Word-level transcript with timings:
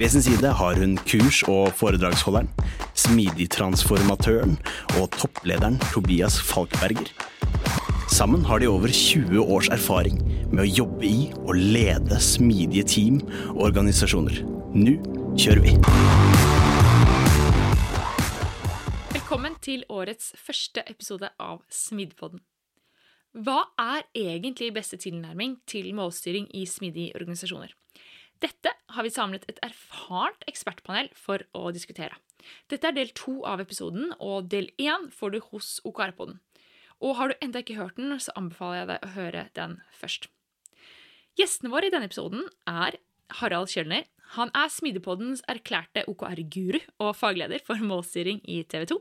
ved 0.00 0.08
sin 0.08 0.22
side 0.22 0.48
har 0.56 0.78
hun 0.80 0.94
kurs- 1.04 1.42
og 1.44 1.74
foredragsholderen, 1.76 2.46
smidigtransformatøren 2.96 4.54
og 4.96 5.10
topplederen 5.12 5.76
Tobias 5.92 6.38
Falkberger. 6.40 7.10
Sammen 8.08 8.44
har 8.48 8.58
de 8.58 8.68
over 8.68 8.88
20 8.88 9.42
års 9.44 9.68
erfaring 9.68 10.16
med 10.48 10.62
å 10.64 10.70
jobbe 10.70 11.04
i 11.04 11.26
og 11.42 11.52
lede 11.60 12.16
smidige 12.16 12.86
team 12.88 13.18
og 13.50 13.66
organisasjoner. 13.68 14.40
Nå 14.72 14.96
kjører 15.36 15.60
vi! 15.66 15.74
Velkommen 19.12 19.60
til 19.60 19.84
årets 19.92 20.32
første 20.40 20.86
episode 20.88 21.28
av 21.36 21.60
Smidpodden. 21.68 22.40
Hva 23.36 23.66
er 23.76 24.08
egentlig 24.16 24.72
beste 24.74 24.96
tilnærming 24.96 25.58
til 25.68 25.92
målstyring 25.94 26.48
i 26.56 26.64
smidige 26.66 27.12
organisasjoner? 27.20 27.76
Dette 28.40 28.72
har 28.94 29.04
vi 29.04 29.12
samlet 29.12 29.44
et 29.50 29.60
erfarent 29.64 30.44
ekspertpanel 30.48 31.10
for 31.16 31.44
å 31.56 31.70
diskutere. 31.76 32.16
Dette 32.72 32.88
er 32.88 32.96
del 32.96 33.12
to 33.16 33.42
av 33.44 33.60
episoden, 33.60 34.14
og 34.16 34.48
del 34.52 34.70
én 34.80 35.10
får 35.12 35.34
du 35.34 35.40
hos 35.50 35.74
OKR-poden. 35.84 36.38
Og 37.04 37.16
har 37.16 37.30
du 37.30 37.44
enda 37.44 37.60
ikke 37.60 37.76
hørt 37.76 38.00
den, 38.00 38.12
så 38.20 38.32
anbefaler 38.36 38.80
jeg 38.80 38.88
deg 38.90 39.04
å 39.04 39.12
høre 39.16 39.44
den 39.56 39.76
først. 39.96 40.28
Gjestene 41.38 41.72
våre 41.72 41.88
i 41.88 41.92
denne 41.92 42.08
episoden 42.08 42.48
er 42.68 42.96
Harald 43.40 43.70
Kjølner. 43.72 44.08
Han 44.36 44.52
er 44.56 44.72
Smidepoddens 44.72 45.44
erklærte 45.50 46.04
OKR-guru 46.10 46.80
og 47.02 47.14
fagleder 47.18 47.62
for 47.66 47.80
målstyring 47.82 48.40
i 48.48 48.62
TV 48.68 48.88
2. 48.92 48.98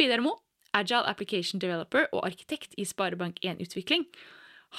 Vidar 0.00 0.22
Mo, 0.24 0.36
Agile 0.72 1.08
Application 1.08 1.60
Developer 1.60 2.08
og 2.12 2.24
arkitekt 2.26 2.76
i 2.80 2.86
Sparebank1 2.88 3.60
Utvikling. 3.64 4.06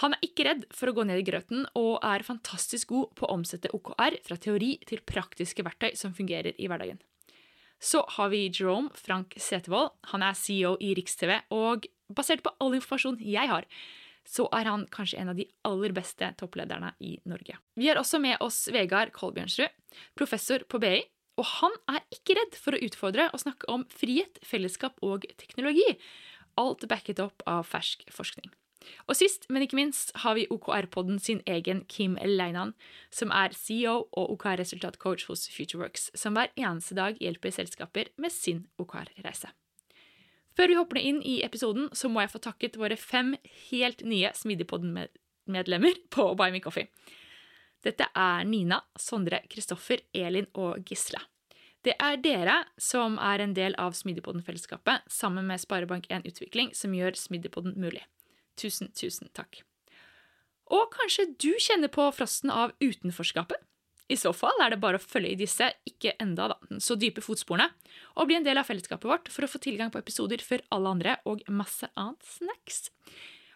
Han 0.02 0.16
er 0.16 0.26
ikke 0.26 0.46
redd 0.48 0.64
for 0.74 0.90
å 0.90 0.96
gå 0.98 1.06
ned 1.06 1.22
i 1.22 1.26
grøten, 1.28 1.68
og 1.78 2.00
er 2.02 2.26
fantastisk 2.26 2.90
god 2.90 3.12
på 3.20 3.28
å 3.28 3.36
omsette 3.36 3.70
OKR 3.78 4.18
fra 4.26 4.38
teori 4.42 4.76
til 4.90 5.04
praktiske 5.06 5.66
verktøy 5.66 5.92
som 6.00 6.16
fungerer 6.18 6.58
i 6.58 6.70
hverdagen. 6.70 7.02
Så 7.84 8.02
har 8.16 8.32
vi 8.32 8.48
Jerome 8.48 8.90
Frank 8.96 9.36
Setevold. 9.38 9.92
Han 10.14 10.24
er 10.24 10.38
CEO 10.40 10.78
i 10.82 10.94
Riks-TV, 10.98 11.36
og 11.54 11.86
basert 12.10 12.42
på 12.46 12.54
all 12.64 12.78
informasjon 12.78 13.20
jeg 13.22 13.52
har, 13.52 13.68
så 14.24 14.48
er 14.56 14.70
han 14.72 14.86
kanskje 14.92 15.20
en 15.20 15.34
av 15.34 15.38
de 15.38 15.46
aller 15.68 15.94
beste 15.96 16.30
topplederne 16.40 16.94
i 17.04 17.18
Norge. 17.28 17.58
Vi 17.76 17.90
har 17.90 18.00
også 18.00 18.22
med 18.24 18.40
oss 18.42 18.64
Vegard 18.72 19.12
Kolbjørnsrud, 19.14 19.74
professor 20.18 20.64
på 20.72 20.80
BI, 20.82 21.04
og 21.38 21.50
han 21.60 21.76
er 21.92 22.06
ikke 22.14 22.38
redd 22.38 22.58
for 22.62 22.74
å 22.74 22.82
utfordre 22.88 23.28
og 23.34 23.44
snakke 23.44 23.70
om 23.74 23.86
frihet, 23.92 24.40
fellesskap 24.46 24.98
og 25.06 25.28
teknologi, 25.42 25.86
alt 26.62 26.86
backet 26.90 27.20
opp 27.24 27.44
av 27.50 27.66
fersk 27.68 28.06
forskning. 28.14 28.48
Og 29.08 29.18
sist, 29.18 29.48
men 29.50 29.66
ikke 29.66 29.78
minst, 29.80 30.12
har 30.24 30.38
vi 30.38 30.48
OKR-podden 30.52 31.20
sin 31.22 31.42
egen 31.50 31.84
Kim 31.92 32.18
Leinan, 32.22 32.74
som 33.12 33.34
er 33.34 33.56
CEO 33.58 34.08
og 34.12 34.36
OKR-resultatcoach 34.36 35.28
hos 35.30 35.48
Futureworks, 35.54 36.10
som 36.18 36.38
hver 36.38 36.54
eneste 36.60 36.98
dag 36.98 37.20
hjelper 37.22 37.56
selskaper 37.56 38.12
med 38.18 38.34
sin 38.34 38.66
OKR-reise. 38.82 39.52
Før 40.54 40.70
vi 40.70 40.78
hopper 40.78 41.02
inn 41.02 41.20
i 41.26 41.40
episoden, 41.46 41.90
så 41.98 42.10
må 42.10 42.22
jeg 42.22 42.34
få 42.36 42.42
takket 42.44 42.78
våre 42.78 42.98
fem 43.00 43.34
helt 43.72 44.04
nye 44.06 44.30
Smidigpodden-medlemmer 44.38 45.98
på 46.14 46.30
Buy 46.38 46.54
Me 46.54 46.62
Coffee. 46.62 46.92
Dette 47.84 48.08
er 48.16 48.46
Nina, 48.48 48.80
Sondre, 49.00 49.42
Kristoffer, 49.52 50.06
Elin 50.14 50.48
og 50.54 50.86
Gisle. 50.88 51.20
Det 51.84 51.98
er 52.00 52.20
dere 52.24 52.62
som 52.80 53.18
er 53.20 53.42
en 53.44 53.56
del 53.58 53.74
av 53.82 53.98
Smidigpodden-fellesskapet, 53.98 55.04
sammen 55.12 55.50
med 55.50 55.60
Sparebank1 55.60 56.30
Utvikling, 56.30 56.72
som 56.78 56.94
gjør 56.96 57.18
Smidigpodden 57.20 57.76
mulig. 57.76 58.06
Tusen, 58.60 58.92
tusen 58.96 59.32
takk. 59.34 59.62
Og 60.74 60.90
kanskje 60.94 61.28
du 61.42 61.52
kjenner 61.62 61.92
på 61.92 62.06
frosten 62.16 62.52
av 62.54 62.74
utenforskapet? 62.82 63.60
I 64.12 64.18
så 64.20 64.34
fall 64.36 64.60
er 64.62 64.74
det 64.74 64.82
bare 64.84 65.00
å 65.00 65.04
følge 65.04 65.32
i 65.32 65.40
disse 65.40 65.70
ikke 65.88 66.14
enda 66.22 66.50
da, 66.52 66.58
så 66.84 66.98
dype 67.00 67.24
fotsporene, 67.24 67.70
og 68.20 68.28
bli 68.28 68.36
en 68.38 68.46
del 68.46 68.60
av 68.60 68.68
fellesskapet 68.68 69.08
vårt 69.10 69.32
for 69.32 69.46
å 69.46 69.50
få 69.50 69.62
tilgang 69.64 69.94
på 69.94 70.02
episoder 70.02 70.44
før 70.44 70.66
alle 70.76 70.92
andre 70.98 71.16
og 71.30 71.46
masse 71.48 71.88
annet 71.96 72.28
snacks. 72.28 72.90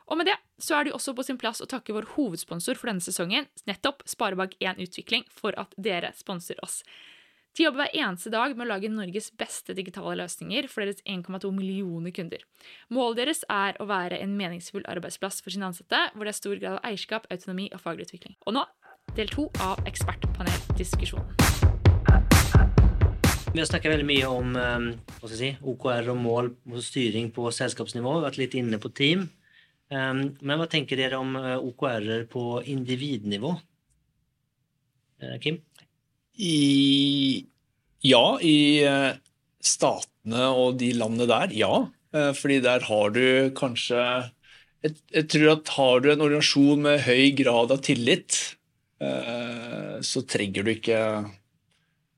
Og 0.07 0.15
med 0.19 0.29
det 0.29 0.37
så 0.63 0.77
er 0.77 0.85
det 0.85 0.93
jo 0.93 0.97
også 1.01 1.13
på 1.17 1.25
sin 1.27 1.39
plass 1.39 1.59
å 1.61 1.67
takke 1.69 1.93
vår 1.95 2.07
hovedsponsor 2.15 2.79
for 2.79 2.89
denne 2.89 3.03
sesongen, 3.03 3.49
nettopp 3.67 4.05
Sparebank1 4.07 4.79
Utvikling, 4.87 5.27
for 5.27 5.57
at 5.59 5.75
dere 5.75 6.13
sponser 6.15 6.59
oss. 6.63 6.79
De 7.57 7.63
jobber 7.63 7.87
hver 7.87 7.95
eneste 8.03 8.29
dag 8.29 8.51
med 8.53 8.67
å 8.67 8.69
lage 8.69 8.89
Norges 8.93 9.31
beste 9.33 9.73
digitale 9.73 10.11
løsninger 10.19 10.67
for 10.69 10.85
deres 10.85 10.99
1,2 11.09 11.49
millioner 11.49 12.13
kunder. 12.13 12.43
Målet 12.93 13.23
deres 13.23 13.39
er 13.49 13.79
å 13.81 13.87
være 13.89 14.19
en 14.21 14.35
meningsfull 14.37 14.83
arbeidsplass 14.85 15.39
for 15.41 15.49
sine 15.49 15.65
ansatte, 15.65 15.97
hvor 16.13 16.27
det 16.27 16.35
er 16.35 16.37
stor 16.37 16.59
grad 16.59 16.75
av 16.77 16.85
eierskap, 16.85 17.23
autonomi 17.33 17.65
og 17.71 17.81
faglig 17.81 18.05
utvikling. 18.05 18.35
Og 18.45 18.53
nå 18.59 18.61
del 19.17 19.31
to 19.33 19.47
av 19.65 19.81
Ekspertpaneldiskusjonen. 19.89 21.33
Vi 23.47 23.63
har 23.63 23.69
snakket 23.71 23.95
veldig 23.95 24.05
mye 24.05 24.29
om 24.29 24.53
um, 24.53 24.85
si, 25.31 25.49
OKR 25.57 26.11
og 26.13 26.19
mål 26.21 26.51
og 26.69 26.83
styring 26.85 27.31
på 27.33 27.49
selskapsnivå. 27.57 28.11
Vi 28.11 28.19
har 28.19 28.27
vært 28.27 28.37
litt 28.43 28.59
inne 28.59 28.77
på 28.83 28.93
team. 28.93 29.31
Um, 29.89 30.27
men 30.45 30.61
hva 30.61 30.69
tenker 30.69 31.01
dere 31.01 31.17
om 31.17 31.33
uh, 31.33 31.55
OKR-er 31.57 32.29
på 32.29 32.61
individnivå? 32.69 33.55
Kim? 35.41 35.57
I 36.37 37.45
Ja, 38.05 38.37
i 38.41 38.83
eh, 38.85 39.13
statene 39.63 40.49
og 40.53 40.77
de 40.81 40.91
landene 40.95 41.27
der, 41.29 41.53
ja. 41.57 41.87
Eh, 42.13 42.31
fordi 42.37 42.59
der 42.63 42.85
har 42.87 43.13
du 43.15 43.51
kanskje 43.57 44.03
jeg, 44.85 44.93
jeg 45.11 45.27
tror 45.33 45.49
at 45.55 45.71
har 45.75 46.03
du 46.03 46.11
en 46.11 46.23
organisasjon 46.27 46.83
med 46.85 47.01
høy 47.07 47.33
grad 47.37 47.73
av 47.73 47.81
tillit, 47.85 48.37
eh, 49.01 49.97
så 50.05 50.23
trenger 50.29 50.63
du 50.63 50.71
ikke 50.75 51.01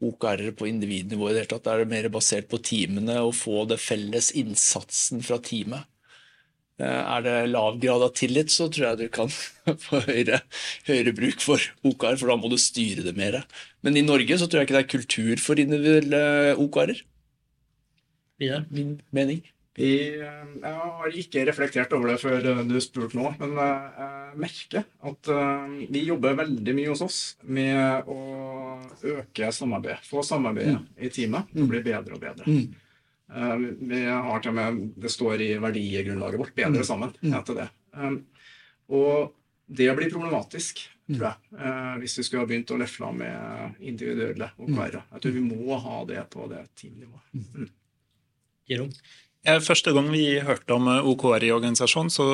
OKR-er 0.06 0.54
på 0.56 0.68
individnivå 0.70 1.30
i 1.30 1.34
det 1.34 1.44
hele 1.44 1.52
tatt. 1.54 1.66
Da 1.66 1.76
er 1.76 1.84
det 1.84 1.94
mer 1.94 2.10
basert 2.14 2.50
på 2.52 2.60
teamene 2.64 3.18
og 3.24 3.34
få 3.40 3.66
det 3.72 3.80
felles 3.84 4.32
innsatsen 4.40 5.24
fra 5.26 5.40
teamet. 5.44 5.89
Eh, 6.80 6.88
er 6.88 7.24
det 7.26 7.36
lav 7.52 7.76
grad 7.82 8.06
av 8.06 8.14
tillit, 8.16 8.52
så 8.54 8.70
tror 8.72 8.86
jeg 8.92 9.00
du 9.02 9.08
kan 9.12 9.32
få 9.86 10.00
høyere, 10.06 10.40
høyere, 10.88 11.14
bruk 11.18 11.44
for 11.44 11.64
OKR, 11.84 12.16
for 12.22 12.32
da 12.32 12.40
må 12.40 12.52
du 12.52 12.56
styre 12.62 13.04
det 13.04 13.16
mer. 13.20 13.42
Men 13.84 14.00
i 14.00 14.06
Norge 14.06 14.40
så 14.40 14.48
tror 14.48 14.62
jeg 14.62 14.70
ikke 14.70 14.78
det 14.78 14.84
er 14.86 14.92
kultur 14.96 15.44
for 15.44 15.60
individuelle 15.60 16.22
OKR-er. 16.56 17.04
Ja. 18.40 18.64
Min 18.72 19.02
mening. 19.12 19.44
Vi, 19.76 19.92
eh, 20.24 20.48
jeg 20.64 20.76
har 20.80 21.20
ikke 21.22 21.46
reflektert 21.52 21.92
over 21.96 22.14
det 22.14 22.20
før 22.24 22.48
eh, 22.48 22.66
du 22.68 22.80
spurte 22.84 23.20
nå, 23.20 23.34
men 23.42 23.60
jeg 23.60 24.40
merker 24.40 24.88
at 25.12 25.30
vi 25.92 26.06
jobber 26.08 26.38
veldig 26.40 26.76
mye 26.78 26.94
hos 26.94 27.04
oss 27.04 27.22
med 27.44 28.08
å 28.08 28.20
øke 29.18 29.52
samarbeidet. 29.56 30.06
Få 30.08 30.24
samarbeidet 30.24 30.78
mm. 30.80 30.92
i 30.96 31.12
teamet 31.12 31.52
Det 31.52 31.66
blir 31.66 31.84
bli 31.84 31.90
bedre 31.92 32.16
og 32.16 32.24
bedre. 32.24 32.48
Mm. 32.48 32.88
Eh, 33.36 33.56
vi 33.80 34.04
har 34.06 34.42
til 34.42 34.52
og 34.52 34.58
med, 34.58 34.80
Det 34.96 35.12
står 35.12 35.42
i 35.42 35.50
verdigrunnlaget 35.62 36.40
vårt 36.40 36.56
'bedre 36.56 36.82
mm. 36.82 36.88
sammen' 36.88 37.14
etter 37.14 37.36
heter 37.36 37.56
det. 37.56 37.70
Um, 37.94 38.26
og 38.90 39.36
det 39.70 39.90
blir 39.96 40.10
problematisk, 40.10 40.82
mm. 41.08 41.16
tror 41.18 41.28
jeg, 41.28 41.60
eh, 41.60 41.96
hvis 42.02 42.18
vi 42.18 42.24
skulle 42.24 42.42
ha 42.42 42.50
begynt 42.50 42.72
å 42.74 42.80
lefle 42.82 43.12
med 43.14 43.76
individuelle 43.80 44.52
OKR-er. 44.58 45.04
Jeg 45.14 45.22
tror 45.22 45.36
vi 45.36 45.46
må 45.46 45.78
ha 45.78 46.06
det 46.10 46.24
på 46.34 46.48
det 46.50 46.64
teamnivået. 46.76 47.28
Mm. 47.34 47.70
Første 49.40 49.94
gang 49.96 50.10
vi 50.12 50.36
hørte 50.44 50.76
om 50.76 50.90
eh, 50.92 51.06
OKR 51.08 51.46
i 51.48 51.52
organisasjonen, 51.56 52.12
så, 52.12 52.26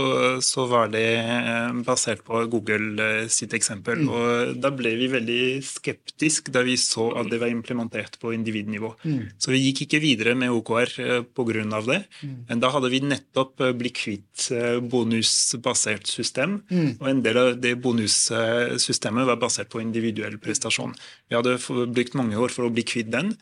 så 0.41 0.63
var 0.65 0.89
det 0.89 1.03
eh, 1.21 1.75
basert 1.85 2.23
på 2.25 2.39
Google 2.49 2.97
eh, 2.97 3.27
sitt 3.29 3.53
eksempel. 3.53 4.01
Mm. 4.01 4.07
Og 4.09 4.55
Da 4.63 4.71
ble 4.73 4.95
vi 4.97 5.11
veldig 5.13 5.43
skeptiske 5.61 6.49
da 6.55 6.63
vi 6.65 6.73
så 6.81 7.11
at 7.21 7.29
det 7.29 7.37
var 7.43 7.53
implementert 7.53 8.17
på 8.17 8.33
individnivå. 8.33 8.89
Mm. 9.05 9.19
Så 9.37 9.53
vi 9.53 9.61
gikk 9.67 9.83
ikke 9.85 10.01
videre 10.01 10.33
med 10.33 10.49
OKR 10.55 10.95
pga. 11.37 11.81
det. 11.85 11.99
Mm. 12.25 12.39
Men 12.49 12.63
da 12.63 12.71
hadde 12.73 12.89
vi 12.89 13.03
nettopp 13.05 13.61
blitt 13.77 13.99
kvitt 14.01 14.47
bonusbasert 14.89 16.09
system. 16.09 16.63
Mm. 16.71 16.97
Og 16.97 17.11
en 17.11 17.21
del 17.21 17.37
av 17.37 17.51
det 17.61 17.75
bonussystemet 17.85 19.29
var 19.29 19.37
basert 19.37 19.69
på 19.69 19.83
individuell 19.83 20.39
prestasjon. 20.41 20.97
Vi 21.29 21.37
hadde 21.37 21.59
brukt 21.85 22.17
mange 22.17 22.41
år 22.41 22.49
for 22.49 22.65
å 22.65 22.73
bli 22.73 22.81
kvitt 22.81 23.13
den. 23.13 23.35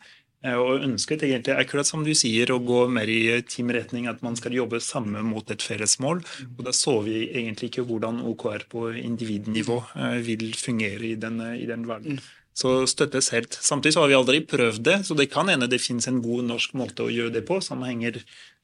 Eh, 0.44 0.60
Og 0.60 0.86
ønsket 0.86 1.26
egentlig, 1.26 1.56
akkurat 1.56 1.90
som 1.90 2.06
du 2.06 2.14
sier, 2.18 2.52
å 2.54 2.62
gå 2.64 2.86
mer 2.92 3.10
i 3.10 3.42
teamretning, 3.48 4.08
at 4.12 4.22
man 4.26 4.38
skal 4.40 4.56
jobbe 4.56 4.82
sammen 4.84 5.26
mot 5.32 5.50
et 5.52 5.66
felles 5.66 5.98
mål. 6.04 6.24
Og 6.58 6.64
da 6.68 6.76
så 6.76 7.00
vi 7.06 7.26
egentlig 7.32 7.72
ikke 7.72 7.88
hvordan 7.90 8.22
OKR 8.30 8.68
på 8.72 8.88
individnivå 9.00 9.82
eh, 9.96 10.22
vil 10.26 10.50
fungere 10.60 11.14
i 11.14 11.18
den, 11.20 11.42
i 11.58 11.68
den 11.70 11.88
verden. 11.90 12.22
Så 12.54 12.84
støttes 12.86 13.32
helt. 13.34 13.56
Samtidig 13.66 13.96
så 13.96 14.04
har 14.04 14.12
vi 14.12 14.18
aldri 14.18 14.42
prøvd 14.46 14.84
det, 14.86 14.98
så 15.08 15.18
det 15.18 15.32
kan 15.34 15.50
hende 15.50 15.70
det 15.72 15.82
finnes 15.82 16.06
en 16.10 16.22
god 16.22 16.46
norsk 16.52 16.76
måte 16.78 17.08
å 17.08 17.14
gjøre 17.14 17.40
det 17.40 17.48
på, 17.48 17.58
som 17.66 17.82
henger 17.82 18.22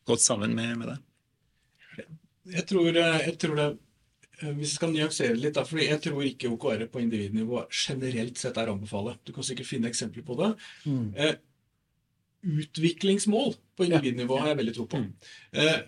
godt 0.10 0.22
sammen 0.22 0.54
med, 0.58 0.76
med 0.78 0.92
det. 0.94 0.98
Jeg 2.54 2.66
tror, 2.70 2.90
eh, 2.90 3.22
jeg 3.28 3.38
tror 3.42 3.56
det 3.60 3.70
Hvis 4.40 4.70
jeg 4.70 4.76
skal 4.78 4.92
nyansere 4.94 5.36
litt, 5.36 5.58
da, 5.58 5.66
fordi 5.68 5.90
jeg 5.90 6.00
tror 6.00 6.24
ikke 6.24 6.48
OKR 6.54 6.86
på 6.88 7.02
individnivå 7.04 7.66
generelt 7.76 8.38
sett 8.40 8.56
er 8.56 8.70
å 8.72 8.76
anbefale. 8.78 9.18
Du 9.28 9.34
kan 9.36 9.44
sikkert 9.44 9.68
finne 9.68 9.90
eksempler 9.92 10.24
på 10.24 10.38
det. 10.40 10.48
Eh, 11.20 11.34
utviklingsmål 12.46 13.56
på 13.78 13.88
individnivå 13.88 14.38
har 14.40 14.54
jeg 14.54 14.60
veldig 14.62 14.76
tro 14.76 14.86
på. 14.92 15.02
Eh, 15.54 15.80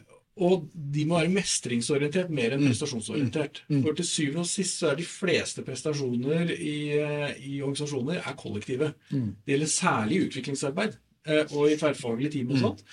og 0.41 0.63
de 0.73 1.03
må 1.05 1.19
være 1.19 1.33
mestringsorientert 1.33 2.31
mer 2.33 2.55
enn 2.55 2.63
prestasjonsorientert. 2.63 3.63
For 3.83 3.97
til 3.97 4.07
syvende 4.07 4.45
og 4.45 4.49
sist 4.49 4.79
så 4.79 4.91
er 4.91 4.99
de 5.01 5.05
fleste 5.05 5.63
prestasjoner 5.67 6.53
i, 6.55 6.75
eh, 6.95 7.37
i 7.51 7.61
organisasjoner 7.61 8.23
er 8.23 8.39
kollektive. 8.39 8.93
Det 9.11 9.53
gjelder 9.53 9.71
særlig 9.75 10.25
utviklingsarbeid 10.27 10.97
eh, 11.27 11.45
og 11.51 11.71
i 11.71 11.77
tverrfaglige 11.77 12.37
team 12.37 12.51
og 12.55 12.61
sånt. 12.65 12.83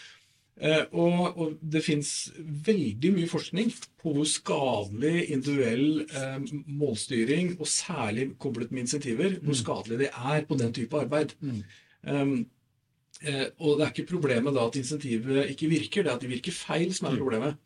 Og, 0.91 1.39
og 1.39 1.59
det 1.63 1.85
fins 1.87 2.33
veldig 2.67 3.13
mye 3.15 3.29
forskning 3.31 3.69
på 4.03 4.13
hvor 4.17 4.27
skadelig 4.27 5.29
individuell 5.31 6.01
eh, 6.03 6.39
målstyring, 6.67 7.53
og 7.61 7.71
særlig 7.71 8.33
koblet 8.43 8.73
med 8.73 8.89
insentiver, 8.89 9.39
hvor 9.39 9.55
skadelig 9.55 10.01
det 10.03 10.11
er 10.11 10.43
på 10.49 10.59
den 10.59 10.75
type 10.75 10.99
arbeid. 10.99 11.37
Um, 12.03 12.49
eh, 13.23 13.47
og 13.59 13.79
det 13.79 13.87
er 13.87 13.93
ikke 13.95 14.11
problemet 14.13 14.55
da 14.57 14.67
at 14.69 14.79
insentivet 14.81 15.51
ikke 15.53 15.71
virker, 15.71 16.05
det 16.05 16.13
er 16.13 16.19
at 16.19 16.25
de 16.25 16.31
virker 16.31 16.55
feil 16.55 16.95
som 16.97 17.11
er 17.11 17.19
problemet. 17.19 17.59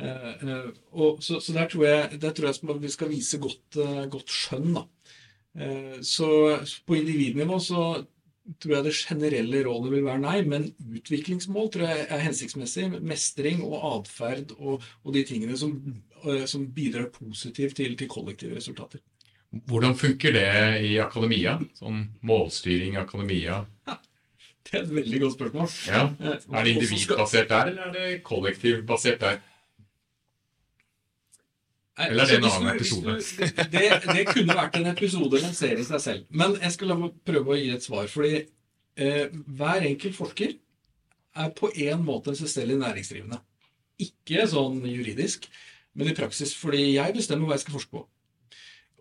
Eh, 0.00 0.30
eh, 0.42 0.70
og 0.92 1.22
så, 1.24 1.40
så 1.42 1.54
der 1.56 1.68
tror 1.68 1.86
jeg, 1.88 2.22
der 2.22 2.32
tror 2.32 2.48
jeg 2.48 2.80
vi 2.82 2.94
skal 2.94 3.12
vise 3.12 3.40
godt, 3.42 3.80
eh, 3.82 4.06
godt 4.12 4.32
skjønn. 4.32 4.72
da. 4.78 4.86
Eh, 5.58 6.00
så 6.02 6.28
på 6.86 6.96
individnivå 6.96 7.58
så 7.60 7.84
tror 8.58 8.74
jeg 8.74 8.84
det 8.86 8.94
generelle 8.96 9.62
rådet 9.66 9.92
vil 9.92 10.06
være 10.06 10.22
nei, 10.22 10.38
men 10.48 10.66
utviklingsmål 10.98 11.70
tror 11.72 11.90
jeg 11.90 12.06
er 12.08 12.24
hensiktsmessig. 12.24 12.88
Mestring 13.00 13.62
og 13.66 13.78
atferd 13.92 14.54
og, 14.58 14.82
og 15.04 15.14
de 15.14 15.24
tingene 15.28 15.58
som, 15.58 15.76
eh, 16.24 16.44
som 16.50 16.66
bidrar 16.74 17.10
positivt 17.14 17.76
til, 17.78 17.96
til 17.98 18.10
kollektive 18.10 18.58
resultater. 18.58 19.02
Hvordan 19.68 19.94
funker 20.00 20.32
det 20.32 20.48
i 20.88 20.96
akademia? 21.02 21.58
Sånn 21.76 22.06
målstyring 22.24 22.96
i 22.96 23.02
akademia? 23.02 23.62
Det 24.66 24.78
er 24.78 24.82
et 24.84 24.92
veldig 24.94 25.20
godt 25.20 25.34
spørsmål. 25.34 25.72
Ja. 25.88 26.02
Er 26.22 26.64
det 26.64 26.74
individbasert 26.76 27.48
der, 27.50 27.72
eller 27.72 27.88
er 27.88 27.92
det 27.96 28.22
kollektivbasert 28.26 29.20
der? 29.20 29.40
Eller 31.98 32.22
er 32.24 32.26
det 32.26 32.38
en 32.38 32.48
annen 32.48 32.76
episode? 32.76 33.16
Det, 33.72 33.82
det 34.16 34.26
kunne 34.30 34.56
vært 34.56 34.78
en 34.78 34.88
episode 34.94 35.36
eller 35.36 35.50
en 35.50 35.56
serie 35.56 35.82
i 35.82 35.86
seg 35.86 36.00
selv. 36.00 36.24
Men 36.30 36.56
jeg 36.62 36.76
skal 36.76 36.92
la 36.92 36.98
meg 36.98 37.18
prøve 37.28 37.52
å 37.52 37.58
gi 37.58 37.68
et 37.74 37.84
svar. 37.84 38.08
Fordi 38.10 38.32
eh, 38.40 39.26
hver 39.58 39.88
enkelt 39.90 40.16
forsker 40.16 40.54
er 41.42 41.52
på 41.56 41.72
en 41.88 42.06
måte 42.06 42.32
en 42.32 42.38
selvstendig 42.38 42.78
næringsdrivende. 42.80 43.40
Ikke 44.02 44.46
sånn 44.48 44.80
juridisk, 44.88 45.46
men 45.92 46.08
i 46.08 46.16
praksis. 46.16 46.54
Fordi 46.56 46.94
jeg 46.94 47.16
bestemmer 47.18 47.50
hva 47.50 47.58
jeg 47.58 47.66
skal 47.66 47.76
forske 47.76 47.98
på. 47.98 48.06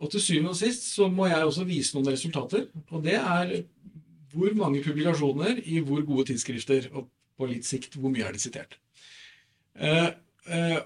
Og 0.02 0.12
til 0.12 0.24
syvende 0.24 0.52
og 0.52 0.58
sist 0.58 0.90
så 0.92 1.08
må 1.14 1.30
jeg 1.30 1.46
også 1.46 1.64
vise 1.70 1.96
noen 1.96 2.12
resultater. 2.12 2.68
Og 2.90 3.06
det 3.06 3.16
er 3.22 3.56
hvor 4.32 4.56
mange 4.58 4.84
publikasjoner 4.86 5.62
i 5.66 5.82
hvor 5.86 6.04
gode 6.08 6.30
tidsskrifter, 6.32 6.90
og 6.94 7.10
på 7.38 7.50
litt 7.50 7.68
sikt 7.68 7.98
hvor 7.98 8.14
mye 8.14 8.26
er 8.28 8.36
de 8.36 8.42
sitert. 8.42 8.78
Eh, 9.76 10.10
eh, 10.52 10.80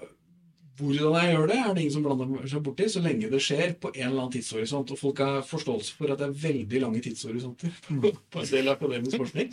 hvordan 0.76 1.16
jeg 1.16 1.32
gjør 1.32 1.50
det, 1.50 1.56
er 1.56 1.72
det 1.72 1.82
ingen 1.82 1.94
som 1.94 2.04
blander 2.04 2.48
seg 2.50 2.62
borti, 2.64 2.86
så 2.92 3.00
lenge 3.04 3.30
det 3.32 3.40
skjer 3.42 3.74
på 3.80 3.92
en 3.94 4.06
eller 4.10 4.26
annen 4.26 4.34
tidshorisont. 4.34 4.92
Og 4.92 5.00
folk 5.00 5.22
har 5.24 5.46
forståelse 5.48 5.96
for 5.96 6.12
at 6.12 6.20
det 6.20 6.28
er 6.28 6.38
veldig 6.44 6.82
lange 6.84 7.02
tidshorisonter 7.04 7.72
på, 8.02 8.12
på 8.12 8.42
en 8.42 8.50
del 8.52 8.72
akademisk 8.72 9.20
forskning. 9.22 9.52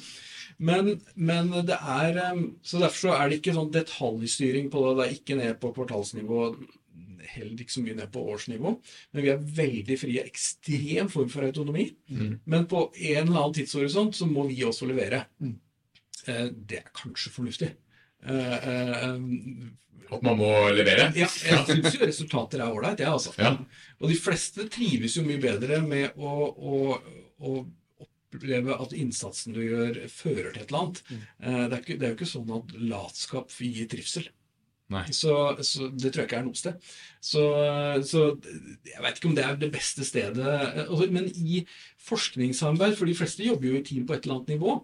Men, 0.64 0.98
men 1.16 1.50
det 1.66 1.80
er 1.80 2.20
eh, 2.22 2.44
Så 2.62 2.82
derfor 2.82 3.00
så 3.08 3.18
er 3.18 3.30
det 3.30 3.40
ikke 3.40 3.56
sånn 3.56 3.72
detaljstyring 3.74 4.70
på 4.74 4.84
det. 4.84 4.96
Det 4.98 5.06
er 5.06 5.18
ikke 5.18 5.40
ned 5.40 5.60
på 5.62 5.74
kvartalsnivå, 5.78 6.48
heller 7.34 7.62
ikke 7.64 7.74
så 7.76 7.84
mye 7.84 7.96
ned 7.98 8.12
på 8.14 8.22
årsnivå. 8.34 8.72
Men 9.14 9.24
vi 9.26 9.30
er 9.34 9.46
veldig 9.60 9.98
frie. 10.02 10.24
Ekstrem 10.28 11.10
form 11.14 11.30
for 11.32 11.46
autonomi. 11.48 11.90
Men 12.46 12.66
på 12.72 12.86
en 12.94 13.22
eller 13.28 13.40
annen 13.40 13.56
tidshorisont 13.58 14.16
så 14.18 14.28
må 14.30 14.48
vi 14.50 14.60
også 14.68 14.88
levere. 14.90 15.26
Eh, 16.28 16.50
Det 16.56 16.78
er 16.84 16.92
kanskje 16.96 17.32
fornuftig. 17.36 17.72
Eh, 18.26 18.68
eh, 18.74 19.16
At 20.14 20.22
man 20.22 20.38
må 20.38 20.50
levere? 20.72 21.10
ja, 21.16 21.28
jeg 21.28 21.64
syns 21.68 21.96
jo 21.98 22.06
resultater 22.06 22.62
er 22.62 22.72
ålreit, 22.72 23.00
jeg, 23.00 23.10
altså. 23.10 23.34
Ja. 23.40 23.56
Og 24.00 24.10
de 24.12 24.16
fleste 24.20 24.68
trives 24.70 25.16
jo 25.18 25.24
mye 25.26 25.42
bedre 25.42 25.82
med 25.82 26.14
å, 26.20 26.36
å, 26.54 27.00
å 27.40 27.54
oppleve 28.34 28.76
at 28.78 28.94
innsatsen 28.98 29.54
du 29.56 29.62
gjør, 29.64 30.00
fører 30.12 30.52
til 30.54 30.62
et 30.64 30.70
eller 30.70 30.80
annet. 30.84 31.02
Mm. 31.10 31.20
Det 31.44 31.76
er, 31.78 31.82
ikke, 31.82 31.98
det 31.98 32.06
er 32.08 32.14
jo 32.14 32.18
ikke 32.20 32.30
sånn 32.34 32.54
at 32.60 32.74
latskap 32.94 33.52
gir 33.60 33.90
trivsel. 33.92 34.30
Så, 35.16 35.34
så 35.66 35.90
det 35.90 36.12
tror 36.14 36.24
jeg 36.24 36.30
ikke 36.30 36.40
er 36.40 36.46
noe 36.48 36.60
sted. 36.60 36.94
Så, 37.24 37.44
så 38.08 38.24
jeg 38.88 39.04
vet 39.06 39.20
ikke 39.20 39.30
om 39.32 39.36
det 39.38 39.46
er 39.48 39.60
det 39.60 39.72
beste 39.74 40.06
stedet. 40.08 40.56
Altså, 40.86 41.10
Men 41.14 41.30
i 41.34 41.64
forskningssamarbeid, 42.08 42.98
for 43.00 43.10
de 43.10 43.18
fleste 43.18 43.46
jobber 43.48 43.72
jo 43.72 43.80
i 43.80 43.86
team 43.88 44.08
på 44.08 44.16
et 44.16 44.26
eller 44.26 44.40
annet 44.40 44.56
nivå, 44.56 44.78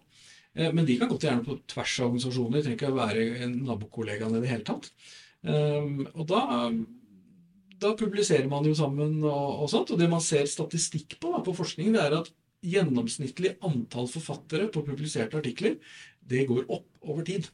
eh, 0.55 0.69
men 0.73 0.87
de 0.87 0.97
kan 0.99 1.11
godt 1.11 1.27
gjerne 1.27 1.45
på 1.45 1.59
tvers 1.69 1.97
av 1.99 2.09
organisasjoner. 2.09 2.59
De 2.59 2.67
trenger 2.67 2.79
ikke 2.79 2.93
å 2.93 2.99
være 2.99 3.25
nabokollegaene 3.25 3.67
nabokollegaen 3.71 4.39
i 4.39 4.43
det 4.45 4.53
hele 4.53 4.67
tatt. 4.67 4.91
Um, 5.39 6.01
og 6.19 6.25
da, 6.27 6.41
da 7.79 7.93
publiserer 7.95 8.49
man 8.51 8.65
jo 8.67 8.73
sammen 8.75 9.21
og, 9.23 9.63
og 9.63 9.69
sånt. 9.71 9.93
Og 9.93 10.01
det 10.01 10.09
man 10.11 10.23
ser 10.23 10.49
statistikk 10.51 11.19
på 11.21 11.31
da, 11.35 11.43
på 11.45 11.55
forskning, 11.55 11.93
det 11.95 12.03
er 12.03 12.17
at 12.19 12.31
gjennomsnittlig 12.65 13.55
antall 13.65 14.09
forfattere 14.11 14.67
på 14.73 14.83
publiserte 14.87 15.39
artikler, 15.39 15.77
det 16.29 16.45
går 16.49 16.67
opp 16.69 16.87
over 17.01 17.25
tid. 17.25 17.47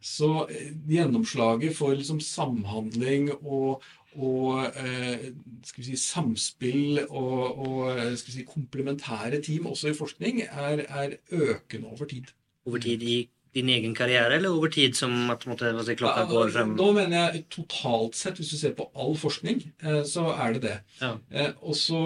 Så 0.00 0.48
eh, 0.48 0.74
gjennomslaget 0.90 1.76
for 1.76 1.96
liksom 1.96 2.20
samhandling 2.24 3.30
og, 3.38 3.84
og 4.18 4.66
eh, 4.82 5.30
si, 5.70 5.96
samspill 5.96 7.04
og, 7.06 7.62
og 7.64 7.80
eh, 7.94 8.12
si, 8.20 8.44
komplementære 8.48 9.40
team 9.44 9.70
også 9.70 9.92
i 9.92 9.96
forskning 9.96 10.42
er, 10.48 10.84
er 10.88 11.18
økende 11.30 11.94
over 11.94 12.10
tid. 12.10 12.34
Over 12.68 12.82
tid 12.84 13.02
i 13.02 13.18
din 13.54 13.68
egen 13.72 13.94
karriere, 13.96 14.36
eller 14.36 14.54
over 14.54 14.70
tid 14.72 14.96
som 14.98 15.14
at 15.32 15.44
jeg 15.46 15.84
si, 15.86 15.96
klokka 16.00 16.26
går 16.30 16.52
frem? 16.54 16.74
Nå 16.78 16.90
mener 16.96 17.32
jeg 17.32 17.44
totalt 17.54 18.18
sett, 18.18 18.38
hvis 18.40 18.52
du 18.52 18.58
ser 18.60 18.74
på 18.78 18.88
all 18.98 19.16
forskning, 19.18 19.62
eh, 19.82 20.02
så 20.08 20.28
er 20.34 20.56
det 20.56 20.62
det. 20.66 20.76
Ja. 21.00 21.14
Eh, 21.30 21.52
Og 21.62 21.74
så 21.76 22.02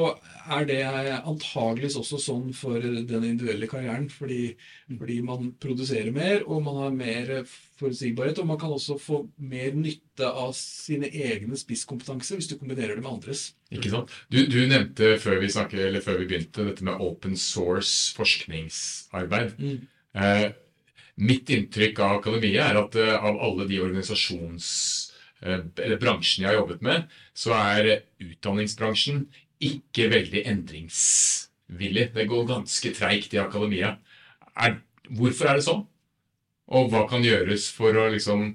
er 0.51 0.65
det 0.69 0.83
antageligvis 1.23 1.99
også 2.01 2.21
sånn 2.23 2.53
for 2.57 2.79
den 2.81 3.27
individuelle 3.27 3.69
karrieren, 3.71 4.09
fordi, 4.11 4.55
fordi 4.99 5.21
man 5.23 5.53
produserer 5.63 6.13
mer, 6.15 6.43
og 6.47 6.63
man 6.63 6.81
har 6.83 6.97
mer 6.97 7.45
forutsigbarhet, 7.79 8.39
og 8.39 8.47
man 8.47 8.59
kan 8.61 8.73
også 8.75 8.99
få 9.01 9.23
mer 9.39 9.75
nytte 9.75 10.29
av 10.29 10.53
sine 10.57 11.09
egne 11.11 11.59
spisskompetanse 11.59 12.37
hvis 12.39 12.51
du 12.51 12.57
kombinerer 12.61 12.97
det 12.97 13.03
med 13.05 13.13
andres. 13.13 13.53
Ikke 13.73 13.91
sant? 13.93 14.13
Du, 14.31 14.43
du 14.47 14.61
nevnte 14.69 15.17
før 15.23 15.41
vi, 15.43 15.51
snakket, 15.53 15.87
eller 15.89 16.05
før 16.05 16.21
vi 16.21 16.29
begynte 16.31 16.67
dette 16.69 16.85
med 16.87 17.01
open 17.03 17.37
source 17.41 18.13
forskningsarbeid. 18.17 19.57
Mm. 19.59 19.89
Eh, 20.15 20.51
mitt 21.21 21.51
inntrykk 21.53 22.01
av 22.01 22.19
akademia 22.21 22.71
er 22.71 22.81
at 22.81 22.97
eh, 22.97 23.15
av 23.17 23.41
alle 23.41 23.69
de 23.69 23.81
organisasjons... 23.85 24.69
eh, 25.43 25.61
eller 25.85 26.01
bransjene 26.01 26.47
jeg 26.47 26.51
har 26.53 26.61
jobbet 26.63 26.83
med, 26.87 27.07
så 27.35 27.55
er 27.59 27.91
utdanningsbransjen 28.23 29.27
ikke 29.63 30.09
veldig 30.11 30.43
endringsvillig. 30.51 32.09
Det 32.17 32.27
går 32.31 32.49
ganske 32.49 32.95
treigt 32.97 33.35
i 33.37 33.43
akademia. 33.43 33.97
Er, 34.57 34.81
hvorfor 35.11 35.51
er 35.51 35.61
det 35.61 35.67
sånn? 35.69 35.87
Og 36.73 36.89
hva 36.93 37.05
kan 37.11 37.25
gjøres 37.25 37.69
for 37.75 37.95
å 37.99 38.09
liksom 38.11 38.55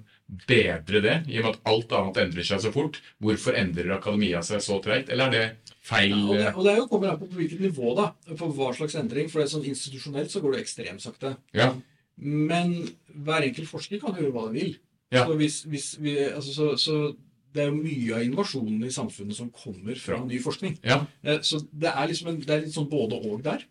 bedre 0.49 0.99
det, 1.03 1.15
i 1.31 1.37
og 1.39 1.45
med 1.45 1.53
at 1.53 1.69
alt 1.71 1.93
annet 1.95 2.17
endrer 2.25 2.47
seg 2.47 2.59
så 2.63 2.71
fort? 2.73 2.99
Hvorfor 3.23 3.55
endrer 3.55 3.93
akademia 3.95 4.41
seg 4.43 4.63
så 4.63 4.81
treigt, 4.83 5.11
eller 5.13 5.29
er 5.29 5.35
det 5.35 5.75
feil 5.87 6.11
Ja, 6.11 6.23
og, 6.23 6.33
det, 6.33 6.47
eh, 6.47 6.57
og 6.57 6.65
det 6.65 6.73
er 6.73 6.81
jo 6.81 6.87
kommer 6.91 7.13
an 7.13 7.21
på 7.21 7.29
på 7.29 7.39
hvilket 7.39 7.61
nivå, 7.63 7.93
da. 7.95 8.09
På 8.39 8.49
hva 8.57 8.73
slags 8.75 8.97
endring. 8.99 9.29
For 9.31 9.39
det 9.39 9.47
er 9.47 9.53
sånn 9.53 9.69
institusjonelt 9.69 10.33
så 10.33 10.41
går 10.43 10.57
det 10.57 10.65
ekstremt 10.65 11.05
sakte. 11.05 11.37
Ja. 11.55 11.71
Men 12.17 12.73
hver 13.13 13.45
enkelt 13.45 13.69
forsker 13.69 14.01
kan 14.01 14.15
gjøre 14.17 14.33
hva 14.33 14.47
de 14.49 14.59
vil. 14.59 14.75
Ja. 15.13 15.23
Så, 15.25 15.35
hvis, 15.39 15.61
hvis 15.69 15.87
vi, 16.03 16.17
altså, 16.27 16.53
så, 16.53 16.69
så 16.81 16.95
det 17.55 17.63
er 17.63 17.69
jo 17.71 17.77
mye 17.79 18.15
av 18.17 18.25
innovasjonen 18.25 18.83
i 18.85 18.91
samfunnet 18.93 19.37
som 19.37 19.51
kommer 19.53 19.95
fra 20.01 20.19
ny 20.25 20.39
forskning. 20.43 20.79
Ja. 20.85 21.03
Eh, 21.23 21.39
Så 21.45 21.61
det 21.71 21.89
er 21.93 22.09
liksom 22.09 22.31
en, 22.33 22.41
det 22.43 22.53
er 22.53 22.65
litt 22.65 22.75
sånn 22.75 22.89
både 22.91 23.21
og 23.21 23.43
der. 23.45 23.63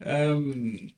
Ehm, 0.00 0.90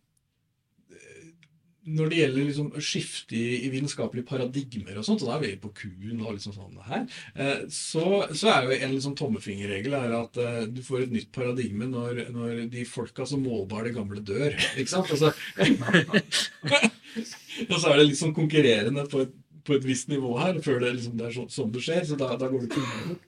når 1.83 2.11
det 2.11 2.19
gjelder 2.21 2.45
liksom 2.47 2.69
skifte 2.79 3.37
i, 3.37 3.69
vitenskapelige 3.73 4.29
paradigmer 4.29 4.99
og 4.99 5.07
sånt, 5.07 5.25
og 5.25 5.31
da 5.31 5.37
er 5.37 5.43
vi 5.43 5.62
på 5.62 5.73
kuen 5.81 6.21
og 6.23 6.37
liksom 6.37 6.55
sånn 6.55 6.79
her, 6.87 7.07
eh, 7.35 7.65
så, 7.75 8.05
så 8.31 8.53
er 8.53 8.69
jo 8.69 8.77
en 8.77 8.95
liksom 8.95 9.17
tommefingerregel 9.19 9.97
er 9.99 10.15
at 10.21 10.39
eh, 10.39 10.61
du 10.71 10.83
får 10.87 11.07
et 11.07 11.15
nytt 11.17 11.31
paradigme 11.35 11.89
når, 11.91 12.27
når 12.35 12.65
de 12.73 12.85
folka 12.89 13.27
som 13.29 13.43
målbar 13.43 13.89
det 13.89 13.97
gamle, 13.97 14.23
dør. 14.23 14.55
Ikke 14.79 14.93
sant? 14.93 15.11
Altså, 15.11 15.33
og 17.73 17.77
så 17.77 17.91
er 17.91 17.99
det 17.99 18.11
liksom 18.12 18.37
konkurrerende 18.37 19.07
på 19.11 19.27
et, 19.27 19.35
på 19.67 19.77
et 19.77 19.87
visst 19.87 20.09
nivå 20.12 20.37
her 20.39 20.62
før 20.62 20.81
det, 20.85 20.95
liksom, 21.01 21.19
det 21.19 21.29
er 21.29 21.37
sånn, 21.41 21.51
sånn 21.51 21.75
det 21.75 21.83
skjer. 21.83 22.03
Så 22.07 22.15
da, 22.21 22.29
da 22.39 22.47
går 22.53 22.61
det 22.62 22.69
ikke 22.71 22.87
unna. 22.87 23.19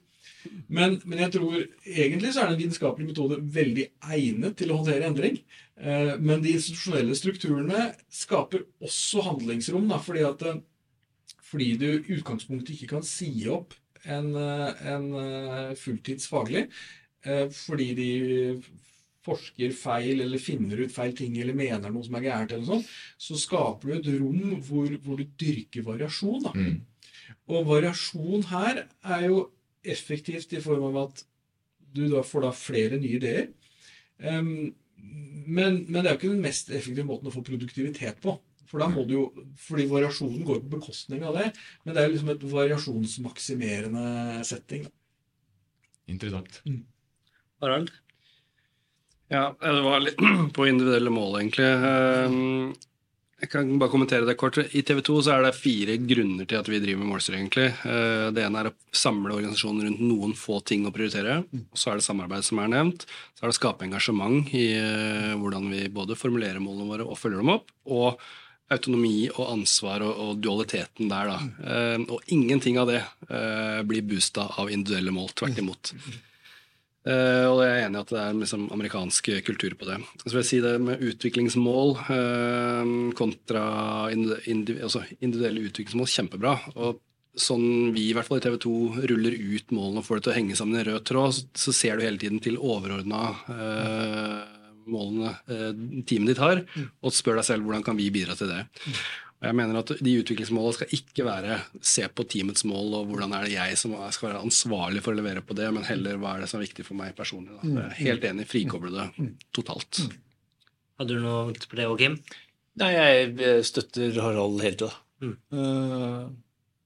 Men, 0.67 0.99
men 1.05 1.21
jeg 1.25 1.33
tror 1.35 1.57
egentlig 1.85 2.33
så 2.33 2.43
er 2.43 2.51
den 2.51 2.61
vitenskapelige 2.63 3.11
metode 3.11 3.39
veldig 3.55 3.85
egnet 4.15 4.57
til 4.59 4.71
å 4.71 4.79
håndtere 4.79 5.09
endring. 5.09 5.39
Eh, 5.77 6.15
Men 6.19 6.43
de 6.43 6.55
institusjonelle 6.55 7.17
strukturene 7.17 7.89
skaper 8.11 8.65
også 8.83 9.25
handlingsrom, 9.29 9.89
da, 9.91 9.99
fordi, 10.03 10.23
at, 10.27 10.45
eh, 10.47 11.35
fordi 11.43 11.71
du 11.81 11.89
i 11.95 12.17
utgangspunktet 12.17 12.75
ikke 12.75 12.93
kan 12.95 13.05
si 13.05 13.31
opp 13.51 13.75
en, 14.05 14.31
eh, 14.37 14.87
en 14.93 15.75
fulltidsfaglig 15.79 16.67
eh, 17.25 17.47
fordi 17.49 17.93
de 17.97 18.09
forsker 19.25 19.73
feil 19.73 20.21
eller 20.21 20.41
finner 20.41 20.83
ut 20.85 20.93
feil 20.93 21.15
ting 21.17 21.37
eller 21.41 21.57
mener 21.57 21.89
noe 21.89 22.05
som 22.05 22.17
er 22.19 22.27
gærent, 22.27 22.53
eller 22.53 22.67
sånt, 22.67 22.91
så 23.17 23.37
skaper 23.41 23.89
du 23.89 23.95
et 23.97 24.09
rom 24.21 24.59
hvor, 24.67 24.91
hvor 25.01 25.17
du 25.17 25.25
dyrker 25.39 25.85
variasjon. 25.87 26.43
Da. 26.45 26.53
Mm. 26.53 26.83
Og 27.49 27.65
variasjon 27.69 28.45
her 28.51 28.83
er 28.85 29.27
jo 29.27 29.39
effektivt 29.91 30.53
i 30.55 30.63
form 30.63 30.89
av 30.89 30.99
at 31.05 31.23
du 31.95 32.07
da 32.11 32.23
får 32.25 32.47
da 32.47 32.51
flere 32.55 32.99
nye 32.99 33.19
ideer. 33.19 33.47
Um, 34.19 34.73
men, 35.45 35.83
men 35.87 36.01
det 36.01 36.09
er 36.09 36.15
jo 36.15 36.19
ikke 36.19 36.33
den 36.33 36.43
mest 36.43 36.71
effektive 36.73 37.07
måten 37.07 37.29
å 37.29 37.33
få 37.33 37.43
produktivitet 37.45 38.19
på. 38.23 38.35
For 38.65 38.81
da 38.81 38.89
må 38.89 39.05
du 39.05 39.13
jo, 39.13 39.25
fordi 39.61 39.85
variasjonen 39.91 40.45
går 40.47 40.63
på 40.63 40.73
bekostning 40.79 41.23
av 41.27 41.37
det. 41.37 41.51
Men 41.85 41.95
det 41.95 42.01
er 42.01 42.09
jo 42.09 42.15
liksom 42.15 42.31
et 42.33 42.47
variasjonsmaksimerende 42.55 44.07
setting. 44.47 44.87
Da. 44.87 44.93
Interessant. 46.11 46.59
Harald? 47.63 47.93
Ja, 49.31 49.55
det 49.61 49.85
var 49.85 50.03
litt 50.03 50.19
på 50.57 50.67
individuelle 50.69 51.13
mål, 51.13 51.39
egentlig. 51.39 51.69
Jeg 53.43 53.49
kan 53.51 53.67
bare 53.81 53.91
kommentere 53.91 54.23
det 54.25 54.37
kort. 54.39 54.57
I 54.63 54.81
TV 54.87 55.01
2 55.03 55.15
så 55.25 55.33
er 55.35 55.41
det 55.43 55.57
fire 55.59 55.97
grunner 56.07 56.47
til 56.47 56.55
at 56.55 56.69
vi 56.71 56.79
driver 56.79 57.01
med 57.03 57.09
målstyring. 57.11 57.41
egentlig. 57.49 57.65
Eh, 57.83 58.31
Det 58.31 58.45
ene 58.45 58.61
er 58.61 58.69
å 58.69 58.75
samle 58.95 59.33
organisasjonen 59.35 59.83
rundt 59.89 59.99
noen 59.99 60.33
få 60.39 60.61
ting 60.63 60.85
å 60.87 60.91
prioritere. 60.95 61.43
Så 61.75 61.91
er 61.91 61.95
det 61.99 62.05
samarbeid, 62.07 62.43
som 62.47 62.59
er 62.63 62.69
nevnt. 62.71 63.03
Så 63.35 63.43
er 63.43 63.49
det 63.51 63.55
å 63.55 63.59
skape 63.59 63.83
engasjement 63.83 64.47
i 64.55 64.71
eh, 64.79 65.35
hvordan 65.35 65.67
vi 65.69 65.89
både 65.89 66.15
formulerer 66.15 66.63
målene 66.63 66.87
våre 66.87 67.03
og 67.09 67.19
følger 67.19 67.43
dem 67.43 67.49
opp. 67.57 67.67
Og 67.91 68.17
autonomi 68.71 69.27
og 69.35 69.51
ansvar 69.51 70.01
og, 70.01 70.15
og 70.15 70.39
dualiteten 70.41 71.09
der, 71.11 71.27
da. 71.27 71.39
Eh, 71.67 72.05
Og 72.07 72.21
ingenting 72.31 72.79
av 72.79 72.87
det 72.87 73.03
blir 73.85 74.01
boosta 74.01 74.47
av 74.57 74.71
individuelle 74.71 75.11
mål. 75.11 75.29
Tvert 75.35 75.59
imot. 75.59 75.91
Eh, 77.05 77.45
og 77.45 77.59
jeg 77.61 77.71
er 77.71 77.83
enig 77.85 77.99
i 77.99 78.01
at 78.01 78.11
det 78.13 78.21
er 78.21 78.37
liksom 78.41 78.67
amerikansk 78.73 79.29
kultur 79.45 79.75
på 79.77 79.89
det. 79.89 79.99
Så 80.23 80.31
vil 80.31 80.41
jeg 80.41 80.49
si 80.49 80.61
det 80.63 80.75
med 80.81 81.03
utviklingsmål 81.05 81.97
uh, 82.09 82.93
kontra 83.17 83.65
indi 84.13 84.39
indi 84.49 84.79
altså 84.79 85.03
individuelle 85.19 85.67
utviklingsmål, 85.69 86.09
kjempebra. 86.09 86.55
Og 86.81 87.01
sånn 87.35 87.93
vi 87.93 88.09
i 88.09 88.15
hvert 88.15 88.27
fall 88.29 88.39
i 88.39 88.45
TV 88.45 88.57
2 88.63 88.75
ruller 89.11 89.35
ut 89.35 89.73
målene 89.75 90.01
og 90.01 90.07
får 90.07 90.19
det 90.19 90.25
til 90.25 90.33
å 90.33 90.37
henge 90.39 90.57
sammen 90.57 90.79
i 90.79 90.81
en 90.81 90.89
rød 90.89 91.07
tråd, 91.11 91.37
så, 91.37 91.47
så 91.67 91.75
ser 91.75 91.97
du 91.97 92.05
hele 92.07 92.21
tiden 92.21 92.41
til 92.43 92.57
overordna 92.57 93.23
uh, 93.51 94.55
målene 94.89 95.31
eh, 95.49 95.71
teamet 96.05 96.31
ditt 96.31 96.41
har, 96.41 96.63
og 97.01 97.13
spør 97.13 97.39
deg 97.39 97.47
selv 97.47 97.65
hvordan 97.65 97.85
kan 97.85 97.97
vi 97.97 98.11
bidra 98.13 98.35
til 98.37 98.51
det. 98.51 98.61
Jeg 99.45 99.57
mener 99.57 99.77
at 99.79 99.91
De 100.03 100.13
utviklingsmålene 100.21 100.75
skal 100.77 100.93
ikke 100.97 101.25
være 101.27 101.57
se 101.85 102.05
på 102.09 102.25
teamets 102.31 102.65
mål 102.67 102.99
og 102.99 103.11
hvordan 103.11 103.35
er 103.37 103.47
det 103.47 103.55
jeg 103.55 103.79
som 103.79 103.95
skal 104.15 104.31
være 104.31 104.43
ansvarlig 104.45 105.03
for 105.05 105.13
å 105.13 105.19
levere 105.19 105.43
på 105.45 105.57
det, 105.57 105.67
men 105.75 105.85
heller 105.87 106.19
hva 106.21 106.35
er 106.35 106.45
det 106.45 106.51
som 106.51 106.59
er 106.59 106.65
viktig 106.67 106.87
for 106.87 106.97
meg 106.99 107.15
personlig. 107.17 107.55
Da. 107.59 107.85
Er 107.85 107.99
helt 107.99 108.25
enig, 108.27 108.47
frikoble 108.49 108.93
det 108.95 109.29
totalt. 109.55 110.05
Hadde 110.99 111.17
du 111.17 111.23
noe 111.23 111.53
på 111.53 111.79
det 111.79 111.89
òg, 111.89 111.99
Kim? 112.01 112.17
Nei, 112.79 112.91
jeg 112.95 113.35
eh, 113.39 113.61
støtter 113.63 114.17
Harald 114.23 114.63
helt 114.63 114.81
til 114.81 114.89
det. 114.89 114.97
Mm. 115.23 115.35
Uh, 115.55 116.25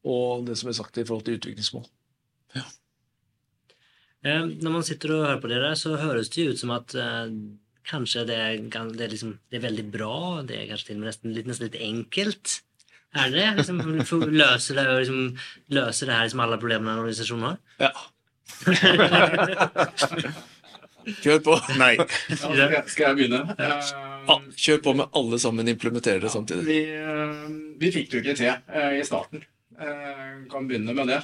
og 0.09 0.45
det 0.45 0.57
som 0.59 0.69
er 0.69 0.77
sagt 0.77 0.99
i 1.01 1.05
forhold 1.05 1.25
til 1.27 1.39
utviklingsmål. 1.39 1.87
Eh, 4.19 4.43
når 4.59 4.73
man 4.73 4.83
sitter 4.83 5.13
og 5.15 5.23
hører 5.23 5.37
på 5.39 5.49
dere, 5.51 5.71
så 5.79 5.95
høres 5.99 6.31
det 6.33 6.49
ut 6.51 6.59
som 6.59 6.73
at 6.75 6.95
kanskje 7.87 8.25
det 8.27 8.35
er, 8.37 8.57
det, 8.59 9.03
er 9.05 9.09
liksom, 9.13 9.31
det 9.51 9.57
er 9.59 9.63
veldig 9.67 9.85
bra, 9.93 10.15
det 10.47 10.55
er 10.57 10.69
kanskje 10.71 10.87
til 10.91 10.97
og 10.97 11.01
med 11.03 11.09
nesten 11.11 11.35
litt, 11.35 11.47
nesten 11.49 11.65
litt 11.69 11.79
enkelt. 11.81 12.45
Er 13.17 13.27
det? 13.33 13.45
Liksom, 13.57 13.77
løser 14.35 14.73
det, 14.77 14.83
liksom, 15.01 15.19
løser 15.73 16.03
det 16.09 16.15
her 16.17 16.25
liksom 16.27 16.43
alle 16.45 16.59
problemene 16.61 16.91
en 16.93 17.01
organisasjon 17.03 17.45
har? 17.47 17.57
Ja. 17.81 17.91
Kjør 21.23 21.39
på. 21.45 21.53
Nei. 21.79 21.93
Ja, 21.97 22.05
skal, 22.85 23.03
jeg, 23.07 23.15
begynne? 23.17 23.41
Eh, 23.57 23.81
Ja, 24.29 24.35
kjør 24.61 24.79
på 24.85 24.91
med 24.99 25.07
alle 25.17 25.37
sammen 25.41 25.65
implementerer 25.71 26.21
det 26.21 26.29
samtidig. 26.29 26.63
Vi, 26.67 26.79
eh, 26.93 27.31
vi 27.81 27.87
fikk 27.95 28.11
det 28.11 28.17
jo 28.19 28.21
ikke 28.21 28.35
til 28.37 28.51
eh, 28.51 28.91
i 28.99 29.01
starten. 29.07 29.41
Eh, 29.79 30.35
Kan 30.51 30.67
begynne 30.69 30.93
med 30.93 31.09
det. 31.09 31.17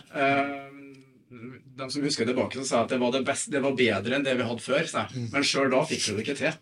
Eh, 1.32 1.58
De 1.82 1.89
som 1.91 2.03
husker 2.05 2.25
tilbake, 2.29 2.55
som 2.60 2.65
sa 2.65 2.84
at 2.84 2.94
det 2.94 3.00
var, 3.01 3.12
det 3.15 3.25
best, 3.27 3.50
det 3.51 3.62
var 3.63 3.75
bedre 3.77 4.15
enn 4.15 4.24
det 4.25 4.38
vi 4.38 4.46
hadde 4.48 4.62
før. 4.63 4.86
jeg. 4.86 5.25
Men 5.34 5.44
sjøl 5.44 5.72
da 5.74 5.82
fikk 5.89 6.05
vi 6.10 6.15
det 6.15 6.25
ikke 6.27 6.39
til. 6.44 6.53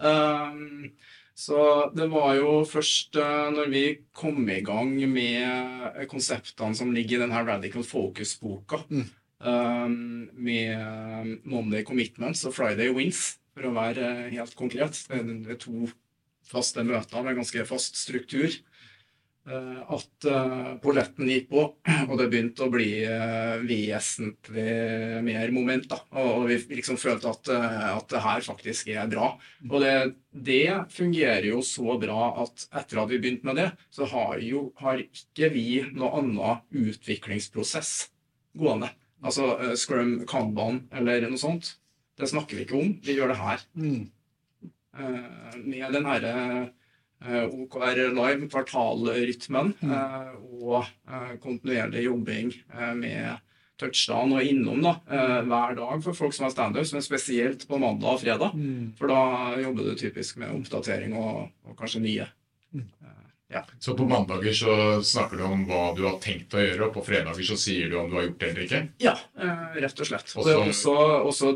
Um, 0.00 0.92
Så 1.40 1.56
det 1.96 2.10
var 2.12 2.34
jo 2.36 2.64
først 2.68 3.16
uh, 3.16 3.48
når 3.54 3.70
vi 3.72 3.84
kom 4.12 4.42
i 4.52 4.58
gang 4.60 4.90
med 5.08 6.04
konseptene 6.10 6.76
som 6.76 6.90
ligger 6.92 7.16
i 7.16 7.20
denne 7.22 7.40
Radical 7.46 7.82
Focus-boka, 7.86 8.82
eh, 9.40 9.88
med 9.88 11.38
Monday 11.48 11.82
Commitments 11.86 12.44
og 12.44 12.52
Friday 12.58 12.92
Wins, 12.92 13.38
for 13.56 13.70
å 13.70 13.72
være 13.72 14.04
eh, 14.26 14.30
helt 14.36 14.54
konkret. 14.58 15.00
Det 15.08 15.54
er 15.54 15.56
to 15.62 15.88
faste 16.50 16.84
møter 16.84 17.24
med 17.24 17.38
ganske 17.40 17.64
fast 17.64 17.96
struktur. 17.96 18.52
Eh, 19.50 19.80
At 19.96 20.26
eh, 20.28 20.68
polletten 20.82 21.28
gikk 21.30 21.48
på, 21.50 21.64
og 22.08 22.12
det 22.20 22.28
begynte 22.32 22.66
å 22.66 22.72
bli 22.72 22.88
eh, 23.06 23.62
vesentlig 23.66 25.22
mer 25.26 25.52
moment. 25.54 25.88
da, 25.90 26.00
Og 26.22 26.46
vi 26.50 26.58
liksom 26.78 26.98
følte 27.00 27.32
at, 27.32 27.50
at 27.50 28.06
det 28.12 28.22
her 28.24 28.46
faktisk 28.46 28.92
er 28.94 29.10
bra. 29.10 29.32
Og 29.68 29.76
det, 29.84 29.94
det 30.30 30.64
fungerer 30.94 31.50
jo 31.50 31.60
så 31.66 31.98
bra 32.00 32.30
at 32.44 32.66
etter 32.82 33.02
at 33.02 33.12
vi 33.12 33.20
begynte 33.22 33.50
med 33.50 33.60
det, 33.60 33.68
så 33.94 34.08
har, 34.12 34.38
jo, 34.44 34.70
har 34.80 35.02
ikke 35.04 35.52
vi 35.54 35.68
noe 35.90 36.14
annen 36.20 36.64
utviklingsprosess 36.70 38.10
gående. 38.58 38.92
Altså 39.20 39.74
Scrum, 39.76 40.22
Kanban 40.28 40.86
eller 40.96 41.28
noe 41.28 41.40
sånt. 41.40 41.74
Det 42.16 42.28
snakker 42.30 42.56
vi 42.56 42.64
ikke 42.66 42.80
om. 42.80 42.96
Vi 43.04 43.16
gjør 43.16 43.34
det 43.34 43.40
her. 43.40 43.68
Mm. 43.76 44.08
med 45.64 45.92
den 45.94 46.06
herre 46.08 46.32
OKR 47.26 48.00
Live, 48.16 48.48
kvartalrytmen, 48.48 49.74
eh, 49.84 50.32
og 50.62 50.82
eh, 50.84 51.36
kontinuerlig 51.42 52.04
jobbing 52.06 52.52
eh, 52.72 52.92
med 52.96 53.46
touchdown 53.80 54.34
og 54.36 54.44
innom 54.44 54.82
da, 54.84 54.94
eh, 55.08 55.38
hver 55.48 55.76
dag 55.78 56.02
for 56.04 56.16
folk 56.16 56.34
som 56.36 56.44
har 56.48 56.52
standups, 56.54 56.92
men 56.96 57.04
spesielt 57.04 57.66
på 57.68 57.78
mandag 57.80 58.16
og 58.16 58.20
fredag. 58.24 58.56
For 58.98 59.08
da 59.08 59.20
jobber 59.60 59.88
du 59.90 59.94
typisk 60.00 60.36
med 60.40 60.52
oppdatering 60.52 61.16
og, 61.16 61.48
og 61.68 61.76
kanskje 61.80 62.04
nye. 62.04 62.28
Så 63.82 63.96
på 63.98 64.04
mandager 64.06 64.52
så 64.54 64.74
snakker 65.02 65.40
du 65.40 65.42
om 65.42 65.64
hva 65.66 65.90
du 65.96 66.04
har 66.06 66.20
tenkt 66.22 66.54
å 66.54 66.60
gjøre, 66.62 66.86
og 66.86 66.92
på 66.94 67.02
fredager 67.08 67.42
så 67.48 67.56
sier 67.58 67.90
du 67.90 67.96
om 67.98 68.10
du 68.10 68.14
har 68.14 68.28
gjort 68.28 68.38
det 68.38 68.50
eller 68.52 68.66
ikke? 68.68 68.80
Ja, 69.02 69.16
eh, 69.40 69.64
rett 69.82 70.02
og 70.04 70.06
slett. 70.06 70.28
Også, 70.28 70.38
Og 70.38 70.46
det 70.46 70.54
er 70.54 70.70
også, 70.70 70.94
også 71.26 71.50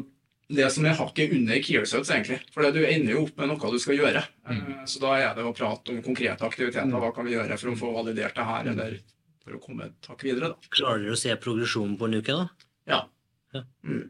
det 0.52 0.66
som 0.72 0.84
er 0.84 0.96
hakket 0.98 1.32
under 1.32 1.60
Kearsuits, 1.64 2.10
egentlig. 2.12 2.40
For 2.52 2.66
du 2.74 2.82
ender 2.84 3.14
jo 3.14 3.22
opp 3.24 3.38
med 3.40 3.48
noe 3.48 3.70
du 3.72 3.78
skal 3.80 3.96
gjøre. 3.96 4.24
Mm. 4.50 4.82
Så 4.90 5.00
da 5.00 5.14
er 5.16 5.38
det 5.38 5.46
å 5.48 5.54
prate 5.56 5.94
om 5.94 6.02
konkrete 6.04 6.44
aktiviteter. 6.44 6.90
Hva 7.00 7.12
kan 7.16 7.24
vi 7.24 7.36
gjøre 7.36 7.56
for 7.60 7.72
å 7.72 7.78
få 7.80 7.92
validert 7.96 8.36
det 8.36 8.44
her, 8.48 8.68
eller 8.74 8.98
for 9.44 9.56
å 9.56 9.62
komme 9.62 9.88
et 9.88 10.10
hakk 10.10 10.26
videre, 10.26 10.52
da. 10.52 10.72
Klarer 10.74 11.04
dere 11.04 11.16
å 11.16 11.20
se 11.20 11.32
progresjonen 11.40 11.96
på 12.00 12.10
en 12.10 12.18
uke, 12.20 12.36
da? 12.36 12.68
Ja. 12.90 13.00
Ja. 13.56 13.64
Mm. 13.86 14.04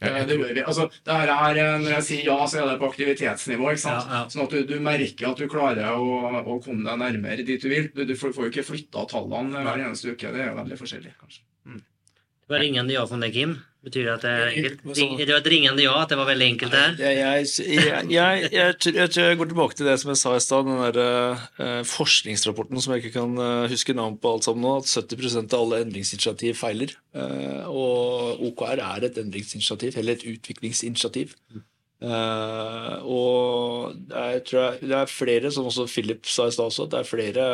Eh, 0.00 0.26
Det 0.26 0.36
gjør 0.38 0.54
vi. 0.54 0.62
Altså, 0.64 0.86
det 1.04 1.16
her 1.18 1.32
er, 1.34 1.58
eh, 1.60 1.78
når 1.82 1.94
jeg 1.98 2.06
sier 2.06 2.24
ja, 2.30 2.38
så 2.48 2.60
er 2.60 2.70
det 2.70 2.78
på 2.80 2.88
aktivitetsnivå. 2.88 3.72
ikke 3.74 3.82
sant? 3.84 4.06
Ja, 4.06 4.22
ja. 4.22 4.30
Sånn 4.32 4.46
at 4.46 4.54
du, 4.54 4.62
du 4.70 4.78
merker 4.80 5.28
at 5.30 5.42
du 5.42 5.48
klarer 5.50 5.92
å, 5.92 6.40
å 6.40 6.60
komme 6.64 6.86
deg 6.86 7.02
nærmere 7.02 7.44
dit 7.46 7.60
du 7.62 7.68
vil. 7.68 7.90
Du, 7.94 8.04
du 8.08 8.14
får, 8.16 8.32
jo 8.38 8.48
ikke 8.52 8.64
flytta 8.70 9.04
tallene 9.10 9.66
hver 9.66 9.82
eneste 9.84 10.14
uke. 10.14 10.32
Det 10.32 10.40
er 10.40 10.52
jo 10.52 10.60
veldig 10.62 10.78
forskjellig, 10.80 11.14
kanskje. 11.20 11.44
Det 11.70 12.56
var 12.56 12.64
ringende 12.64 12.96
ja 12.96 13.04
fra 13.06 13.18
deg, 13.22 13.36
Kim. 13.36 13.52
Betyr 13.80 14.04
det 14.04 14.12
at 14.12 14.24
det 14.24 14.30
er 14.30 14.50
enkelt? 14.50 14.82
Det 14.84 15.30
var 15.30 15.38
et 15.40 15.46
ringende 15.48 15.84
ja, 15.86 15.94
at 16.02 16.10
det 16.12 16.18
var 16.20 16.28
veldig 16.28 16.46
enkelt 16.50 16.74
det 16.74 16.80
her? 16.82 16.98
Jeg, 17.00 17.46
jeg, 17.64 18.10
jeg, 18.12 18.50
jeg, 18.52 18.74
tror- 18.84 19.30
jeg 19.30 19.38
går 19.40 19.48
tilbake 19.52 19.78
til 19.78 19.88
det 19.88 19.94
som 20.02 20.12
jeg 20.12 20.20
sa 20.20 20.34
i 20.36 20.42
stad, 20.44 20.68
den 20.68 20.82
der 20.98 21.40
uh, 21.56 21.80
forskningsrapporten 21.88 22.84
som 22.84 22.92
jeg 22.92 23.06
ikke 23.06 23.14
kan 23.16 23.40
eh, 23.40 23.70
huske 23.72 23.96
navn 23.96 24.18
på 24.20 24.34
alt 24.34 24.44
sammen 24.44 24.66
nå, 24.66 24.74
at 24.82 24.92
70% 24.92 25.56
av 25.56 25.64
alle 25.64 25.80
endringsinitiativ 25.86 26.60
feiler. 26.60 26.92
Uh, 27.16 27.64
og 27.72 28.44
OKR 28.50 28.84
er 28.84 29.08
et 29.08 29.20
endringsinitiativ, 29.24 29.96
eller 29.96 30.18
et 30.18 30.28
utviklingsinitiativ. 30.28 31.32
Uh, 32.04 33.00
og 33.08 33.96
jeg 34.12 34.44
tror 34.48 34.80
det 34.84 34.96
er 35.00 35.12
flere, 35.16 35.56
som 35.56 35.72
også 35.72 35.88
Philip 35.88 36.28
sa 36.28 36.50
i 36.50 36.52
stad 36.52 36.68
også, 36.68 36.88
det 36.92 37.00
er 37.00 37.08
flere 37.08 37.50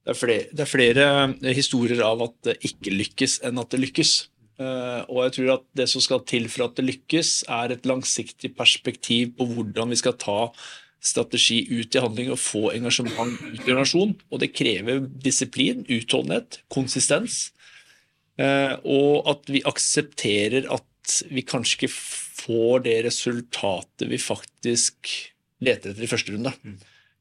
det 0.00 0.14
er, 0.14 0.16
flere, 0.16 0.44
det 0.54 0.62
er 0.64 0.70
flere 0.70 1.54
historier 1.58 2.00
av 2.06 2.22
at 2.24 2.36
det 2.46 2.60
ikke 2.70 2.94
lykkes, 2.94 3.42
enn 3.46 3.58
at 3.60 3.74
det 3.74 3.82
lykkes. 3.82 4.12
Eh, 4.60 5.02
og 5.08 5.24
jeg 5.24 5.36
tror 5.36 5.54
at 5.54 5.64
det 5.78 5.88
som 5.88 6.04
skal 6.04 6.22
til 6.28 6.50
for 6.52 6.66
at 6.66 6.76
det 6.76 6.86
lykkes, 6.88 7.32
er 7.48 7.72
et 7.72 7.88
langsiktig 7.88 8.52
perspektiv 8.58 9.34
på 9.38 9.48
hvordan 9.54 9.92
vi 9.94 10.00
skal 10.00 10.18
ta 10.20 10.40
strategi 11.00 11.62
ut 11.70 11.96
i 11.96 12.02
handling 12.02 12.28
og 12.34 12.42
få 12.42 12.66
engasjement 12.74 13.38
ut 13.40 13.62
i 13.62 13.70
organisasjon. 13.70 14.14
Og 14.28 14.42
det 14.42 14.52
krever 14.52 15.00
disiplin, 15.24 15.86
utholdenhet, 15.88 16.60
konsistens. 16.72 17.48
Eh, 18.40 18.76
og 18.84 19.28
at 19.32 19.48
vi 19.52 19.64
aksepterer 19.68 20.68
at 20.68 20.86
vi 21.32 21.42
kanskje 21.42 21.78
ikke 21.78 21.94
får 21.94 22.84
det 22.84 23.00
resultatet 23.08 24.08
vi 24.10 24.20
faktisk 24.20 25.08
leter 25.64 25.92
etter 25.92 26.04
i 26.04 26.10
første 26.10 26.36
runde. 26.36 26.52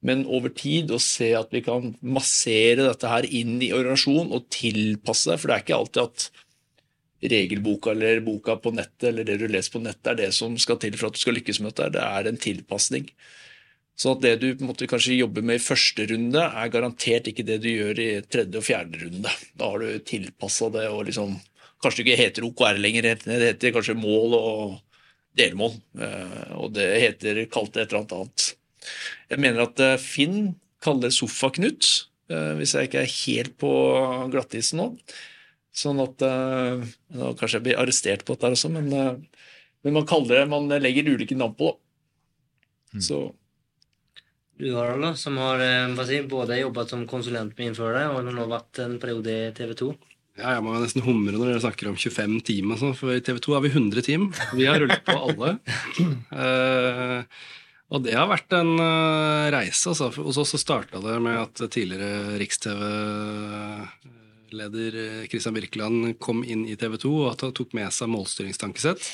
Men 0.05 0.23
over 0.31 0.51
tid 0.55 0.91
å 0.95 0.99
se 1.03 1.31
at 1.35 1.51
vi 1.51 1.63
kan 1.63 1.93
massere 1.99 2.85
dette 2.85 3.09
her 3.11 3.25
inn 3.27 3.57
i 3.63 3.73
organisasjonen 3.75 4.31
og 4.35 4.47
tilpasse 4.53 5.31
det. 5.31 5.39
For 5.39 5.49
det 5.49 5.57
er 5.57 5.65
ikke 5.65 5.79
alltid 5.79 6.03
at 6.05 6.29
regelboka 7.21 7.91
eller 7.91 8.21
boka 8.23 8.55
på 8.61 8.71
nettet 8.75 9.09
eller 9.11 9.27
det 9.27 9.39
du 9.41 9.47
leser 9.51 9.73
på 9.73 9.81
nettet, 9.83 10.07
er 10.13 10.19
det 10.21 10.31
som 10.37 10.55
skal 10.61 10.79
til 10.79 10.95
for 10.95 11.09
at 11.09 11.17
du 11.17 11.21
skal 11.21 11.35
lykkes 11.35 11.59
med 11.63 11.73
dette. 11.73 11.91
Det 11.97 12.05
er 12.05 12.29
en 12.29 12.39
tilpasning. 12.39 13.09
Så 13.99 14.13
at 14.15 14.21
det 14.23 14.37
du 14.39 14.47
på 14.55 14.63
en 14.63 14.69
måte, 14.69 14.87
kanskje 14.87 15.17
jobber 15.19 15.43
med 15.43 15.59
i 15.59 15.63
første 15.63 16.05
runde, 16.07 16.39
er 16.39 16.71
garantert 16.71 17.27
ikke 17.27 17.43
det 17.43 17.57
du 17.65 17.67
gjør 17.67 17.99
i 17.99 18.09
tredje 18.31 18.61
og 18.61 18.63
fjerde 18.63 19.01
runde. 19.01 19.33
Da 19.59 19.71
har 19.73 19.83
du 19.83 20.05
tilpassa 20.07 20.71
det 20.75 20.87
og 20.91 21.05
liksom 21.11 21.37
Kanskje 21.79 22.03
det 22.03 22.09
ikke 22.11 22.19
heter 22.19 22.43
OKR 22.43 22.79
lenger, 22.83 23.05
det 23.23 23.35
heter 23.39 23.71
kanskje 23.71 23.93
mål 23.95 24.33
og 24.35 24.73
delmål. 25.39 25.77
eh, 26.03 26.49
Og 26.59 26.73
det 26.75 26.87
heter 26.99 27.45
kalt 27.47 27.77
et 27.77 27.87
eller 27.87 28.01
annet 28.01 28.15
annet. 28.17 28.47
Jeg 29.31 29.39
mener 29.39 29.63
at 29.63 29.79
eh, 29.79 29.95
Finn 29.95 30.55
kaller 30.83 31.07
det 31.07 31.15
Sofa-Knut, 31.15 31.87
eh, 32.31 32.51
hvis 32.59 32.75
jeg 32.75 32.89
ikke 32.89 32.99
er 32.99 33.13
helt 33.13 33.55
på 33.63 33.71
glattisen 34.33 34.81
nå. 34.81 34.89
Sånn 35.75 36.01
at 36.01 36.23
eh, 36.25 36.87
nå 37.15 37.33
Kanskje 37.37 37.59
jeg 37.59 37.65
blir 37.67 37.81
arrestert 37.81 38.25
på 38.25 38.35
dette 38.35 38.55
også, 38.55 38.71
men, 38.73 38.89
eh, 38.93 39.45
men 39.85 39.99
man 39.99 40.07
kaller 40.09 40.41
det, 40.41 40.47
man 40.51 40.69
legger 40.81 41.13
ulike 41.13 41.37
navn 41.37 41.55
på 41.59 41.73
det. 41.73 43.03
Så 43.05 43.19
Du 44.59 44.65
Harald, 44.73 45.05
da, 45.05 45.13
som 45.15 45.37
har 45.39 45.61
eh, 45.63 45.93
hva 45.95 46.05
si, 46.09 46.21
både 46.27 46.57
jobbet 46.59 46.91
som 46.91 47.05
konsulent 47.07 47.53
med 47.55 47.69
innførere 47.69 48.09
og 48.11 48.27
nå 48.27 48.47
vært 48.49 48.81
en 48.83 48.97
periode 49.01 49.29
i 49.29 49.51
TV 49.55 49.75
2. 49.77 49.91
Ja, 50.39 50.55
jeg 50.55 50.63
må 50.63 50.73
nesten 50.79 51.03
humre 51.03 51.35
når 51.35 51.51
dere 51.51 51.61
snakker 51.63 51.89
om 51.91 51.97
25 51.99 52.39
team. 52.47 52.73
sånn, 52.79 52.95
for 52.95 53.11
I 53.13 53.23
TV 53.23 53.41
2 53.43 53.55
har 53.55 53.63
vi 53.65 53.71
100 53.73 54.03
team. 54.07 54.29
Vi 54.55 54.67
har 54.69 54.79
rullet 54.79 55.03
på 55.05 55.15
alle. 55.15 55.49
uh, 56.31 57.19
og 57.91 58.05
det 58.05 58.15
har 58.15 58.29
vært 58.31 58.55
en 58.55 58.71
uh, 58.79 59.51
reise. 59.51 59.91
Altså. 59.91 60.07
Hos 60.15 60.39
oss 60.39 60.55
så 60.55 60.61
starta 60.61 61.01
det 61.03 61.17
med 61.23 61.35
at 61.41 61.59
tidligere 61.75 62.39
Riks-TV-leder 62.39 64.18
eh, 64.53 65.25
Christian 65.29 65.55
Birkeland 65.55 66.19
kom 66.19 66.43
inn 66.43 66.65
i 66.67 66.77
TV 66.79 66.97
2 66.97 67.11
og 67.23 67.31
at 67.33 67.41
han 67.45 67.55
tok 67.57 67.73
med 67.77 67.91
seg 67.93 68.11
målstyringstankesett. 68.13 69.09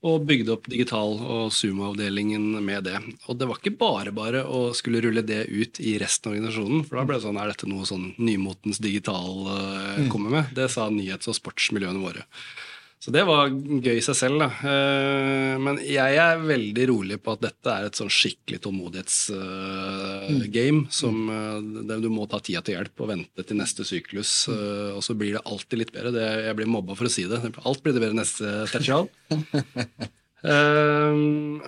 Og 0.00 0.22
bygde 0.24 0.54
opp 0.54 0.64
digital- 0.72 1.20
og 1.20 1.50
Zoom-avdelingen 1.52 2.54
med 2.64 2.86
det. 2.88 2.96
Og 3.28 3.36
det 3.36 3.48
var 3.50 3.58
ikke 3.60 3.76
bare 3.76 4.14
bare 4.16 4.46
å 4.48 4.70
skulle 4.72 5.02
rulle 5.04 5.20
det 5.20 5.42
ut 5.52 5.76
i 5.84 5.98
resten 6.00 6.30
av 6.30 6.38
organisasjonen. 6.38 6.86
For 6.88 6.96
da 6.96 7.04
ble 7.04 7.18
det 7.18 7.26
sånn, 7.26 7.36
er 7.36 7.52
dette 7.52 7.68
noe 7.68 7.84
sånn 7.84 8.14
nymotens 8.16 8.80
digital 8.80 9.44
eh, 9.58 10.08
kommer 10.08 10.32
med? 10.38 10.54
Det 10.56 10.70
sa 10.72 10.88
nyhets- 10.88 11.28
og 11.28 11.36
sportsmiljøene 11.36 12.00
våre. 12.00 12.24
Så 13.00 13.08
det 13.14 13.22
var 13.24 13.48
gøy 13.48 13.96
i 13.96 14.02
seg 14.04 14.12
selv. 14.18 14.42
Da. 14.42 14.48
Eh, 14.68 15.54
Men 15.64 15.78
jeg 15.80 16.18
er 16.20 16.42
veldig 16.44 16.84
rolig 16.90 17.16
på 17.24 17.32
at 17.32 17.40
dette 17.46 17.68
er 17.72 17.86
et 17.88 17.96
sånn 17.96 18.10
skikkelig 18.12 18.58
tålmodighetsgame. 18.66 20.82
Som 20.92 21.16
eh, 21.32 21.96
du 22.04 22.08
må 22.12 22.26
ta 22.28 22.36
tida 22.44 22.60
til 22.66 22.76
hjelp 22.76 23.00
og 23.00 23.08
vente 23.14 23.40
til 23.48 23.56
neste 23.60 23.82
syklus. 23.88 24.32
eh, 24.52 24.92
Og 24.96 25.00
så 25.06 25.12
blir 25.16 25.32
det 25.38 25.46
alltid 25.48 25.76
litt 25.80 25.92
bedre. 25.96 26.12
Det, 26.12 26.26
jeg 26.50 26.56
blir 26.60 26.68
mobba 26.76 26.92
for 26.98 27.06
å 27.08 27.12
si 27.12 27.24
det. 27.30 27.40
Alt 27.64 27.80
blir 27.84 27.94
det 27.96 28.04
bedre 28.04 28.20
neste 28.20 28.46
tertial. 28.72 29.04
Eh, 30.40 31.12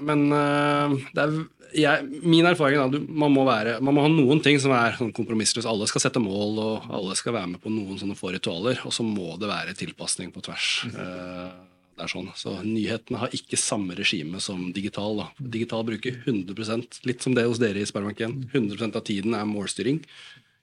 men 0.00 0.32
eh, 0.32 0.88
det 1.12 1.20
er, 1.20 1.32
jeg, 1.74 2.20
min 2.22 2.46
erfaring 2.48 2.78
er 2.78 2.86
at 2.86 3.08
man, 3.08 3.32
må 3.34 3.44
være, 3.48 3.78
man 3.84 3.96
må 3.96 4.04
ha 4.04 4.10
noen 4.12 4.40
ting 4.44 4.58
som 4.62 4.74
er 4.76 4.96
sånn 4.98 5.12
kompromissløse. 5.16 5.68
Alle 5.68 5.88
skal 5.90 6.04
sette 6.04 6.22
mål, 6.22 6.58
og 6.62 6.88
alle 6.92 7.16
skal 7.18 7.36
være 7.36 7.54
med 7.54 7.62
på 7.62 7.72
noen 7.72 8.00
sånne 8.00 8.16
få 8.18 8.32
ritualer. 8.34 8.80
Og 8.88 8.94
så 8.94 9.06
må 9.06 9.34
det 9.40 9.50
være 9.50 9.76
tilpasning 9.78 10.32
på 10.34 10.44
tvers. 10.44 10.70
Eh, 10.90 11.52
det 11.96 12.06
er 12.06 12.12
sånn. 12.12 12.30
Så 12.38 12.54
nyhetene 12.64 13.20
har 13.22 13.34
ikke 13.36 13.60
samme 13.60 13.96
regime 13.98 14.40
som 14.42 14.70
digital. 14.74 15.18
Da. 15.20 15.28
Digital 15.56 15.84
bruker 15.88 16.22
100 16.24 17.04
litt 17.08 17.24
som 17.24 17.36
det 17.36 17.46
hos 17.48 17.60
dere 17.62 17.82
i 17.82 17.88
Sparebanken. 17.88 18.48
100% 18.52 18.98
av 18.98 19.06
tiden 19.08 19.36
er 19.38 19.48
målstyring. 19.48 20.00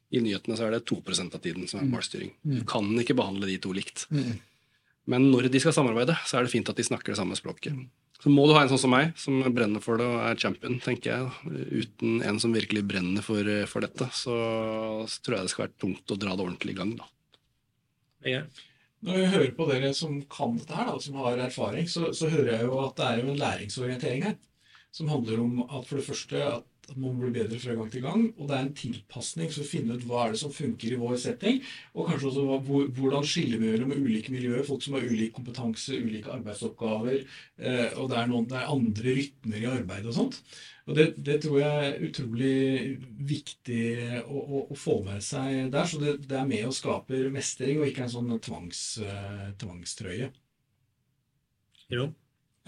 I 0.10 0.24
nyhetene 0.26 0.58
så 0.58 0.66
er 0.66 0.74
det 0.74 0.86
2% 0.90 1.38
av 1.38 1.42
tiden 1.44 1.68
som 1.70 1.84
er 1.84 1.90
målstyring. 1.90 2.34
Du 2.42 2.64
kan 2.70 2.88
ikke 2.98 3.18
behandle 3.18 3.50
de 3.50 3.60
to 3.62 3.74
likt. 3.78 4.08
Men 5.10 5.30
når 5.32 5.50
de 5.54 5.62
skal 5.62 5.74
samarbeide, 5.74 6.18
så 6.26 6.38
er 6.38 6.46
det 6.46 6.54
fint 6.54 6.70
at 6.70 6.78
de 6.78 6.86
snakker 6.86 7.14
det 7.14 7.20
samme 7.22 7.38
språket. 7.38 7.78
Så 8.20 8.32
må 8.34 8.44
du 8.48 8.52
ha 8.52 8.66
en 8.66 8.72
sånn 8.72 8.82
som 8.82 8.92
meg, 8.92 9.14
som 9.20 9.38
brenner 9.56 9.84
for 9.84 10.00
det 10.00 10.08
og 10.10 10.18
er 10.28 10.40
champion, 10.42 10.76
tenker 10.84 11.14
jeg. 11.14 11.54
Uten 11.86 12.18
en 12.28 12.40
som 12.44 12.52
virkelig 12.56 12.84
brenner 12.90 13.24
for, 13.24 13.48
for 13.72 13.86
dette, 13.86 14.10
så, 14.12 14.36
så 15.08 15.22
tror 15.24 15.38
jeg 15.38 15.48
det 15.48 15.54
skal 15.54 15.66
være 15.66 15.78
tungt 15.86 16.12
å 16.12 16.18
dra 16.20 16.34
det 16.36 16.44
ordentlig 16.44 16.76
i 16.76 16.80
gang, 16.82 16.92
da. 17.00 17.08
Når 19.08 19.22
jeg 19.22 19.32
hører 19.32 19.54
på 19.56 19.70
dere 19.70 19.94
som 19.96 20.18
kan 20.32 20.58
dette 20.60 20.76
her, 20.76 20.90
da, 20.92 20.98
som 21.00 21.22
har 21.24 21.40
erfaring, 21.46 21.88
så, 21.88 22.10
så 22.12 22.28
hører 22.32 22.58
jeg 22.58 22.68
jo 22.68 22.82
at 22.84 22.98
det 23.00 23.08
er 23.08 23.22
jo 23.22 23.32
en 23.32 23.40
læringsorientering 23.40 24.28
her. 24.28 24.36
Som 24.92 25.12
handler 25.14 25.40
om 25.46 25.62
at 25.64 25.88
for 25.88 26.02
det 26.02 26.08
første 26.10 26.44
at 26.44 26.69
man 26.98 27.20
blir 27.20 27.34
bedre 27.36 27.60
fra 27.62 27.76
gang 27.78 27.92
til 27.92 28.04
gang, 28.06 28.24
og 28.38 28.48
det 28.50 28.56
er 28.56 28.66
en 28.66 28.74
tilpasning 28.78 29.52
for 29.52 29.64
å 29.64 29.68
finne 29.70 29.98
ut 29.98 30.06
hva 30.10 30.24
er 30.24 30.34
det 30.34 30.42
som 30.42 30.54
funker 30.56 30.96
i 30.96 31.00
vår 31.02 31.16
setting, 31.22 31.62
og 31.94 32.10
kanskje 32.10 32.32
også 32.32 32.46
hvordan 32.98 33.28
skiller 33.28 33.62
vi 33.62 33.74
mellom 33.74 33.94
ulike 33.94 34.34
miljøer, 34.34 34.66
folk 34.68 34.84
som 34.86 34.98
har 34.98 35.06
ulik 35.06 35.36
kompetanse, 35.38 36.00
ulike 36.00 36.34
arbeidsoppgaver, 36.34 37.22
eh, 37.62 37.88
og 38.00 38.10
det 38.12 38.20
er, 38.20 38.30
noen, 38.32 38.50
det 38.50 38.60
er 38.60 38.74
andre 38.74 39.16
rytmer 39.20 39.64
i 39.64 39.72
arbeidet 39.72 40.12
og 40.12 40.18
sånt. 40.18 40.42
Og 40.90 40.96
det, 40.98 41.06
det 41.22 41.36
tror 41.44 41.60
jeg 41.62 41.90
er 41.90 42.00
utrolig 42.08 42.54
viktig 43.30 43.84
å, 44.24 44.40
å, 44.40 44.64
å 44.74 44.78
få 44.78 44.96
med 45.06 45.22
seg 45.22 45.68
der, 45.74 45.86
så 45.86 46.02
det, 46.02 46.16
det 46.30 46.40
er 46.40 46.48
med 46.50 46.66
og 46.72 46.74
skaper 46.74 47.30
mestring, 47.34 47.78
og 47.78 47.92
ikke 47.92 48.08
en 48.08 48.16
sånn 48.16 48.40
tvangs, 48.42 48.82
eh, 49.06 49.52
tvangstrøye. 49.62 50.32
Jo. 51.94 52.10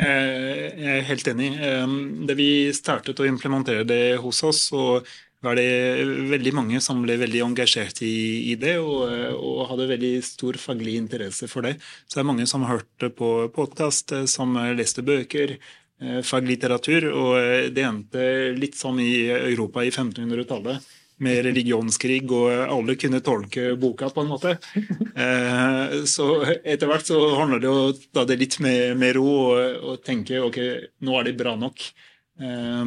Eh, 0.01 0.71
Jeg 0.81 0.93
er 0.97 1.09
helt 1.09 1.27
enig. 1.29 1.49
Eh, 1.61 1.97
Da 2.27 2.33
vi 2.37 2.71
startet 2.73 3.19
å 3.19 3.27
implementere 3.27 3.85
det 3.85 4.17
hos 4.21 4.43
oss, 4.43 4.69
så 4.71 5.03
var 5.41 5.55
det 5.55 6.05
veldig 6.29 6.53
mange 6.53 6.79
som 6.81 7.01
ble 7.01 7.15
veldig 7.17 7.41
engasjert 7.41 8.01
i, 8.05 8.51
i 8.51 8.55
det 8.55 8.77
og, 8.79 9.09
eh, 9.09 9.33
og 9.33 9.67
hadde 9.71 9.89
veldig 9.89 10.13
stor 10.25 10.53
faglig 10.61 10.95
interesse 10.99 11.49
for 11.49 11.65
det. 11.65 11.75
Så 12.07 12.17
det 12.17 12.23
er 12.23 12.29
mange 12.29 12.47
som 12.47 12.65
hørte 12.69 13.09
på 13.09 13.49
podkast, 13.53 14.13
som 14.29 14.53
leste 14.77 15.01
bøker, 15.05 15.57
eh, 16.01 16.21
faglitteratur. 16.21 17.09
Og 17.11 17.37
eh, 17.41 17.69
det 17.73 17.85
endte 17.85 18.25
litt 18.57 18.77
som 18.77 18.97
i 19.01 19.29
Europa 19.29 19.81
i 19.85 19.89
1500-tallet. 19.91 20.81
Med 21.21 21.43
religionskrig, 21.45 22.23
og 22.33 22.49
alle 22.65 22.95
kunne 22.97 23.19
tolke 23.21 23.75
boka, 23.77 24.07
på 24.09 24.23
en 24.23 24.31
måte. 24.31 24.55
Eh, 25.13 25.97
Så 26.09 26.25
etter 26.65 26.89
hvert 26.89 27.05
så 27.05 27.19
handler 27.37 27.61
det 27.61 27.69
jo 27.69 27.75
å 27.91 27.97
ta 28.13 28.23
det 28.25 28.39
litt 28.41 28.57
med, 28.63 28.95
med 28.97 29.15
ro 29.19 29.27
og 29.53 30.01
tenke 30.07 30.39
ok, 30.41 30.57
nå 31.05 31.19
er 31.19 31.29
det 31.29 31.35
bra 31.37 31.53
nok. 31.59 31.83
Eh, 32.41 32.83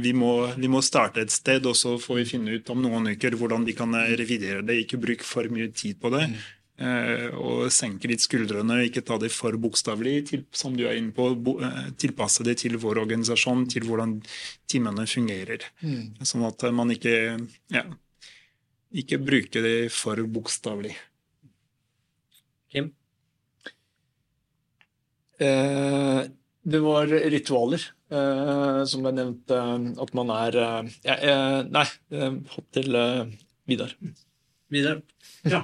Vi 0.00 0.12
må, 0.16 0.32
vi 0.56 0.70
må 0.72 0.80
starte 0.86 1.20
et 1.26 1.34
sted, 1.34 1.66
og 1.68 1.76
så 1.76 1.96
får 2.00 2.22
vi 2.22 2.28
finne 2.32 2.56
ut 2.56 2.70
om 2.72 2.80
noen 2.86 3.12
uker 3.12 3.36
hvordan 3.36 3.66
vi 3.68 3.76
kan 3.76 3.92
revidere 3.92 4.64
det. 4.64 4.80
Ikke 4.86 5.00
bruke 5.02 5.26
for 5.26 5.44
mye 5.52 5.68
tid 5.76 6.00
på 6.00 6.12
det. 6.16 6.28
Eh, 6.78 7.28
Og 7.34 7.70
senke 7.72 8.08
litt 8.10 8.20
skuldrene, 8.24 8.80
ikke 8.88 9.02
ta 9.06 9.18
det 9.18 9.30
for 9.32 9.52
bokstavelig, 9.60 10.14
til, 10.30 10.44
som 10.52 10.74
du 10.76 10.84
er 10.88 10.96
inne 10.98 11.12
på. 11.14 11.30
bo- 11.36 11.60
eh, 11.62 11.90
Tilpasse 11.96 12.42
det 12.44 12.58
til 12.62 12.76
vår 12.82 13.02
organisasjon, 13.04 13.66
til 13.70 13.82
hvordan 13.88 14.16
timene 14.70 15.06
fungerer. 15.06 15.62
Sånn 16.22 16.44
at 16.48 16.62
man 16.72 16.90
ikke, 16.90 17.14
ja, 17.70 17.84
ikke 18.94 19.18
bruker 19.22 19.62
det 19.62 19.92
for 19.92 20.16
bokstavelig. 20.26 20.94
Kim? 22.74 22.92
Eh, 25.38 26.20
det 26.64 26.80
var 26.80 27.06
ritualer, 27.10 27.82
eh, 28.10 28.84
som 28.88 29.04
jeg 29.04 29.14
nevnt. 29.18 29.50
Eh, 29.50 30.02
at 30.02 30.14
man 30.14 30.30
er 30.30 30.56
eh, 30.62 31.62
Nei, 31.70 31.86
hopp 32.54 32.68
til 32.72 32.94
Vidar. 33.68 33.94
Videre. 34.74 35.02
Ja. 35.48 35.62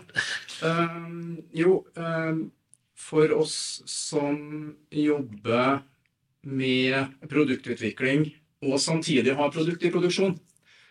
Ehm, 0.66 1.40
jo, 1.56 1.80
ehm, 1.96 2.50
for 3.00 3.32
oss 3.32 3.82
som 3.88 4.76
jobber 4.92 5.80
med 6.46 7.16
produktutvikling 7.28 8.26
og 8.64 8.76
samtidig 8.80 9.34
har 9.36 9.52
produkt 9.52 9.84
i 9.84 9.92
produksjon. 9.92 10.36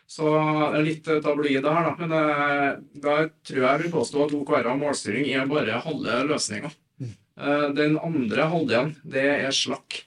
Så 0.09 0.25
det 0.25 0.79
er 0.79 0.85
litt 0.87 1.05
tabloid 1.05 1.61
det 1.61 1.73
her, 1.75 1.85
da. 1.85 1.93
Men 1.99 2.13
eh, 2.17 2.69
da 2.97 3.15
tror 3.45 3.59
jeg 3.59 3.67
jeg 3.67 3.81
vil 3.83 3.91
påstå 3.93 4.23
at 4.25 4.37
OKR 4.39 4.69
og 4.71 4.79
målstyring 4.81 5.29
er 5.29 5.49
bare 5.49 5.81
halve 5.85 6.21
løsninga. 6.31 6.71
Eh, 7.39 7.67
Den 7.77 7.99
andre 8.01 8.47
halvdelen, 8.49 8.95
det 9.05 9.27
er 9.35 9.53
slakk. 9.53 10.01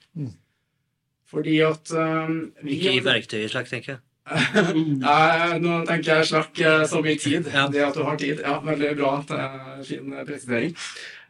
Fordi 1.32 1.54
at 1.64 1.88
um, 1.96 2.50
vi 2.60 2.74
Ikke 2.76 2.96
i 2.98 3.04
verktøyet 3.06 3.54
slakk, 3.54 3.70
tenker 3.70 3.94
jeg. 3.94 4.02
Nei, 5.02 5.58
nå 5.58 5.80
tenker 5.88 6.20
jeg 6.20 6.28
slakk 6.30 6.60
så 6.88 7.00
mye 7.02 7.18
tid. 7.18 7.48
Ja. 7.50 7.66
Det 7.72 7.82
at 7.88 7.96
du 7.98 8.04
har 8.06 8.18
tid. 8.20 8.42
Ja, 8.44 8.60
veldig 8.62 8.92
bra. 9.00 9.14
Fin 9.82 10.12
presentering 10.12 10.26
presisering. 10.28 10.76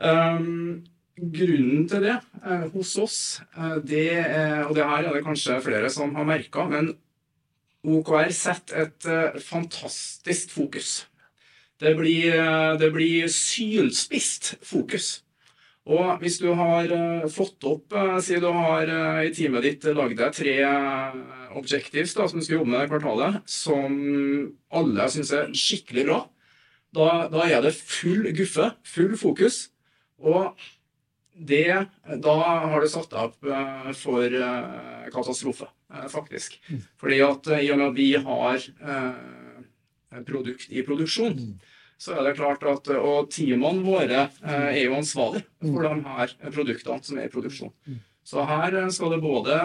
Um, 0.02 0.82
grunnen 1.16 1.86
til 1.88 2.04
det 2.06 2.16
eh, 2.44 2.66
hos 2.72 2.96
oss, 3.00 3.18
eh, 3.56 3.78
det 3.84 4.08
er, 4.16 4.64
og 4.64 4.74
det 4.76 4.86
her 4.88 5.08
er 5.08 5.16
det 5.16 5.24
kanskje 5.26 5.60
flere 5.64 5.90
som 5.92 6.14
har 6.16 6.28
merka, 6.28 6.64
men 6.68 6.92
OKR 7.82 8.30
setter 8.34 8.86
et 8.86 9.08
eh, 9.10 9.40
fantastisk 9.42 10.54
fokus. 10.54 11.06
Det 11.82 11.96
blir, 11.98 12.34
eh, 12.34 12.78
det 12.78 12.92
blir 12.94 13.28
sylspisst 13.28 14.54
fokus. 14.62 15.22
Og 15.90 16.20
hvis 16.22 16.36
du 16.38 16.52
har 16.54 16.92
eh, 16.94 17.24
fått 17.32 17.64
opp 17.66 17.94
eh, 17.96 18.18
Si 18.22 18.36
du 18.38 18.46
har 18.54 18.86
eh, 18.86 19.22
i 19.26 19.32
teamet 19.34 19.64
ditt 19.66 19.86
lagd 19.96 20.20
deg 20.20 20.36
tre 20.36 20.54
objectives 21.58 22.14
da, 22.14 22.28
som 22.28 22.38
du 22.38 22.44
skal 22.46 22.60
jobbe 22.60 22.72
med 22.72 22.86
i 22.86 22.90
kvartalet, 22.90 23.40
som 23.50 23.96
alle 24.72 25.08
syns 25.12 25.32
er 25.36 25.50
skikkelig 25.52 26.06
bra, 26.06 26.20
da, 26.96 27.08
da 27.32 27.42
er 27.44 27.66
det 27.66 27.74
full 27.76 28.30
guffe, 28.32 28.70
full 28.88 29.12
fokus. 29.20 29.66
Og 30.22 30.54
det 31.36 31.66
Da 32.24 32.36
har 32.72 32.80
du 32.80 32.88
satt 32.88 33.12
deg 33.12 33.20
opp 33.26 33.98
for 34.00 34.38
katastrofe, 35.12 35.68
faktisk. 36.12 36.56
Fordi 37.00 37.20
at 37.26 37.52
i 37.58 37.68
og 37.72 37.82
med 37.82 37.86
at 37.90 37.98
vi 38.00 38.08
har 38.16 38.66
produkt 40.28 40.72
i 40.72 40.84
produksjon, 40.88 41.36
så 42.02 42.16
er 42.16 42.24
det 42.26 42.38
klart 42.38 42.64
at 42.66 42.88
Og 42.98 43.28
teamene 43.30 43.84
våre 43.86 44.24
eh, 44.42 44.70
er 44.72 44.80
jo 44.86 44.96
ansvarlig 44.98 45.44
for 45.62 45.84
de 45.86 45.92
her 46.08 46.32
produktene 46.50 47.04
som 47.06 47.20
er 47.20 47.28
i 47.28 47.32
produksjon. 47.32 47.70
Så 48.26 48.42
her 48.46 48.74
eh, 48.80 48.88
skal 48.94 49.14
det 49.14 49.20
både 49.22 49.58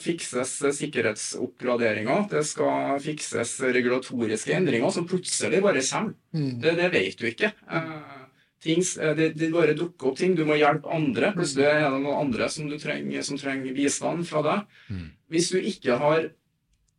fikses 0.00 0.58
sikkerhetsoppgraderinger, 0.78 2.26
det 2.32 2.44
skal 2.48 3.00
fikses 3.00 3.56
regulatoriske 3.76 4.52
endringer 4.56 4.92
som 4.92 5.08
plutselig 5.08 5.62
bare 5.64 5.84
kommer. 5.84 6.16
Det, 6.62 6.76
det 6.80 6.90
vet 6.92 7.20
du 7.20 7.28
ikke. 7.28 7.52
Eh, 7.68 8.26
ting, 8.64 8.84
eh, 9.00 9.14
det, 9.16 9.30
det 9.40 9.52
bare 9.52 9.76
dukker 9.76 10.12
opp 10.12 10.20
ting. 10.20 10.36
Du 10.36 10.44
må 10.48 10.58
hjelpe 10.60 10.92
andre. 10.92 11.32
Plutselig 11.36 11.68
er 11.68 11.86
det 11.88 12.02
noen 12.04 12.26
andre 12.26 12.48
som, 12.52 12.68
du 12.68 12.76
trenger, 12.80 13.24
som 13.24 13.40
trenger 13.40 13.76
bistand 13.76 14.24
fra 14.28 14.44
deg. 14.44 15.00
Hvis 15.32 15.52
du 15.52 15.60
ikke 15.60 15.96
har 16.00 16.30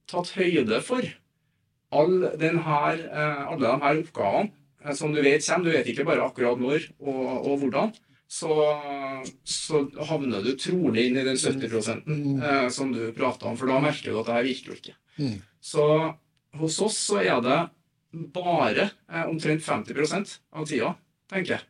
tatt 0.09 0.33
høyde 0.37 0.81
for 0.85 1.05
all 1.95 2.15
denne, 2.39 2.61
eh, 2.61 3.43
alle 3.47 3.63
de 3.63 3.75
her 3.83 4.01
oppgavene 4.01 4.49
eh, 4.49 4.55
som 4.95 5.13
du 5.13 5.21
vet 5.21 5.45
kommer, 5.45 5.65
du 5.65 5.71
vet 5.77 5.87
ikke 5.91 6.05
bare 6.05 6.23
akkurat 6.27 6.59
når 6.59 6.85
og, 6.99 7.47
og 7.47 7.59
hvordan, 7.63 7.93
så, 8.27 8.51
så 9.47 9.81
havner 10.09 10.43
du 10.43 10.51
trolig 10.59 11.07
inn 11.07 11.17
i 11.17 11.23
den 11.23 11.37
70 11.39 12.43
eh, 12.43 12.67
som 12.69 12.91
du 12.93 13.11
prata 13.15 13.47
om, 13.47 13.55
for 13.57 13.67
da 13.71 13.79
merker 13.83 14.11
du 14.11 14.19
at 14.19 14.27
det 14.27 14.35
her 14.35 14.47
virker 14.47 14.73
jo 14.73 14.77
ikke. 14.81 14.95
Så 15.63 15.85
hos 16.59 16.79
oss 16.83 16.97
så 17.07 17.21
er 17.23 17.39
det 17.43 17.59
bare 18.35 18.89
eh, 19.11 19.25
omtrent 19.27 19.63
50 19.63 20.39
av 20.51 20.67
tida, 20.67 20.93
tenker 21.31 21.57
jeg. 21.57 21.65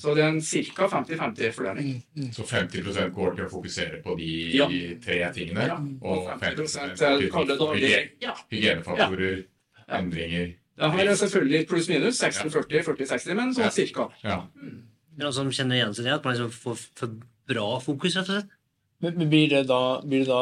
Så 0.00 0.14
det 0.16 0.22
er 0.24 0.30
en 0.32 0.40
ca. 0.40 0.86
50-50-fordeling. 0.88 1.98
Så 2.32 2.46
50 2.48 3.10
går 3.12 3.34
til 3.36 3.44
å 3.44 3.50
fokusere 3.52 3.98
på 4.00 4.14
de 4.16 4.56
Ja. 4.56 4.66
tre 5.04 5.18
tingene, 5.36 5.66
Ja, 5.68 5.76
og 6.00 6.24
og 6.24 6.40
50 6.40 6.64
50% 6.64 7.02
er 7.04 7.28
kall 7.30 7.46
det 7.50 7.58
daglig. 7.60 7.90
Ja. 8.24 8.32
hygienefaktorer, 8.50 9.44
Ja. 9.44 9.98
endringer 9.98 10.54
Det 10.78 10.90
her 10.94 11.08
er 11.10 11.16
selvfølgelig 11.18 11.62
pluss-minus 11.68 12.20
60-40, 12.22 12.84
40-60, 12.86 13.34
men 13.34 13.54
sånn 13.56 13.64
Ja. 13.66 13.70
cirka. 13.74 14.08
Ja. 14.22 14.38
Er 14.62 15.18
det 15.18 15.24
noen 15.26 15.34
som 15.34 15.50
kjenner 15.50 15.74
igjen 15.80 15.94
seg 15.96 16.06
i 16.06 16.08
det? 16.08 16.14
At 16.20 16.24
man 16.24 16.34
liksom 16.36 16.50
får 16.54 16.86
for 16.94 17.16
bra 17.48 17.80
fokus, 17.82 18.14
rett 18.16 18.28
og 18.28 18.36
slett? 18.36 18.54
Men 19.00 19.14
men 19.16 19.28
blir 19.30 19.48
det 19.48 19.60
da, 19.68 20.00
blir 20.02 20.24
det 20.24 20.26
da 20.26 20.40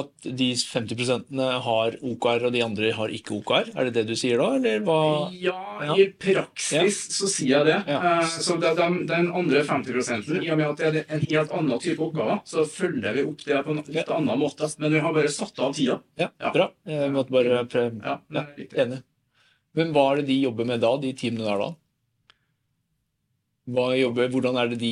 at 0.00 0.10
de 0.24 0.46
50% 0.56 1.40
har 1.62 1.96
OKR, 2.00 2.46
og 2.46 2.52
de 2.54 2.62
andre 2.64 2.90
har 2.96 3.08
ikke 3.12 3.34
OKR? 3.36 3.68
Er 3.76 3.84
det 3.84 3.92
det 3.98 4.06
du 4.08 4.14
sier 4.16 4.38
da, 4.40 4.46
eller 4.56 4.80
hva? 4.80 5.28
Ja, 5.36 5.58
Ja. 5.84 5.94
i 6.00 6.06
praksis 6.08 7.02
så 7.12 7.28
sier 7.28 7.58
jeg 7.58 7.66
det. 7.66 7.84
Ja. 7.92 8.20
Eh, 8.20 8.24
Så 8.24 8.56
det, 8.60 8.76
den, 8.78 9.04
den 9.06 9.28
andre 9.32 9.62
50 9.62 10.40
i 10.42 10.50
og 10.50 10.56
med 10.58 10.66
at 10.70 10.76
det 10.78 11.04
er 11.06 11.14
en 11.14 11.20
helt 11.20 11.52
annen 11.52 11.78
type 11.84 12.00
oppgaver, 12.00 12.40
så 12.48 12.64
følger 12.64 13.12
vi 13.12 13.24
opp 13.28 13.44
det 13.44 13.60
på 13.64 13.70
en 13.76 13.84
litt 13.86 14.08
annen 14.08 14.38
måte. 14.40 14.68
Men 14.78 14.92
vi 14.92 14.98
har 15.00 15.12
bare 15.12 15.28
satt 15.28 15.58
av 15.58 15.74
tida. 15.74 16.00
Ja, 16.18 16.28
Ja. 16.40 16.50
bra. 16.52 16.70
Jeg 16.86 17.12
måtte 17.12 17.30
bare 17.30 17.64
prøve. 17.66 18.00
Ja, 18.02 18.18
Ja, 18.32 18.40
er 18.40 18.86
enig. 18.86 19.02
Hva 19.74 20.02
er 20.12 20.20
det 20.20 20.26
de 20.28 20.40
jobber 20.42 20.66
med 20.68 20.80
da, 20.84 20.96
de 21.00 21.12
teamene 21.16 21.46
der 21.48 21.62
da? 21.62 21.70
Hva 23.72 23.92
jobber, 23.94 24.26
hvordan 24.34 24.56
er 24.58 24.70
det 24.72 24.78
de 24.80 24.88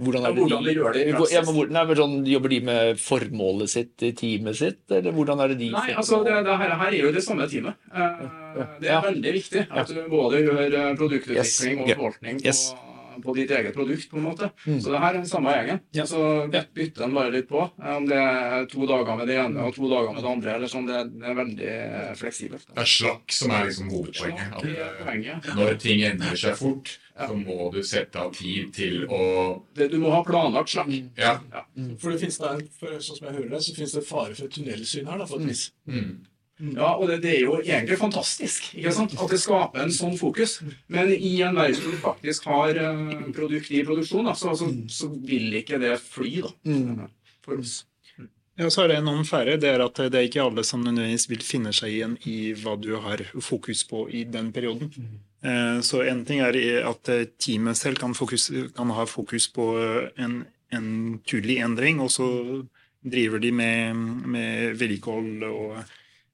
Hvordan, 0.00 0.24
er 0.24 0.32
det 0.32 0.40
hvordan 0.40 0.64
de 0.64 0.72
gjør 0.72 0.94
det 0.96 1.02
i 1.04 1.12
praksis. 1.12 1.34
Ja, 1.36 1.42
men 1.44 1.72
nei, 1.76 1.82
men 1.90 1.98
sånn, 1.98 2.14
Jobber 2.32 2.48
de 2.54 2.60
med 2.64 3.00
formålet 3.02 3.68
sitt 3.74 4.04
i 4.08 4.10
teamet 4.16 4.56
sitt, 4.56 4.80
eller 4.88 5.12
hvordan 5.12 5.42
er 5.44 5.52
det 5.52 5.58
de 5.60 5.68
Nei, 5.74 5.90
altså 6.00 6.22
det, 6.24 6.38
det 6.46 6.56
her, 6.62 6.72
her 6.80 6.94
er 6.96 6.96
jo 7.04 7.10
det 7.12 7.22
samme 7.26 7.46
teamet. 7.52 7.76
Uh, 7.92 8.24
Det 8.80 8.88
er 8.88 8.94
Ja. 8.94 9.00
veldig 9.04 9.34
viktig 9.36 9.66
at 9.70 9.92
du 9.92 10.00
både 10.08 10.40
gjør 10.46 10.64
eh, 10.80 10.96
produktutvikling 10.96 11.36
Yes. 11.36 11.60
og 11.60 11.92
forvaltning 11.92 12.40
Yes. 12.46 12.62
på, 12.72 12.89
på 13.24 13.34
ditt 13.36 13.50
eget 13.54 13.74
produkt, 13.74 14.08
på 14.10 14.18
en 14.20 14.26
måte. 14.28 14.50
Mm. 14.66 14.80
Så 14.80 14.92
det 14.92 15.02
her 15.02 15.10
er 15.12 15.18
den 15.18 15.28
samme 15.28 15.54
gjengen. 15.56 15.82
Ja. 15.96 16.06
Så 16.08 16.22
bytter 16.50 17.04
den 17.04 17.16
bare 17.16 17.34
litt 17.34 17.48
på. 17.50 17.66
Om 17.96 18.08
det 18.08 18.20
er 18.20 18.66
to 18.70 18.88
dager 18.88 19.18
med 19.18 19.30
det 19.30 19.38
ene 19.42 19.66
og 19.66 19.76
to 19.76 19.90
dager 19.90 20.14
med 20.14 20.24
det 20.24 20.32
andre, 20.32 20.56
eller 20.56 20.72
sånn, 20.72 20.88
det, 20.88 21.02
det 21.20 21.30
er 21.30 21.38
veldig 21.38 21.74
fleksibelt. 22.20 22.66
Det 22.70 22.84
er 22.84 22.90
slakk 22.94 23.36
som 23.36 23.54
er 23.56 23.68
liksom 23.70 23.92
hovedpoenget. 23.92 24.56
At 24.56 24.66
eh, 24.70 24.98
poenget. 25.04 25.52
når 25.58 25.78
ting 25.82 26.04
endrer 26.08 26.40
seg 26.40 26.58
fort, 26.60 26.96
så 27.20 27.36
må 27.36 27.68
du 27.74 27.82
sette 27.84 28.20
av 28.20 28.32
tid 28.36 28.70
til 28.76 29.04
å 29.10 29.22
Det, 29.76 29.90
du 29.92 29.98
må 30.00 30.12
ha 30.14 30.22
planlagt 30.26 30.72
slakk. 30.72 30.92
Ja. 31.20 31.36
For 32.00 32.14
det 32.14 32.22
finnes 32.22 32.40
da, 32.40 32.54
for, 32.80 32.96
sånn 32.96 33.20
som 33.20 33.28
jeg 33.28 33.38
hører 33.38 33.54
det, 33.54 33.62
så 33.66 33.76
finnes 33.76 33.96
det 33.96 34.06
fare 34.08 34.36
for 34.36 34.46
et 34.46 34.56
tunnelsyn 34.56 35.10
her, 35.10 35.20
da, 35.20 35.28
for 35.28 35.42
et 35.42 35.52
vis. 35.52 35.66
Mm. 35.90 36.12
Ja, 36.60 36.90
og 37.00 37.08
det, 37.08 37.20
det 37.24 37.30
er 37.38 37.44
jo 37.46 37.54
egentlig 37.62 37.96
fantastisk 38.00 38.70
ikke 38.76 38.92
sant? 38.92 39.14
at 39.16 39.30
det 39.32 39.38
skaper 39.40 39.80
en 39.86 39.92
sånn 39.94 40.16
fokus. 40.20 40.58
Men 40.92 41.08
i 41.14 41.30
en 41.46 41.56
verden 41.56 41.78
som 41.78 41.94
faktisk 42.02 42.44
har 42.50 42.76
eh, 42.76 43.14
produkt 43.36 43.70
i 43.72 43.80
produksjon, 43.86 44.28
da, 44.28 44.34
så, 44.36 44.52
så, 44.58 44.68
så 44.92 45.08
vil 45.24 45.54
ikke 45.62 45.78
det 45.80 45.94
fly 46.04 46.34
da, 46.44 47.08
for 47.44 47.62
oss. 47.62 47.78
Ja, 48.60 48.68
så 48.68 48.82
er 48.84 48.90
det 48.92 48.98
noen 49.06 49.24
færre. 49.24 49.54
Det 49.56 49.70
er 49.72 49.80
at 49.80 49.96
det 50.12 50.18
er 50.18 50.26
ikke 50.28 50.42
alle 50.44 50.64
som 50.68 50.82
nødvendigvis 50.84 51.28
vil 51.30 51.40
finne 51.46 51.72
seg 51.72 51.94
igjen 51.94 52.16
i 52.28 52.52
hva 52.60 52.74
du 52.76 52.90
har 53.00 53.22
fokus 53.40 53.86
på 53.88 54.02
i 54.12 54.26
den 54.28 54.50
perioden. 54.52 54.90
Eh, 55.40 55.78
Så 55.80 56.02
en 56.04 56.24
ting 56.28 56.42
er 56.44 56.58
at 56.90 57.08
eh, 57.08 57.24
teamet 57.40 57.78
selv 57.80 57.96
kan, 58.02 58.12
fokus, 58.12 58.50
kan 58.76 58.92
ha 58.92 59.06
fokus 59.08 59.48
på 59.48 59.70
en, 60.20 60.42
en 60.76 60.90
tydelig 61.24 61.56
endring, 61.64 62.02
og 62.04 62.12
så 62.12 62.28
driver 63.00 63.40
de 63.40 63.48
med, 63.50 63.96
med 64.28 64.76
vedlikehold 64.76 65.46
og, 65.48 65.80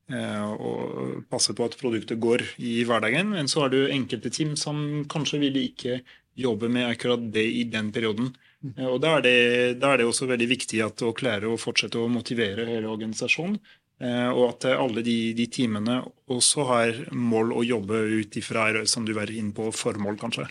og 0.09 1.25
passe 1.31 1.55
på 1.57 1.65
at 1.67 1.77
produktet 1.81 2.21
går 2.23 2.45
i 2.63 2.85
hverdagen. 2.87 3.33
Men 3.35 3.49
så 3.51 3.65
er 3.67 3.73
det 3.73 3.81
jo 3.81 3.95
enkelte 3.97 4.31
team 4.31 4.55
som 4.57 5.05
kanskje 5.11 5.41
vil 5.43 5.57
ikke 5.65 6.01
jobbe 6.37 6.69
med 6.69 6.87
akkurat 6.91 7.25
det 7.33 7.47
i 7.49 7.65
den 7.73 7.89
perioden. 7.93 8.29
Eh, 8.77 8.87
Og 8.87 9.01
Da 9.01 9.17
er, 9.17 9.23
det, 9.25 9.81
da 9.81 9.93
er 9.95 9.99
det 9.99 10.07
også 10.07 10.29
veldig 10.29 10.49
viktig 10.51 10.83
at 10.85 11.03
å 11.03 11.15
klare 11.17 11.49
å 11.49 11.57
fortsette 11.59 11.99
å 11.99 12.09
motivere 12.13 12.67
hele 12.69 12.87
organisasjonen. 12.93 13.59
eh, 14.01 14.29
Og 14.31 14.51
at 14.51 14.65
eh, 14.69 14.77
alle 14.79 15.03
de, 15.03 15.33
de 15.35 15.47
teamene 15.47 16.03
også 16.29 16.67
har 16.69 17.01
mål 17.13 17.55
å 17.57 17.65
jobbe 17.65 17.95
ut 18.21 18.37
ifra, 18.37 18.69
som 18.87 19.05
du 19.07 19.15
var 19.17 19.31
inne 19.33 19.53
på, 19.57 19.71
formål, 19.73 20.19
kanskje. 20.21 20.47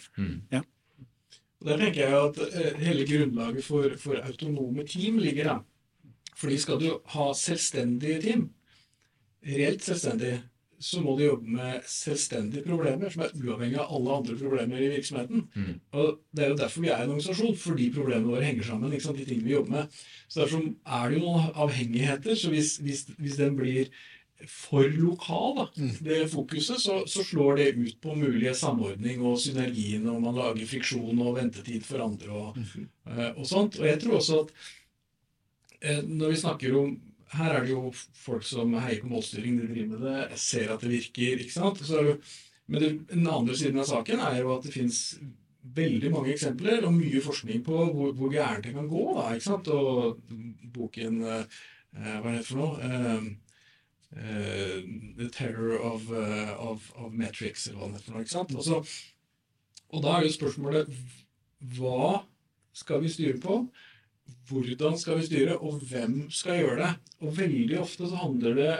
Og 1.61 1.69
Der 1.69 1.77
tenker 1.77 2.01
jeg 2.01 2.13
at 2.13 2.37
eh, 2.49 2.75
hele 2.81 3.05
grunnlaget 3.05 3.63
for, 3.63 3.95
for 4.01 4.19
autonome 4.25 4.83
team 4.89 5.17
ligger 5.21 5.45
da. 5.53 5.57
Fordi 6.35 6.57
skal 6.59 6.79
du 6.81 6.89
ha 7.13 7.29
selvstendige 7.33 8.21
team, 8.25 8.49
reelt 9.45 9.85
selvstendig, 9.85 10.37
så 10.85 10.99
må 11.01 11.15
de 11.17 11.29
jobbe 11.29 11.53
med 11.55 11.85
selvstendige 11.87 12.65
problemer 12.65 13.11
som 13.11 13.23
er 13.23 13.35
uavhengig 13.39 13.77
av 13.79 13.93
alle 13.95 14.17
andre 14.19 14.35
problemer 14.39 14.81
i 14.83 14.89
virksomheten. 14.91 15.45
Mm. 15.55 15.77
Og 15.95 16.19
Det 16.35 16.43
er 16.43 16.51
jo 16.51 16.57
derfor 16.59 16.83
vi 16.83 16.91
er 16.91 17.03
en 17.03 17.13
organisasjon, 17.13 17.55
fordi 17.57 17.91
problemene 17.95 18.33
våre 18.33 18.43
henger 18.43 18.67
sammen. 18.67 18.91
ikke 18.91 19.07
sant, 19.07 19.17
de 19.17 19.25
tingene 19.25 19.47
vi 19.47 19.55
jobber 19.55 19.71
med. 19.77 19.95
Så 20.27 20.41
Derfor 20.41 20.67
er 20.67 21.09
det 21.09 21.17
jo 21.17 21.23
noen 21.23 21.47
avhengigheter. 21.55 22.35
så 22.35 22.49
Hvis, 22.49 22.77
hvis, 22.77 23.05
hvis 23.17 23.39
den 23.39 23.55
blir 23.55 23.89
for 24.51 24.83
lokal, 24.91 25.55
da, 25.57 25.65
det 26.03 26.29
fokuset, 26.29 26.81
så, 26.81 26.99
så 27.07 27.23
slår 27.23 27.55
det 27.55 27.67
ut 27.79 28.01
på 28.01 28.15
mulige 28.19 28.53
samordning 28.53 29.23
og 29.23 29.39
synergien, 29.39 30.07
og 30.11 30.21
man 30.21 30.35
lager 30.35 30.67
friksjon 30.67 31.21
og 31.23 31.37
ventetid 31.37 31.85
for 31.87 32.03
andre 32.03 32.31
og, 32.35 32.57
mm. 32.57 32.89
og 33.37 33.45
sånt. 33.47 33.79
Og 33.79 33.87
jeg 33.87 34.01
tror 34.03 34.19
også 34.19 34.41
at 34.43 34.53
eh, 35.81 36.03
når 36.03 36.35
vi 36.35 36.41
snakker 36.43 36.77
om 36.81 36.97
Her 37.35 37.57
er 37.57 37.65
det 37.65 37.71
jo 37.73 37.91
folk 37.95 38.45
som 38.47 38.73
heier 38.79 39.01
på 39.03 39.11
målstyring, 39.11 39.59
de 39.59 39.69
driver 39.69 39.93
med 39.93 40.05
det, 40.05 40.39
ser 40.39 40.73
at 40.73 40.83
det 40.83 40.91
virker, 40.93 41.41
ikke 41.43 41.55
sant. 41.55 41.81
Så 41.85 42.03
men 42.65 42.81
det, 42.81 42.91
den 43.11 43.27
andre 43.29 43.55
siden 43.57 43.79
av 43.81 43.89
saken 43.89 44.21
er 44.25 44.39
jo 44.41 44.53
at 44.55 44.65
det 44.65 44.73
fins 44.73 45.01
veldig 45.75 46.11
mange 46.13 46.33
eksempler 46.33 46.85
og 46.85 46.93
mye 46.93 47.21
forskning 47.25 47.63
på 47.65 47.77
hvor, 47.93 48.13
hvor 48.17 48.31
gærent 48.33 48.65
det 48.65 48.73
kan 48.75 48.89
gå. 48.89 49.05
Da, 49.17 49.31
ikke 49.33 49.47
sant? 49.47 49.69
Og 49.69 50.21
boken 50.75 51.23
eh, 51.25 51.57
eh, 51.97 52.15
Hva 52.21 52.31
er 52.31 52.37
det 52.39 52.45
for 52.47 52.61
noe? 52.61 52.89
Eh, 52.89 53.27
eh, 54.17 54.79
The 55.19 55.29
Terror 55.33 55.77
of, 55.77 56.09
uh, 56.11 56.53
of, 56.71 56.91
of 56.95 57.13
Metrics, 57.13 57.67
eller 57.67 57.81
hva 57.81 57.91
det 57.91 58.01
er 58.01 58.05
for 58.07 58.15
noe. 58.15 58.25
ikke 58.25 58.35
sant? 58.37 58.55
Og, 58.55 58.65
så, 58.65 58.81
og 59.93 60.05
da 60.05 60.15
er 60.15 60.25
jo 60.25 60.37
spørsmålet 60.37 60.93
hva 61.75 62.23
skal 62.75 63.01
vi 63.01 63.13
styre 63.13 63.39
på? 63.41 63.61
Hvordan 64.49 64.97
skal 64.97 65.19
vi 65.19 65.27
styre, 65.29 65.57
og 65.57 65.79
hvem 65.89 66.25
skal 66.33 66.59
gjøre 66.61 66.81
det? 66.81 66.91
Og 67.21 67.37
veldig 67.37 67.79
ofte 67.81 68.09
så 68.09 68.25
handler 68.25 68.59
det 68.59 68.73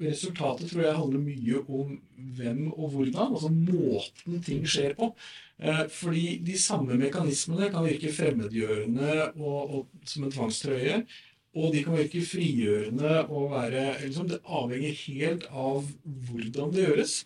Resultatet 0.00 0.70
tror 0.70 0.80
jeg 0.80 0.96
handler 0.96 1.20
mye 1.20 1.58
om 1.68 1.90
hvem 2.36 2.60
og 2.70 2.86
hvordan, 2.94 3.34
altså 3.34 3.50
måten 3.52 4.38
ting 4.46 4.62
skjer 4.64 4.94
på. 4.96 5.10
Eh, 5.60 5.82
fordi 5.92 6.38
de 6.46 6.56
samme 6.56 6.96
mekanismene 6.96 7.68
kan 7.72 7.84
virke 7.84 8.12
fremmedgjørende 8.16 9.10
og, 9.34 9.74
og 9.74 10.08
som 10.08 10.24
en 10.24 10.32
tvangstrøye. 10.32 11.02
Og 11.60 11.74
de 11.74 11.82
kan 11.84 11.98
virke 11.98 12.22
frigjørende 12.24 13.26
og 13.26 13.50
være 13.52 13.84
liksom, 14.06 14.30
Det 14.30 14.40
avhenger 14.46 14.96
helt 15.04 15.44
av 15.50 15.84
hvordan 16.06 16.72
det 16.72 16.86
gjøres. 16.86 17.18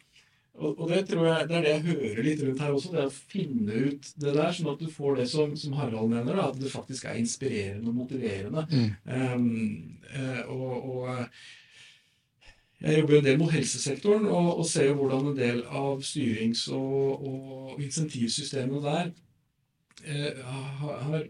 Og, 0.55 0.85
det 0.87 1.01
tror 1.09 1.27
jeg, 1.27 1.49
det 1.51 1.57
er 1.57 1.65
det 1.65 1.71
jeg 1.73 1.85
hører 1.89 2.23
litt 2.23 2.43
rundt 2.45 2.61
her 2.63 2.75
også. 2.77 2.93
Det 2.93 3.01
er 3.03 3.09
å 3.09 3.15
finne 3.35 3.79
ut 3.89 4.11
det 4.23 4.35
der, 4.37 4.53
sånn 4.55 4.71
at 4.71 4.85
du 4.85 4.87
får 4.93 5.17
det 5.19 5.27
som, 5.33 5.57
som 5.59 5.75
Harald 5.75 6.13
mener, 6.13 6.39
da, 6.39 6.47
at 6.53 6.61
det 6.61 6.71
faktisk 6.71 7.09
er 7.11 7.19
inspirerende 7.19 7.91
og 7.91 7.99
motiverende. 7.99 8.63
Um, 9.03 9.99
eh, 10.15 10.43
og, 10.47 10.87
og 10.95 11.11
jeg 12.85 13.01
jobber 13.01 13.17
jo 13.17 13.19
en 13.19 13.27
del 13.27 13.41
mot 13.41 13.55
helsesektoren 13.55 14.29
og, 14.29 14.51
og 14.61 14.69
ser 14.71 14.91
jo 14.93 14.99
hvordan 15.01 15.33
en 15.33 15.39
del 15.41 15.65
av 15.67 16.05
styrings- 16.07 16.69
og, 16.75 17.27
og 17.27 17.83
insentivsystemene 17.83 18.83
der 18.85 19.11
uh, 20.07 20.55
har, 20.85 21.03
har 21.09 21.27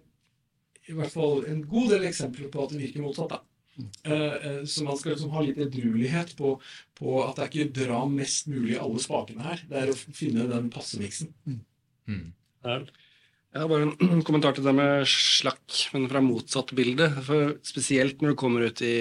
i 0.84 0.98
hvert 0.98 1.16
fall 1.16 1.46
en 1.48 1.64
god 1.64 1.94
del 1.94 2.08
eksempler 2.10 2.52
på 2.52 2.64
at 2.64 2.74
det 2.74 2.82
virker 2.82 3.06
motsatt. 3.06 3.38
da. 3.38 3.40
Eh, 3.76 4.12
eh, 4.12 4.64
så 4.70 4.84
man 4.86 4.98
skal 4.98 5.14
liksom 5.14 5.32
ha 5.34 5.42
litt 5.42 5.58
edruelighet 5.58 6.34
på, 6.38 6.54
på 6.98 7.14
at 7.24 7.38
det 7.38 7.44
er 7.44 7.52
ikke 7.52 7.84
dra 7.84 8.02
mest 8.10 8.50
mulig 8.50 8.76
alle 8.78 9.02
spakene 9.02 9.46
her. 9.46 9.64
Det 9.70 9.80
er 9.80 9.92
å 9.92 9.96
finne 9.98 10.48
den 10.50 10.70
passe 10.74 11.00
miksen. 11.00 11.32
Mm. 12.06 12.26
Jeg 12.64 13.62
har 13.62 13.70
bare 13.70 13.88
en 13.88 14.22
kommentar 14.26 14.56
til 14.56 14.66
det 14.66 14.74
med 14.76 15.08
slakk, 15.10 15.64
men 15.94 16.08
fra 16.10 16.22
motsatt 16.24 16.74
bilde. 16.76 17.10
For 17.26 17.56
spesielt 17.66 18.22
når 18.22 18.34
du 18.34 18.40
kommer 18.40 18.68
ut 18.68 18.84
i 18.86 18.96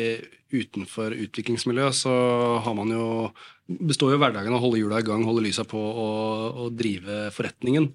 utenfor 0.53 1.15
utviklingsmiljøet, 1.17 1.97
så 2.03 2.13
har 2.61 2.75
man 2.77 2.93
jo 2.93 3.07
består 3.63 4.13
jo 4.13 4.19
hverdagen 4.21 4.51
av 4.51 4.59
å 4.59 4.65
holde 4.65 4.81
hjula 4.81 4.99
i 4.99 5.05
gang, 5.07 5.23
holde 5.25 5.45
lysa 5.45 5.63
på 5.65 5.79
og, 5.79 6.59
og 6.65 6.75
drive 6.77 7.29
forretningen. 7.33 7.87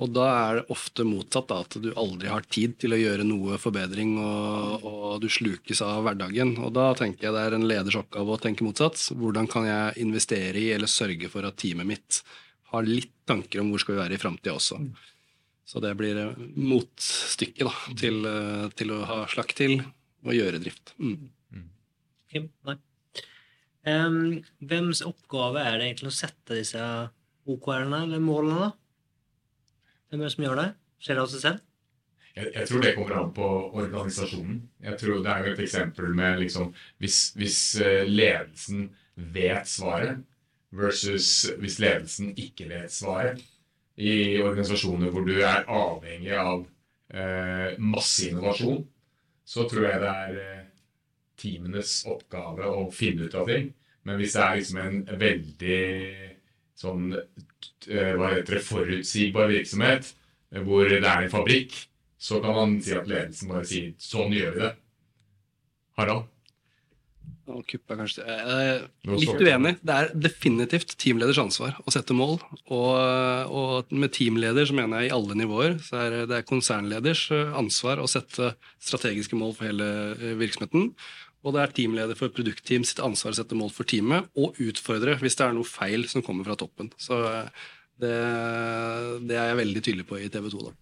Og 0.00 0.12
da 0.16 0.26
er 0.32 0.58
det 0.58 0.72
ofte 0.72 1.04
motsatt, 1.04 1.50
da, 1.50 1.60
at 1.60 1.76
du 1.82 1.90
aldri 2.00 2.30
har 2.32 2.46
tid 2.48 2.78
til 2.80 2.96
å 2.96 3.00
gjøre 3.00 3.26
noe 3.28 3.58
forbedring, 3.60 4.14
og, 4.22 4.86
og 4.88 5.18
du 5.20 5.28
slukes 5.28 5.82
av 5.84 6.06
hverdagen. 6.06 6.54
Og 6.64 6.72
da 6.76 6.90
tenker 6.96 7.28
jeg 7.28 7.36
det 7.36 7.42
er 7.44 7.56
en 7.58 7.66
leders 7.68 7.98
oppgave 8.00 8.32
å 8.32 8.40
tenke 8.40 8.64
motsatt. 8.64 8.96
Hvordan 9.12 9.50
kan 9.50 9.68
jeg 9.68 10.00
investere 10.06 10.56
i 10.56 10.70
eller 10.72 10.88
sørge 10.88 11.28
for 11.32 11.44
at 11.44 11.60
teamet 11.60 11.90
mitt 11.90 12.22
har 12.70 12.86
litt 12.86 13.14
tanker 13.28 13.62
om 13.62 13.72
hvor 13.72 13.82
skal 13.82 13.96
vi 13.96 14.02
være 14.02 14.16
i 14.16 14.22
framtida 14.22 14.54
også. 14.56 14.78
Så 15.66 15.82
det 15.82 15.92
blir 15.98 16.18
motstykket 16.58 17.66
da, 17.66 17.74
til, 17.98 18.22
til, 18.78 18.94
å 18.94 19.02
ha 19.06 19.18
slakk 19.30 19.54
til 19.58 19.78
og 19.80 20.32
gjøre 20.34 20.60
drift. 20.62 20.94
Mm. 20.98 21.30
Okay, 22.26 22.46
nei. 22.66 22.76
Um, 23.80 24.40
hvems 24.60 25.00
oppgave 25.06 25.62
er 25.64 25.78
det 25.78 25.86
egentlig 25.88 26.10
å 26.10 26.14
sette 26.14 26.58
disse 26.58 26.82
OKR-ene 27.48 28.02
eller 28.04 28.22
målene? 28.22 28.68
da? 28.68 28.70
Hvem 30.10 30.20
er 30.20 30.26
det 30.26 30.32
som 30.34 30.44
gjør 30.44 30.58
det? 30.60 30.70
Skjer 31.00 31.18
det 31.18 31.24
av 31.24 31.30
seg 31.32 31.44
selv? 31.44 31.66
Jeg, 32.30 32.48
jeg, 32.54 32.66
tror 32.68 32.82
det 32.82 32.94
kommer 32.96 33.16
an 33.18 33.30
på 33.34 33.46
organisasjonen. 33.82 34.58
Jeg 34.82 34.98
tror 35.00 35.22
Det 35.24 35.30
er 35.32 35.46
jo 35.46 35.52
et 35.54 35.62
eksempel 35.64 36.12
med 36.14 36.42
liksom, 36.44 36.74
hvis, 37.02 37.20
hvis 37.38 37.60
ledelsen 38.06 38.90
vet 39.14 39.70
svaret, 39.70 40.20
versus 40.70 41.50
hvis 41.58 41.80
ledelsen 41.82 42.30
ikke 42.38 42.68
vet 42.70 42.92
svaret 42.94 43.40
i 44.00 44.38
organisasjoner 44.40 45.10
hvor 45.10 45.26
du 45.26 45.34
er 45.42 45.66
avhengig 45.66 46.32
av 46.38 46.62
eh, 47.12 47.74
masse 47.82 48.28
innovasjon, 48.30 48.84
så 49.44 49.66
tror 49.68 49.88
jeg 49.88 50.02
det 50.02 50.12
er 50.24 50.38
eh, 50.44 50.68
teamenes 51.40 51.96
oppgave 52.08 52.70
å 52.70 52.86
finne 52.94 53.26
ut 53.26 53.36
av 53.36 53.50
ting. 53.50 53.72
Men 54.06 54.20
hvis 54.20 54.36
det 54.36 54.44
er 54.44 54.60
liksom 54.60 54.80
en 54.80 55.00
veldig 55.20 55.80
sånn 56.80 57.12
eh, 57.14 58.12
hva 58.16 58.32
heter 58.34 58.58
det, 58.58 58.64
forutsigbar 58.66 59.50
virksomhet, 59.52 60.12
eh, 60.54 60.64
hvor 60.64 60.88
det 60.88 61.02
er 61.04 61.26
en 61.26 61.32
fabrikk, 61.32 61.76
så 62.20 62.40
kan 62.44 62.56
man 62.56 62.76
si 62.84 62.96
at 62.96 63.08
ledelsen 63.08 63.52
bare 63.52 63.68
sier 63.68 63.94
'sånn 63.96 64.36
gjør 64.36 64.54
vi 64.56 64.60
det'. 64.66 64.76
Harald? 65.96 66.28
Og 67.50 67.64
kuppa, 67.66 67.96
kanskje 67.98 68.22
Jeg 68.22 68.66
er 68.70 68.84
litt 69.10 69.42
uenig. 69.42 69.72
Det 69.82 69.94
er 69.94 70.12
definitivt 70.14 70.94
teamleders 71.00 71.40
ansvar 71.42 71.74
å 71.82 71.90
sette 71.90 72.14
mål. 72.14 72.38
Og, 72.70 72.92
og, 73.50 73.90
med 73.90 74.12
teamleder 74.14 74.68
så 74.68 74.76
mener 74.76 75.02
jeg 75.02 75.10
i 75.10 75.14
alle 75.16 75.34
nivåer. 75.34 75.78
Så 75.82 75.98
er 75.98 76.26
det 76.30 76.46
konsernleders 76.46 77.24
ansvar 77.58 77.98
å 77.98 78.06
sette 78.06 78.54
strategiske 78.78 79.34
mål 79.34 79.56
for 79.56 79.66
hele 79.66 79.88
eh, 80.14 80.36
virksomheten. 80.38 80.92
Og 81.40 81.56
det 81.56 81.62
er 81.62 81.72
teamleder 81.76 82.18
for 82.18 82.32
produktteam 82.36 82.84
sitt 82.84 83.00
ansvar 83.00 83.32
å 83.32 83.38
sette 83.38 83.56
mål 83.56 83.72
for 83.72 83.88
teamet, 83.88 84.28
og 84.36 84.58
utfordre 84.60 85.16
hvis 85.22 85.38
det 85.38 85.46
er 85.46 85.56
noe 85.56 85.68
feil 85.68 86.04
som 86.10 86.24
kommer 86.24 86.44
fra 86.48 86.58
toppen. 86.60 86.92
Så 87.00 87.16
det, 88.00 88.12
det 89.28 89.36
er 89.38 89.50
jeg 89.52 89.60
veldig 89.64 89.82
tydelig 89.86 90.08
på 90.08 90.20
i 90.20 90.28
TV 90.32 90.52
2. 90.52 90.68
da. 90.68 90.76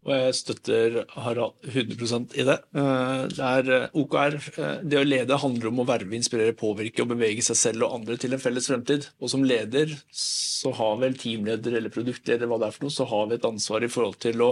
Og 0.00 0.14
jeg 0.14 0.36
støtter 0.38 0.94
Harald 1.12 1.66
100% 1.68 2.32
i 2.40 2.44
det. 2.48 2.56
Det 2.72 3.48
er 3.50 3.90
OKR. 4.00 4.38
Det 4.80 4.96
å 4.96 5.04
lede 5.04 5.40
handler 5.42 5.68
om 5.68 5.82
å 5.82 5.86
verve, 5.90 6.16
inspirere, 6.16 6.56
påvirke 6.56 7.04
og 7.04 7.10
bevege 7.12 7.44
seg 7.44 7.58
selv 7.60 7.84
og 7.84 7.98
andre 7.98 8.16
til 8.20 8.32
en 8.32 8.40
felles 8.40 8.70
fremtid. 8.70 9.10
Og 9.20 9.32
som 9.34 9.44
leder 9.44 9.92
så 10.16 10.72
har 10.78 10.96
vel 11.02 11.18
teamleder 11.20 11.76
eller 11.76 11.92
produktleder 11.92 12.48
hva 12.48 12.62
det 12.62 12.70
er 12.70 12.78
for 12.78 12.86
noe, 12.86 12.96
så 12.96 13.08
har 13.12 13.28
vi 13.28 13.36
et 13.36 13.48
ansvar 13.50 13.84
i 13.84 13.92
forhold 13.92 14.16
til 14.24 14.46
å 14.46 14.50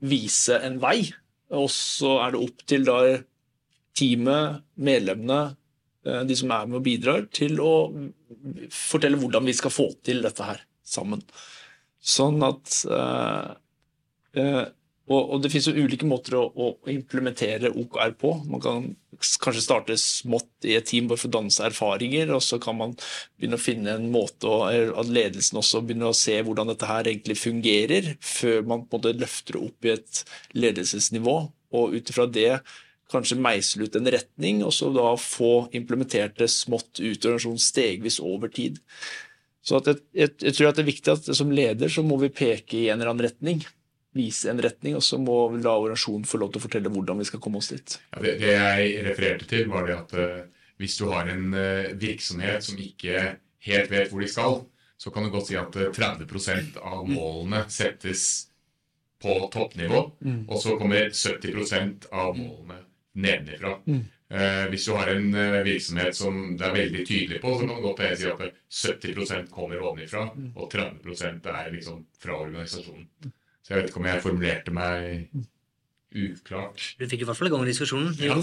vise 0.00 0.56
en 0.64 0.80
vei. 0.80 1.02
Og 1.52 1.68
så 1.72 2.16
er 2.24 2.32
det 2.32 2.44
opp 2.48 2.64
til 2.72 2.88
da 2.88 3.00
teamet, 3.96 4.62
medlemmene, 4.76 5.40
de 6.06 6.36
som 6.38 6.52
er 6.54 6.68
med 6.70 6.78
og 6.78 6.84
bidrar, 6.86 7.24
til 7.34 7.58
å 7.58 7.72
fortelle 8.70 9.18
hvordan 9.18 9.48
vi 9.48 9.54
skal 9.58 9.72
få 9.74 9.88
til 10.06 10.20
dette 10.22 10.44
her 10.46 10.60
sammen. 10.86 11.24
Sånn 11.98 12.38
at 12.46 12.76
uh, 12.86 13.56
uh, 14.38 14.66
og, 15.06 15.36
det 15.38 15.52
finnes 15.52 15.68
jo 15.70 15.84
ulike 15.86 16.06
måter 16.08 16.34
å, 16.34 16.68
implementere 16.90 17.70
OKR 17.70 18.14
på. 18.18 18.32
Man 18.50 18.62
kan 18.62 18.88
kanskje 19.22 19.62
starte 19.62 19.96
smått 20.02 20.66
i 20.66 20.74
et 20.74 20.88
team 20.90 21.06
bare 21.06 21.20
for 21.22 21.30
å 21.30 21.36
danse 21.36 21.62
erfaringer, 21.62 22.32
og 22.34 22.42
så 22.42 22.58
kan 22.62 22.74
man 22.80 22.96
begynne 23.38 23.58
å 23.58 23.62
finne 23.62 23.94
en 23.94 24.08
måte 24.10 24.50
at 24.66 25.12
ledelsen 25.12 25.60
også 25.62 25.84
begynner 25.86 26.10
å 26.10 26.18
se 26.18 26.34
hvordan 26.42 26.72
dette 26.72 26.90
her 26.90 27.06
egentlig 27.06 27.38
fungerer, 27.38 28.16
før 28.18 28.66
man 28.66 28.82
på 28.82 28.98
en 28.98 29.04
måte 29.04 29.14
løfter 29.22 29.60
opp 29.62 29.86
i 29.86 29.94
et 29.94 30.24
ledelsesnivå. 30.58 31.36
Og 31.76 31.94
ut 31.94 32.10
ifra 32.10 32.26
det 32.30 32.50
kanskje 33.12 33.38
meisle 33.38 33.86
ut 33.86 33.96
en 33.98 34.10
retning, 34.10 34.64
og 34.66 34.74
så 34.74 34.90
da 34.94 35.12
få 35.20 35.68
implementert 35.76 36.38
det 36.40 36.50
smått 36.52 36.98
ut 36.98 37.04
i 37.04 37.12
organisasjonen 37.12 37.62
stegvis 37.62 38.18
over 38.24 38.50
tid. 38.52 38.80
Så 39.66 39.80
jeg, 39.82 40.02
jeg, 40.14 40.34
jeg, 40.42 40.54
tror 40.54 40.70
at 40.70 40.78
det 40.78 40.84
er 40.84 40.92
viktig 40.92 41.12
at 41.14 41.30
som 41.34 41.54
leder 41.54 41.90
så 41.90 42.04
må 42.06 42.18
vi 42.22 42.30
peke 42.34 42.78
i 42.78 42.88
en 42.90 43.00
eller 43.00 43.14
annen 43.14 43.26
retning 43.28 43.64
vise 44.16 44.50
en 44.50 44.62
retning, 44.62 44.96
og 44.96 45.04
så 45.04 45.18
må 45.20 45.36
la 45.60 45.74
organisasjonen 45.76 46.26
få 46.28 46.40
lov 46.40 46.52
til 46.52 46.62
å 46.62 46.64
fortelle 46.66 46.92
hvordan 46.92 47.20
vi 47.20 47.28
skal 47.28 47.42
komme 47.42 47.60
oss 47.60 47.72
dit. 47.72 47.98
Ja, 48.14 48.22
det, 48.24 48.36
det, 48.40 48.54
jeg 48.54 49.04
refererte 49.06 49.50
til, 49.50 49.68
var 49.72 49.88
det 49.88 49.98
at 49.98 50.16
uh, 50.16 50.72
hvis 50.80 50.96
du 51.00 51.06
har 51.12 51.28
en 51.32 51.52
uh, 51.52 51.92
virksomhet 52.00 52.64
som 52.64 52.80
ikke 52.80 53.26
helt 53.68 53.92
vet 53.92 54.12
hvor 54.12 54.24
de 54.24 54.32
skal, 54.32 54.60
så 54.96 55.12
kan 55.12 55.26
du 55.26 55.32
godt 55.34 55.50
si 55.50 55.58
at 55.60 55.76
uh, 55.76 55.90
30% 55.92 56.80
av 56.80 57.04
målene 57.08 57.66
settes 57.72 58.26
på 59.22 59.36
toppnivå, 59.52 60.02
mm. 60.20 60.42
og 60.48 60.60
så 60.60 60.76
kommer 60.80 61.08
70% 61.12 62.10
av 62.12 62.36
målene 62.36 62.82
nedenifra. 63.16 63.78
Mm. 63.86 64.04
hvis 64.70 64.84
du 64.88 64.92
har 64.96 65.08
en 65.12 65.28
virksomhet 65.64 66.16
som 66.18 66.38
det 66.58 66.64
er 66.66 66.72
veldig 66.74 67.02
tydelig 67.06 67.40
på, 67.40 67.52
så 67.54 67.66
kan 67.66 67.76
du 67.76 67.84
godt 67.84 68.00
si 68.18 68.26
at 68.26 68.40
70% 69.14 69.52
kommer 69.54 69.82
ovenifra, 69.82 70.24
mm. 70.34 70.48
og 70.56 70.72
30% 70.72 71.46
er 71.52 71.70
liksom 71.72 72.00
fra 72.18 72.40
organisasjonen. 72.42 73.06
Så 73.62 73.74
jeg 73.74 73.80
vet 73.80 73.92
ikke 73.92 74.02
om 74.02 74.08
jeg 74.10 74.24
formulerte 74.24 74.74
meg 74.74 75.28
uklart. 76.16 76.82
Du 77.00 77.06
fikk 77.08 77.24
i 77.24 77.28
hvert 77.28 77.38
fall 77.38 77.50
i 77.50 77.52
gang 77.52 77.64
diskusjonen. 77.66 78.12
Ja. 78.20 78.36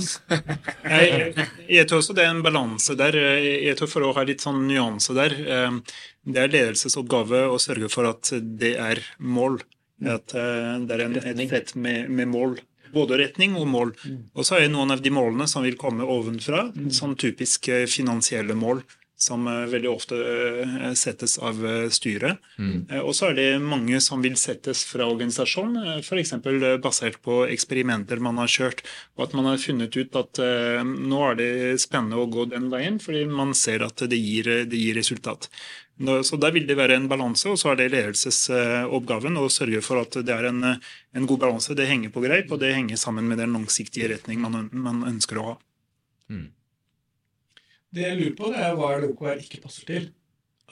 jeg, 0.98 1.46
jeg, 1.68 1.88
tror 1.90 2.02
også 2.02 2.16
det 2.18 2.26
er 2.26 2.34
en 2.34 2.44
balanse 2.46 2.96
der. 3.00 3.18
Jeg 3.18 3.78
tror 3.80 3.92
For 3.94 4.06
å 4.06 4.14
ha 4.18 4.26
litt 4.28 4.44
sånn 4.44 4.66
nyanse 4.68 5.16
der 5.18 5.36
eh, 5.42 5.78
Det 6.24 6.44
er 6.44 6.54
ledelsesoppgave 6.54 7.46
å 7.50 7.60
sørge 7.62 7.90
for 7.94 8.10
at 8.10 8.34
det 8.44 8.76
er 8.82 9.02
mål. 9.20 9.62
At 10.04 10.36
eh, 10.38 10.76
det 10.84 10.98
er 10.98 11.06
en, 11.08 11.18
et 11.24 11.44
fett 11.52 11.76
med, 11.80 12.12
med, 12.12 12.30
mål. 12.34 12.58
Både 12.94 13.18
retning 13.18 13.56
og 13.60 13.68
mål. 13.68 13.96
Og 14.36 14.46
så 14.46 14.58
er 14.60 14.68
det 14.68 14.74
noen 14.76 14.94
av 14.94 15.02
de 15.02 15.10
målene 15.14 15.48
som 15.50 15.66
vil 15.66 15.76
komme 15.82 16.06
ovenfra, 16.06 16.68
sånn 16.94 17.16
typisk 17.20 17.70
finansielle 17.90 18.54
mål 18.56 18.84
som 19.24 19.48
eh, 19.48 19.66
veldig 19.72 19.90
ofte 19.92 20.18
eh, 20.20 20.94
settes 21.00 21.38
av 21.40 21.60
eh, 21.66 21.86
styret. 21.94 22.42
Mm. 22.60 22.88
Eh, 22.90 23.00
Og 23.04 23.14
så 23.16 23.30
er 23.30 23.38
det 23.38 23.48
mange 23.64 24.02
som 24.04 24.24
vil 24.24 24.36
settes 24.40 24.84
fra 24.90 25.08
organisasjon, 25.08 25.78
eh, 25.80 26.02
f.eks. 26.04 26.34
basert 26.84 27.22
på 27.24 27.44
eksperimenter 27.54 28.20
man 28.24 28.42
har 28.42 28.52
kjørt, 28.52 28.84
og 29.16 29.28
at 29.28 29.38
man 29.38 29.48
har 29.52 29.62
funnet 29.64 29.96
ut 29.96 30.18
at 30.20 30.42
eh, 30.44 30.82
nå 30.84 31.22
er 31.30 31.40
det 31.40 31.52
spennende 31.84 32.20
å 32.20 32.28
gå 32.28 32.50
den 32.52 32.68
veien, 32.74 33.00
fordi 33.04 33.24
man 33.30 33.54
ser 33.58 33.86
at 33.88 34.04
det 34.10 34.20
gir, 34.20 34.50
det 34.68 34.82
gir 34.82 35.00
resultat. 35.00 35.48
Nå- 36.00 36.24
Så 36.26 36.38
Der 36.40 36.52
vil 36.52 36.66
det 36.68 36.76
være 36.78 36.96
en 36.96 37.08
balanse, 37.08 37.50
og 37.50 37.58
så 37.58 37.72
er 37.72 37.76
det 37.76 37.92
ledelsesoppgaven 37.92 39.38
å 39.38 39.46
sørge 39.50 39.82
for 39.82 40.02
at 40.02 40.12
det 40.26 40.34
er 40.34 40.46
en, 40.50 40.64
en 41.14 41.28
god 41.28 41.40
balanse. 41.40 41.76
Det 41.76 41.88
henger 41.88 42.10
på 42.10 42.22
greip, 42.24 42.52
og 42.52 42.60
det 42.60 42.74
henger 42.76 42.98
sammen 42.98 43.28
med 43.28 43.38
den 43.38 43.54
langsiktige 43.54 44.10
retning 44.10 44.42
man, 44.42 44.70
man 44.74 45.04
ønsker 45.04 45.38
å 45.38 45.46
ha. 45.52 45.56
Det 47.94 48.02
jeg 48.08 48.18
lurer 48.18 48.36
på, 48.38 48.50
det 48.50 48.58
er 48.66 48.76
hva 48.78 48.88
er 48.96 49.02
det 49.04 49.12
OKR 49.14 49.42
ikke 49.44 49.62
passer 49.62 49.86
til? 49.86 50.10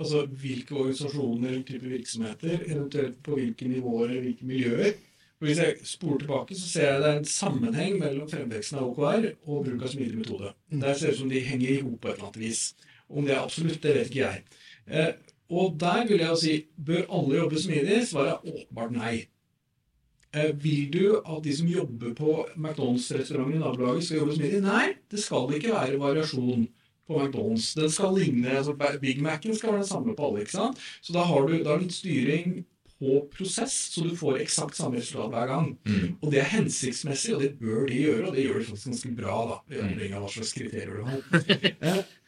Altså 0.01 0.23
hvilke 0.25 0.73
organisasjoner 0.73 1.60
type 1.67 1.86
virksomheter, 1.86 2.63
eventuelt 2.65 3.19
på 3.21 3.36
hvilke 3.38 3.67
nivåer 3.69 4.07
eller 4.10 4.23
hvilke 4.25 4.47
miljøer. 4.49 4.95
Og 5.41 5.45
Hvis 5.47 5.57
jeg 5.62 5.75
spoler 5.86 6.21
tilbake, 6.23 6.55
så 6.57 6.65
ser 6.69 6.88
jeg 6.88 7.01
det 7.03 7.10
er 7.12 7.19
en 7.19 7.29
sammenheng 7.29 7.99
mellom 8.01 8.27
fremveksten 8.29 8.79
av 8.81 8.89
OKR 8.89 9.27
og 9.45 9.65
bruk 9.67 9.86
av 9.86 9.93
smidig 9.93 10.17
metode. 10.17 10.53
Der 10.71 10.93
ser 10.97 11.12
det 11.12 11.13
ut 11.17 11.21
som 11.21 11.29
de 11.29 11.43
henger 11.45 11.69
i 11.75 11.79
hop 11.84 11.99
på 12.01 12.10
et 12.10 12.17
eller 12.17 12.27
annet 12.31 12.41
vis. 12.41 12.63
Om 13.12 13.25
det 13.27 13.36
er 13.36 13.43
absolutt, 13.43 13.81
det 13.84 13.93
vet 13.99 14.10
ikke 14.10 14.23
jeg. 14.25 14.43
Eh, 14.88 15.13
og 15.52 15.76
der 15.80 16.08
vil 16.08 16.24
jeg 16.24 16.32
jo 16.32 16.39
si 16.39 16.56
bør 16.80 17.04
alle 17.17 17.38
jobbe 17.41 17.60
smidig? 17.60 18.02
Svaret 18.08 18.34
er 18.34 18.54
åpenbart 18.56 18.96
nei. 18.96 19.15
Eh, 20.32 20.52
vil 20.63 20.88
du 20.94 21.06
at 21.20 21.44
de 21.44 21.56
som 21.58 21.67
jobber 21.67 22.13
på 22.15 22.36
McDonald's-restauranten 22.56 23.58
i 23.58 23.63
nabolaget, 23.63 24.06
skal 24.08 24.22
jobbe 24.22 24.38
smidig? 24.38 24.62
Nei, 24.63 24.94
det 25.12 25.20
skal 25.20 25.52
ikke 25.58 25.74
være 25.76 26.00
variasjon 26.00 26.70
på 27.08 27.20
McDonald's. 27.20 27.74
Den 27.76 27.91
skal 27.91 28.15
ligne, 28.15 28.58
altså 28.62 28.78
Big 29.02 29.20
Mac-en 29.22 29.58
skal 29.58 29.74
være 29.74 29.84
den 29.84 29.89
samme 29.91 30.15
på 30.15 30.30
alle. 30.30 30.46
ikke 30.46 30.56
sant? 30.56 30.80
Så 31.02 31.13
da 31.13 31.26
har 31.28 31.48
du, 31.48 31.58
da 31.60 31.74
har 31.74 31.82
du 31.82 31.89
litt 31.89 31.98
styring 32.00 32.62
på 33.02 33.17
prosess, 33.34 33.76
så 33.91 34.06
du 34.06 34.15
får 34.15 34.44
eksakt 34.44 34.78
samme 34.78 35.02
resultat 35.02 35.34
hver 35.34 35.48
gang. 35.50 35.70
Mm. 35.89 36.15
Og 36.22 36.32
det 36.32 36.39
er 36.39 36.52
hensiktsmessig, 36.54 37.36
og 37.36 37.41
det 37.41 37.56
bør 37.60 37.88
de 37.89 37.98
gjøre, 37.98 38.28
og 38.30 38.36
det 38.38 38.46
gjør 38.46 38.60
de 38.60 38.67
faktisk 38.70 38.91
ganske 38.91 39.13
bra. 39.17 39.38
da, 39.50 39.60
i 39.74 40.12
av 40.13 40.22
hva 40.22 40.30
slags 40.32 40.54
kriterier 40.54 41.02
du 41.02 41.10
har. 41.10 42.04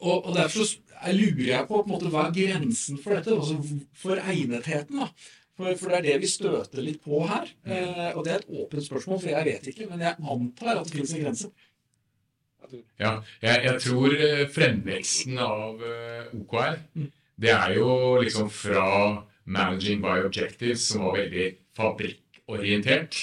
Og, 0.00 0.24
og 0.26 0.34
derfor 0.36 0.64
så 0.64 1.12
lurer 1.12 1.46
jeg 1.46 1.66
på, 1.68 1.80
på 1.82 1.88
måte, 1.90 2.10
hva 2.12 2.26
er 2.28 2.34
grensen 2.36 2.98
for 3.00 3.14
dette, 3.16 3.32
altså 3.36 3.56
for 4.00 4.20
egnetheten. 4.20 5.00
da. 5.02 5.10
For, 5.60 5.74
for 5.76 5.92
det 5.92 5.98
er 5.98 6.06
det 6.06 6.20
vi 6.22 6.28
støter 6.32 6.80
litt 6.84 7.02
på 7.04 7.20
her. 7.28 7.50
Eh, 7.68 8.10
og 8.16 8.24
det 8.24 8.32
er 8.32 8.38
et 8.44 8.52
åpent 8.62 8.86
spørsmål, 8.86 9.20
for 9.20 9.32
jeg 9.34 9.48
vet 9.50 9.66
ikke, 9.72 9.88
men 9.90 10.00
jeg 10.06 10.16
antar 10.34 10.78
at 10.80 10.86
det 10.88 10.94
finnes 10.96 11.12
en 11.16 11.24
grense. 11.26 11.50
Ja, 13.00 13.16
jeg, 13.42 13.64
jeg 13.66 13.80
tror 13.82 14.14
eh, 14.14 14.44
fremveksten 14.54 15.40
av 15.42 15.82
eh, 15.84 16.30
OKR, 16.38 16.78
Mm. 16.94 17.10
det 17.40 17.50
er 17.56 17.74
jo 17.76 17.90
liksom 18.22 18.50
fra 18.52 18.86
Managing 19.44 20.00
by 20.04 20.20
Objectives, 20.26 20.84
som 20.92 21.04
var 21.08 21.16
veldig 21.18 21.46
fabrikkorientert. 21.76 23.20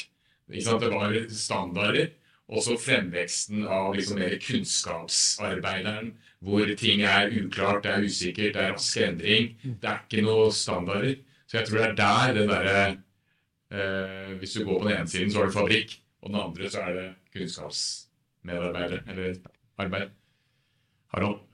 Det 0.48 0.92
var 0.92 1.18
standarder. 1.30 2.10
Og 2.48 2.64
så 2.64 2.78
fremveksten 2.80 3.66
av 3.68 3.94
liksom 3.96 4.20
mer 4.22 4.38
kunnskapsarbeideren, 4.40 6.14
hvor 6.46 6.70
ting 6.78 7.02
er 7.02 7.32
uklart, 7.34 7.84
det 7.84 7.92
er 7.92 8.06
usikkert, 8.06 8.54
det 8.54 8.64
er 8.64 8.74
rask 8.76 8.98
endring. 9.02 9.50
Det 9.64 9.90
er 9.90 10.04
ikke 10.04 10.26
noe 10.26 10.52
standarder. 10.54 11.16
Så 11.48 11.58
jeg 11.58 11.70
tror 11.70 11.78
det 11.78 11.88
er 11.88 11.96
der 11.96 12.34
den 12.36 12.50
derre 12.52 12.84
eh, 13.72 14.34
Hvis 14.38 14.54
du 14.54 14.66
går 14.66 14.82
på 14.82 14.88
den 14.90 14.98
ene 14.98 15.08
siden, 15.10 15.32
så 15.32 15.40
har 15.40 15.50
du 15.50 15.56
fabrikk, 15.56 15.98
og 16.22 16.30
den 16.30 16.40
andre 16.42 16.70
så 16.70 16.84
er 16.84 16.94
det 16.94 17.08
kunnskapsmedarbeider, 17.34 19.02
eller 19.08 19.36
arbeid. 19.78 20.14
Harald? 21.14 21.47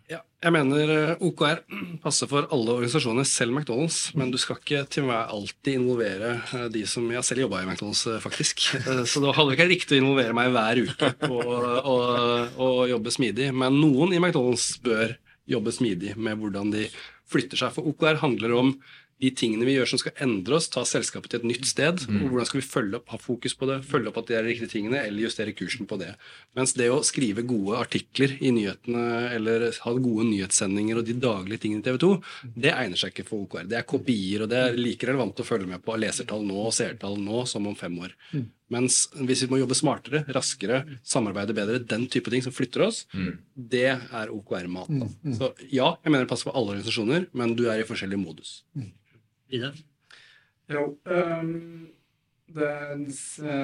Jeg 0.43 0.51
mener 0.51 0.89
eh, 0.91 1.21
OKR 1.23 1.61
passer 2.03 2.27
for 2.27 2.49
alle 2.51 2.75
organisasjoner, 2.75 3.27
selv 3.27 3.55
McDonald's. 3.55 4.09
Men 4.19 4.31
du 4.33 4.39
skal 4.41 4.59
ikke 4.59 4.81
til 4.91 5.07
meg 5.07 5.31
alltid 5.31 5.77
involvere 5.77 6.33
eh, 6.41 6.65
de 6.73 6.83
som 6.89 7.07
Jeg 7.13 7.23
selv 7.27 7.45
jobba 7.45 7.61
i 7.63 7.69
McDonald's, 7.69 8.03
eh, 8.11 8.19
faktisk. 8.23 8.65
Så 9.11 9.23
da 9.23 9.31
hadde 9.37 9.55
ikke 9.55 9.69
riktig 9.71 9.97
å 9.97 10.03
involvere 10.03 10.35
meg 10.35 10.51
hver 10.51 10.83
uke 10.83 11.13
og, 11.31 12.83
jobbe 12.91 13.13
smidig. 13.15 13.53
Men 13.55 13.79
noen 13.79 14.11
i 14.11 14.19
McDonald's 14.19 14.73
bør 14.83 15.15
jobbe 15.49 15.73
smidig 15.75 16.17
med 16.19 16.39
hvordan 16.39 16.75
de 16.75 16.89
flytter 17.31 17.59
seg. 17.59 17.71
For 17.75 17.87
OKR 17.93 18.19
handler 18.23 18.57
om 18.59 18.75
de 19.23 19.31
tingene 19.39 19.67
vi 19.67 19.77
gjør 19.77 19.93
som 19.93 20.01
skal 20.01 20.17
endre 20.25 20.57
oss, 20.57 20.67
ta 20.71 20.83
selskapet 20.87 21.31
til 21.31 21.41
et 21.41 21.47
nytt 21.47 21.67
sted. 21.69 22.03
og 22.09 22.25
Hvordan 22.27 22.49
skal 22.49 22.59
vi 22.59 22.65
følge 22.67 22.99
opp, 22.99 23.11
ha 23.13 23.19
fokus 23.21 23.55
på 23.55 23.69
det, 23.69 23.79
følge 23.87 24.11
opp 24.11 24.19
at 24.19 24.29
det 24.29 24.37
er 24.37 24.45
de 24.45 24.51
riktige 24.51 24.73
tingene, 24.73 25.03
eller 25.03 25.25
justere 25.25 25.55
kursen 25.55 25.87
på 25.89 25.99
det. 26.01 26.11
Mens 26.57 26.75
det 26.79 26.89
å 26.91 27.01
skrive 27.07 27.45
gode 27.47 27.79
artikler 27.79 28.35
i 28.43 28.51
nyhetene, 28.55 29.05
eller 29.37 29.69
ha 29.85 29.93
gode 29.95 30.27
nyhetssendinger 30.31 30.99
og 30.99 31.07
de 31.07 31.15
daglige 31.23 31.63
tingene 31.65 31.83
i 31.83 31.87
TV 31.87 32.01
2, 32.03 32.11
det 32.65 32.73
egner 32.73 32.99
seg 32.99 33.13
ikke 33.13 33.27
for 33.29 33.45
OKR. 33.45 33.69
Det 33.71 33.79
er 33.79 33.87
kopier, 33.93 34.43
og 34.43 34.51
det 34.51 34.59
er 34.59 34.79
like 34.79 35.07
relevant 35.07 35.39
å 35.39 35.47
følge 35.47 35.69
med 35.71 35.83
på 35.85 35.95
lesertall 36.01 36.43
nå 36.47 36.59
og 36.67 36.75
seertall 36.75 37.15
nå 37.21 37.45
som 37.49 37.69
om 37.69 37.77
fem 37.79 37.95
år. 38.03 38.17
Mens 38.73 39.03
hvis 39.13 39.43
vi 39.45 39.51
må 39.51 39.59
jobbe 39.61 39.77
smartere, 39.77 40.23
raskere, 40.33 40.81
samarbeide 41.05 41.55
bedre, 41.55 41.81
den 41.83 42.07
type 42.11 42.31
ting 42.33 42.43
som 42.45 42.55
flytter 42.55 42.87
oss, 42.87 43.03
det 43.53 43.87
er 43.93 44.33
OKR-mat. 44.33 44.89
Mm. 44.89 45.37
Så 45.37 45.53
ja, 45.69 45.93
jeg 46.01 46.11
mener 46.11 46.25
det 46.25 46.31
passer 46.31 46.49
for 46.49 46.57
alle 46.57 46.75
organisasjoner, 46.75 47.29
men 47.37 47.55
du 47.59 47.67
er 47.69 47.83
i 47.83 47.87
forskjellig 47.87 48.19
modus. 48.19 48.57
Vidar? 49.53 49.81
Jo, 50.71 50.87
Um, 51.05 51.89
det, 52.53 52.69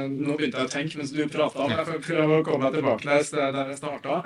nå 0.10 0.36
begynte 0.38 0.58
jeg 0.58 0.66
å 0.66 0.72
tenke 0.72 0.98
mens 1.00 1.12
du 1.14 1.22
prata. 1.30 1.68
Jeg 1.70 1.86
får 1.88 2.02
prøve 2.08 2.40
å 2.40 2.46
komme 2.46 2.66
meg 2.66 2.80
tilbake 2.80 3.06
til 3.06 3.38
det 3.38 3.50
der 3.54 3.72
jeg 3.72 3.80
starta. 3.80 4.18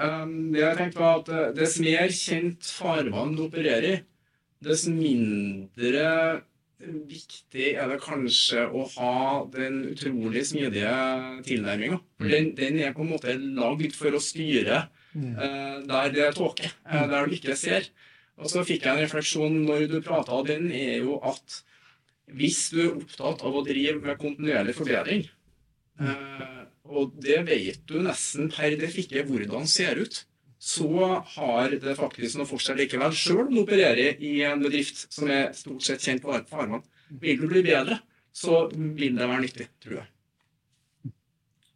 det 0.53 0.61
jeg 0.61 0.79
tenkte 0.79 1.01
var 1.01 1.19
at 1.19 1.31
eh, 1.33 1.49
Dess 1.57 1.75
mer 1.83 2.13
kjent 2.15 2.69
farvann 2.77 3.35
du 3.35 3.43
opererer 3.47 3.89
i, 3.89 3.95
dess 4.63 4.85
mindre 4.87 6.05
viktig 6.83 7.73
er 7.79 7.91
det 7.91 7.99
kanskje 8.03 8.65
å 8.67 8.85
ha 8.97 9.17
den 9.53 9.81
utrolig 9.93 10.43
smidige 10.47 10.93
tilnærminga. 11.47 11.99
Den, 12.23 12.51
den 12.57 12.79
er 12.83 12.95
på 12.95 13.05
en 13.05 13.13
måte 13.13 13.35
lagd 13.39 13.95
for 13.95 14.15
å 14.15 14.23
styre 14.23 14.85
uh, 14.87 15.77
der 15.87 16.15
det 16.15 16.25
er 16.27 16.35
tåke, 16.35 16.71
uh, 16.87 17.05
der 17.11 17.27
du 17.27 17.37
ikke 17.37 17.55
ser. 17.59 17.87
Og 18.41 18.49
så 18.49 18.63
fikk 18.65 18.87
jeg 18.87 18.95
en 18.95 19.03
refleksjon 19.03 19.61
når 19.67 19.87
du 19.91 19.99
prata, 20.05 20.33
og 20.39 20.49
den 20.49 20.71
er 20.73 21.03
jo 21.03 21.19
at 21.25 21.61
hvis 22.33 22.69
du 22.73 22.79
er 22.81 22.93
opptatt 22.95 23.43
av 23.45 23.55
å 23.55 23.63
drive 23.65 23.99
med 24.01 24.19
kontinuerlig 24.21 24.75
forbedring, 24.77 25.25
eh, 26.01 26.61
og 26.89 27.13
det 27.23 27.41
vet 27.47 27.83
du 27.89 27.99
nesten 28.03 28.49
per 28.51 28.75
defikke 28.79 29.25
hvordan 29.27 29.67
ser 29.69 30.01
ut, 30.01 30.23
så 30.63 31.19
har 31.35 31.75
det 31.75 31.97
faktisk 31.99 32.39
noe 32.39 32.47
for 32.47 32.63
seg 32.63 32.79
likevel. 32.79 33.11
Sjøl 33.11 33.49
om 33.49 33.51
du 33.51 33.61
opererer 33.65 34.21
i 34.23 34.37
en 34.47 34.63
bedrift 34.63 35.05
som 35.11 35.27
er 35.27 35.51
stort 35.57 35.83
sett 35.83 36.03
kjent 36.05 36.23
på 36.23 36.37
farmene, 36.49 36.83
Vil 37.21 37.37
du 37.37 37.45
bli 37.51 37.61
bedre, 37.61 37.99
så 38.33 38.63
vil 38.73 39.17
det 39.19 39.27
være 39.27 39.41
nyttig, 39.43 39.67
tror 39.83 39.99
jeg. 39.99 40.07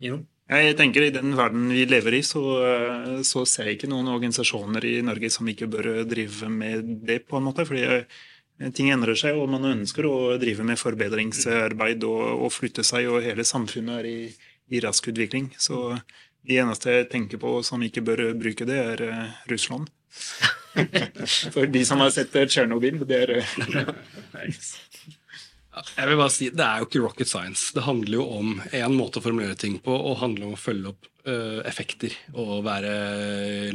Jo. 0.08 0.16
Jeg 0.48 0.78
tenker 0.80 1.04
I 1.04 1.12
den 1.12 1.34
verden 1.36 1.68
vi 1.74 1.84
lever 1.90 2.16
i, 2.16 2.22
så, 2.24 2.42
så 3.28 3.44
ser 3.50 3.68
jeg 3.68 3.78
ikke 3.78 3.90
noen 3.92 4.08
organisasjoner 4.14 4.86
i 4.88 4.94
Norge 5.04 5.32
som 5.34 5.48
ikke 5.52 5.68
bør 5.74 5.90
drive 6.08 6.48
med 6.52 6.94
det. 7.08 7.26
på 7.28 7.40
en 7.40 7.50
måte, 7.50 7.66
fordi 7.68 7.84
eh, 7.84 8.72
ting 8.72 8.94
endrer 8.94 9.18
seg, 9.20 9.36
og 9.36 9.50
man 9.52 9.68
ønsker 9.74 10.08
å 10.08 10.38
drive 10.40 10.64
med 10.64 10.80
forbedringsarbeid 10.80 12.08
og, 12.08 12.24
og 12.48 12.56
flytte 12.56 12.86
seg, 12.88 13.10
og 13.12 13.28
hele 13.28 13.44
samfunnet 13.44 14.00
er 14.00 14.08
i, 14.08 14.22
i 14.72 14.82
rask 14.84 15.12
utvikling. 15.12 15.52
Så 15.60 15.98
de 16.48 16.62
eneste 16.64 16.96
jeg 16.96 17.10
tenker 17.12 17.42
på 17.44 17.58
som 17.68 17.84
ikke 17.84 18.06
bør 18.08 18.30
bruke 18.40 18.68
det, 18.68 18.80
er 18.94 19.06
eh, 19.10 19.38
Russland. 19.52 19.92
For 21.54 21.68
de 21.68 21.84
som 21.86 22.00
har 22.02 22.14
sett 22.16 22.36
eh, 22.40 22.48
Tsjernobyl, 22.48 23.02
det 23.10 23.20
er 23.26 23.34
eh, 23.42 23.56
Jeg 25.86 26.10
vil 26.10 26.20
bare 26.20 26.34
si, 26.34 26.50
Det 26.54 26.64
er 26.64 26.82
jo 26.82 26.88
ikke 26.88 27.04
rocket 27.04 27.30
science. 27.30 27.70
Det 27.76 27.84
handler 27.86 28.20
jo 28.20 28.26
om 28.38 28.58
én 28.72 28.96
måte 28.96 29.20
å 29.20 29.26
formulere 29.26 29.58
ting 29.60 29.78
på, 29.84 29.94
og 29.94 30.20
handler 30.22 30.50
om 30.50 30.56
å 30.56 30.60
følge 30.60 30.92
opp 30.94 31.08
uh, 31.28 31.62
effekter. 31.68 32.16
Og 32.34 32.64
være 32.66 32.94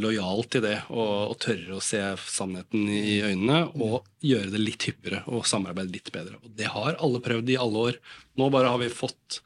lojal 0.03 0.45
til 0.53 0.65
det, 0.67 0.77
og, 0.91 1.12
og 1.33 1.38
tørre 1.43 1.79
å 1.79 1.85
se 1.85 2.01
sannheten 2.27 2.88
i 2.88 3.21
øynene. 3.23 3.62
Og 3.77 4.09
gjøre 4.25 4.53
det 4.55 4.62
litt 4.62 4.88
hyppigere 4.88 5.23
og 5.31 5.47
samarbeide 5.49 5.95
litt 5.95 6.12
bedre. 6.15 6.41
Og 6.43 6.53
Det 6.59 6.71
har 6.75 6.99
alle 6.99 7.23
prøvd 7.25 7.55
i 7.55 7.61
alle 7.61 7.87
år. 7.91 8.03
Nå 8.41 8.51
bare 8.55 8.73
har 8.73 8.83
vi 8.83 8.91
fått 8.93 9.43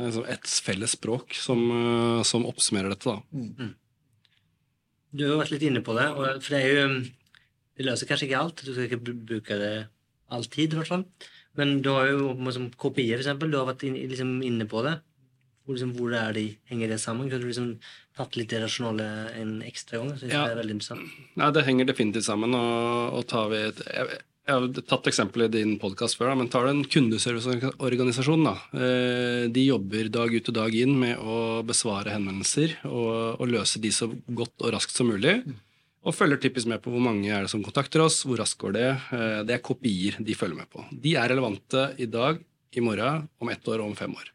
uh, 0.00 0.22
et 0.30 0.56
felles 0.68 0.96
språk 0.96 1.36
som, 1.38 1.66
uh, 1.70 2.24
som 2.26 2.48
oppsummerer 2.48 2.94
dette. 2.94 3.16
da. 3.16 3.70
Du 5.10 5.26
har 5.26 5.40
vært 5.40 5.56
litt 5.56 5.66
inne 5.66 5.82
på 5.82 5.96
det, 5.96 6.06
for 6.14 6.52
det 6.54 6.60
er 6.60 6.68
jo 6.70 6.90
Det 7.80 7.86
løser 7.86 8.06
kanskje 8.06 8.26
ikke 8.28 8.40
alt. 8.44 8.60
Du 8.62 8.74
skal 8.74 8.86
ikke 8.86 9.16
bruke 9.26 9.56
det 9.56 9.74
alltid, 10.30 10.74
i 10.74 10.78
hvert 10.78 10.90
fall. 10.90 11.04
Men 11.58 11.80
du 11.82 11.90
har 11.90 12.06
jo 12.12 12.34
liksom, 12.38 12.70
kopier, 12.78 13.16
for 13.18 13.24
eksempel. 13.26 13.50
Du 13.50 13.58
har 13.58 13.66
vært 13.72 13.82
in, 13.88 13.94
liksom, 14.10 14.36
inne 14.46 14.66
på 14.70 14.84
det. 14.86 15.00
Hvor, 15.66 15.74
liksom, 15.76 15.92
hvor 15.98 16.14
er 16.16 16.32
de, 16.36 16.44
henger 16.70 16.88
det 16.94 17.00
sammen? 17.02 17.28
Kunne 17.30 17.42
du 17.42 17.50
liksom 17.50 17.72
tatt 18.16 18.36
litt 18.38 18.50
det 18.50 18.62
rasjonale 18.62 19.06
en 19.40 19.60
ekstra 19.66 19.98
gang? 20.00 20.14
Synes 20.18 20.32
Ja. 20.32 20.46
det 20.46 20.52
er 20.56 20.60
veldig 20.62 20.76
interessant. 20.78 21.14
Nei, 21.36 21.50
Det 21.52 21.64
henger 21.66 21.86
definitivt 21.90 22.24
sammen. 22.26 22.54
og, 22.54 23.14
og 23.18 23.26
tar 23.26 23.48
vi 23.52 23.56
et, 23.68 23.82
jeg, 23.86 24.20
jeg 24.48 24.54
har 24.56 24.82
tatt 24.88 25.06
eksempel 25.06 25.44
i 25.44 25.48
din 25.52 25.76
podkast 25.78 26.16
før, 26.18 26.30
da, 26.32 26.34
men 26.40 26.48
tar 26.50 26.64
du 26.66 26.70
en 26.72 26.84
kundeserviceorganisasjon, 26.84 28.44
da. 28.46 28.54
eh, 28.74 29.48
De 29.52 29.66
jobber 29.66 30.08
dag 30.10 30.32
ut 30.34 30.48
og 30.48 30.54
dag 30.54 30.74
inn 30.74 30.96
med 30.98 31.18
å 31.18 31.62
besvare 31.66 32.14
henvendelser 32.14 32.78
og, 32.88 33.40
og 33.40 33.48
løse 33.52 33.78
de 33.82 33.90
så 33.94 34.08
godt 34.30 34.54
og 34.64 34.72
raskt 34.74 34.96
som 34.96 35.10
mulig. 35.12 35.42
Og 36.00 36.14
følger 36.16 36.40
typisk 36.40 36.68
med 36.70 36.80
på 36.80 36.92
hvor 36.94 37.02
mange 37.04 37.28
er 37.28 37.44
det 37.44 37.50
som 37.52 37.62
kontakter 37.64 38.00
oss, 38.06 38.22
hvor 38.24 38.40
raskt 38.40 38.60
går 38.62 38.72
det. 38.76 38.88
Eh, 39.12 39.40
Det 39.44 39.54
er 39.56 39.64
kopier 39.64 40.16
de 40.18 40.34
følger 40.34 40.56
med 40.56 40.68
på. 40.72 40.84
De 40.92 41.16
er 41.16 41.28
relevante 41.28 41.94
i 41.98 42.06
dag, 42.06 42.38
i 42.72 42.80
morgen, 42.80 43.28
om 43.40 43.48
ett 43.50 43.66
år 43.68 43.80
og 43.82 43.90
om 43.90 43.96
fem 43.98 44.14
år. 44.14 44.30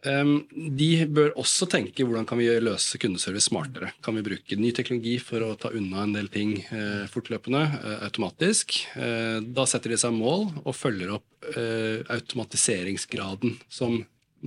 Um, 0.00 0.46
De 0.48 1.04
bør 1.04 1.34
også 1.36 1.66
tenke 1.68 2.06
hvordan 2.06 2.24
kan 2.24 2.38
vi 2.40 2.46
løse 2.56 2.96
kundeservice 2.96 3.50
smartere. 3.50 3.90
Kan 4.00 4.16
vi 4.16 4.22
bruke 4.24 4.56
ny 4.56 4.70
teknologi 4.72 5.18
for 5.20 5.44
å 5.44 5.58
ta 5.60 5.68
unna 5.76 6.06
en 6.06 6.14
del 6.14 6.30
ting 6.32 6.54
eh, 6.70 7.04
fortløpende, 7.12 7.60
eh, 7.60 7.98
automatisk? 8.06 8.78
Da 8.96 9.66
setter 9.68 9.92
de 9.92 9.98
seg 10.00 10.16
mål 10.16 10.46
og 10.64 10.72
følger 10.74 11.12
opp 11.18 11.26
automatiseringsgraden 11.50 13.58
som 13.68 14.06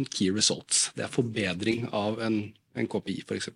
key 0.10 0.32
results. 0.34 0.88
Det 0.98 1.06
er 1.06 1.14
forbedring 1.14 1.86
av 1.94 2.18
en, 2.24 2.48
en 2.74 2.90
KPI, 2.90 3.22
f.eks. 3.28 3.50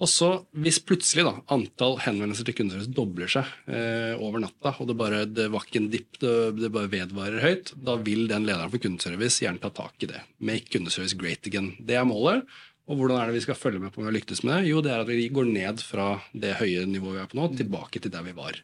Og 0.00 0.08
så, 0.08 0.30
hvis 0.56 0.78
plutselig 0.80 1.26
da, 1.26 1.34
antall 1.52 1.98
henvendelser 2.00 2.46
til 2.48 2.56
kundeservice 2.56 2.92
dobler 2.96 3.28
seg 3.28 3.48
eh, 3.68 4.14
over 4.16 4.40
natta, 4.40 4.72
og 4.80 4.88
det, 4.88 4.96
bare, 4.96 5.26
det 5.28 5.50
var 5.52 5.66
ikke 5.66 5.82
en 5.82 5.90
dipp, 5.92 6.16
det, 6.22 6.32
det 6.56 6.72
bare 6.72 6.88
vedvarer 6.92 7.44
høyt, 7.44 7.74
da 7.76 7.98
vil 8.00 8.24
den 8.30 8.48
lederen 8.48 8.72
for 8.72 8.80
kundeservice 8.80 9.44
gjerne 9.44 9.60
ta 9.60 9.72
tak 9.76 10.00
i 10.00 10.08
det. 10.08 10.24
Make 10.40 10.72
kundeservice 10.72 11.18
great 11.20 11.50
again. 11.50 11.74
Det 11.84 12.00
er 12.00 12.08
målet. 12.08 12.48
Og 12.90 12.96
hvordan 12.98 13.20
er 13.20 13.28
det 13.28 13.36
vi 13.36 13.44
skal 13.44 13.58
følge 13.58 13.78
med 13.82 13.92
på 13.92 14.00
om 14.00 14.06
vi 14.06 14.10
har 14.10 14.16
lyktes 14.16 14.40
med 14.42 14.56
det? 14.56 14.70
Jo, 14.72 14.80
det 14.82 14.90
er 14.94 15.04
at 15.04 15.12
vi 15.12 15.28
går 15.30 15.52
ned 15.52 15.84
fra 15.84 16.08
det 16.32 16.56
høye 16.58 16.88
nivået 16.88 17.18
vi 17.18 17.22
er 17.22 17.30
på 17.30 17.38
nå, 17.38 17.52
tilbake 17.60 18.02
til 18.02 18.10
der 18.10 18.24
vi 18.26 18.34
var. 18.34 18.56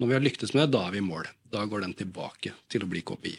Når 0.00 0.10
vi 0.10 0.14
har 0.16 0.24
lyktes 0.24 0.50
med 0.54 0.64
det, 0.64 0.74
da 0.74 0.82
er 0.88 0.94
vi 0.96 0.98
i 0.98 1.06
mål. 1.06 1.28
Da 1.54 1.62
går 1.70 1.84
den 1.84 1.94
tilbake 1.94 2.50
til 2.72 2.82
å 2.82 2.88
bli 2.90 3.04
KPI. 3.06 3.34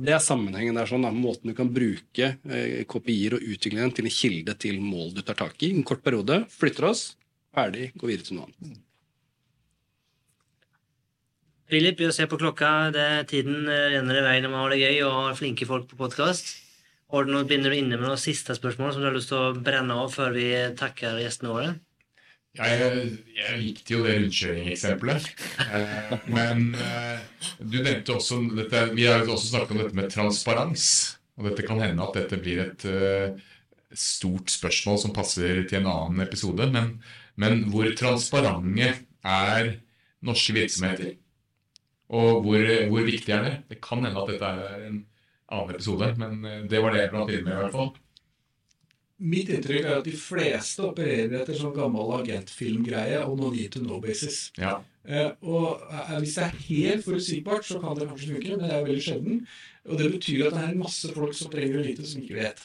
Det 0.00 0.14
er 0.16 0.22
sammenhengen 0.24 0.78
der 0.78 0.88
sånn, 0.88 1.04
da, 1.04 1.12
måten 1.12 1.52
du 1.52 1.56
kan 1.56 1.68
bruke 1.68 2.30
eh, 2.48 2.84
KPI-er 2.88 3.36
og 3.36 3.44
utvikle 3.44 3.82
den 3.82 3.92
til 3.96 4.08
en 4.08 4.14
kilde 4.14 4.54
til 4.56 4.78
mål 4.80 5.12
du 5.18 5.20
tar 5.20 5.36
tak 5.36 5.60
i. 5.66 5.74
En 5.76 5.84
kort 5.84 6.00
periode, 6.04 6.40
flytter 6.54 6.88
oss, 6.88 7.02
ferdig, 7.52 7.90
går 8.00 8.14
videre 8.14 8.28
til 8.28 8.38
noe 8.38 8.48
annet. 8.48 8.78
Philip, 11.68 12.00
vi 12.00 12.08
ser 12.16 12.30
på 12.30 12.38
klokka. 12.40 12.70
Det, 12.94 13.04
er 13.18 13.28
tiden 13.28 13.68
eh, 13.68 13.90
renner 13.98 14.22
i 14.22 14.24
vei 14.24 14.38
når 14.40 14.54
man 14.54 14.64
har 14.64 14.72
det 14.72 14.80
gøy 14.80 15.02
og 15.04 15.18
har 15.18 15.36
flinke 15.36 15.68
folk 15.68 15.90
på 15.90 16.00
podkast. 16.00 16.54
Har 17.12 17.24
du 17.24 17.34
noe, 17.34 17.44
begynner 17.48 17.72
du 17.72 17.76
inne 17.76 17.98
med 18.00 18.08
noen 18.08 18.20
siste 18.20 18.56
spørsmål 18.56 18.94
som 18.94 19.04
du 19.04 19.10
har 19.10 19.16
lyst 19.16 19.28
til 19.32 19.42
å 19.42 19.52
brenne 19.64 20.00
av 20.00 20.08
før 20.16 20.32
vi 20.32 20.48
takker 20.80 21.20
gjestene 21.20 21.52
våre? 21.52 21.74
Jeg, 22.58 23.10
jeg 23.36 23.58
likte 23.60 23.94
jo 23.94 24.00
det 24.02 24.16
rundkjøringeksempelet. 24.16 25.28
Eh, 25.62 26.14
men 26.34 26.72
eh, 26.74 27.20
du 27.60 27.78
nevnte 27.78 28.16
også 28.16 28.40
dette, 28.56 28.82
Vi 28.96 29.06
har 29.06 29.22
jo 29.22 29.36
også 29.36 29.52
snakket 29.52 29.76
om 29.76 29.82
dette 29.84 29.98
med 29.98 30.10
transparens. 30.10 30.88
Og 31.38 31.46
dette 31.46 31.66
kan 31.68 31.78
hende 31.82 32.02
at 32.02 32.18
dette 32.18 32.40
blir 32.42 32.64
et 32.64 32.86
eh, 32.90 33.38
stort 33.94 34.50
spørsmål 34.50 34.98
som 35.04 35.14
passer 35.14 35.62
til 35.70 35.80
en 35.80 35.90
annen 35.92 36.26
episode. 36.26 36.66
Men, 36.74 36.96
men 37.38 37.62
hvor 37.70 37.92
transparente 37.98 38.90
er 39.22 39.72
norske 40.26 40.56
virksomheter? 40.56 41.14
Og 42.08 42.42
hvor, 42.42 42.66
hvor 42.90 43.06
viktig 43.06 43.36
er 43.36 43.46
det? 43.46 43.54
Det 43.70 43.80
kan 43.84 44.02
hende 44.02 44.18
at 44.18 44.34
dette 44.34 44.50
er 44.50 44.84
en 44.88 45.00
annen 45.54 45.74
episode, 45.76 46.10
men 46.18 46.68
det 46.68 46.82
var 46.82 46.92
det 46.92 47.04
jeg 47.04 47.14
blant 47.14 47.30
annet 47.30 47.46
med 47.46 47.54
i 47.54 47.62
hvert 47.62 47.76
fall. 47.76 47.94
Mitt 49.18 49.48
inntrykk 49.50 49.82
er 49.82 49.96
at 49.98 50.06
de 50.06 50.14
fleste 50.14 50.84
opererer 50.86 51.40
etter 51.40 51.56
sånn 51.58 51.74
gammel 51.74 52.12
agentfilmgreie 52.20 53.24
og 53.24 53.40
no 53.40 53.50
need 53.50 53.72
to 53.74 53.82
know 53.82 53.98
basis. 54.02 54.52
Ja. 54.58 54.76
Eh, 55.08 55.32
og 55.42 55.82
eh, 55.90 56.12
hvis 56.22 56.36
det 56.38 56.44
er 56.44 56.58
helt 56.68 57.06
forutsigbart, 57.06 57.66
så 57.66 57.80
kan 57.82 57.98
det 57.98 58.06
kanskje 58.06 58.36
funke, 58.36 58.54
men 58.54 58.62
det 58.62 58.76
er 58.76 58.86
veldig 58.86 59.04
sjelden. 59.08 59.40
Og 59.88 59.98
det 59.98 60.10
betyr 60.14 60.46
at 60.46 60.58
det 60.58 60.66
er 60.68 60.78
masse 60.78 61.10
folk 61.16 61.34
som 61.34 61.50
trenger 61.50 61.80
å 61.80 61.86
vite, 61.88 62.06
som 62.06 62.22
ikke 62.22 62.38
vet. 62.38 62.62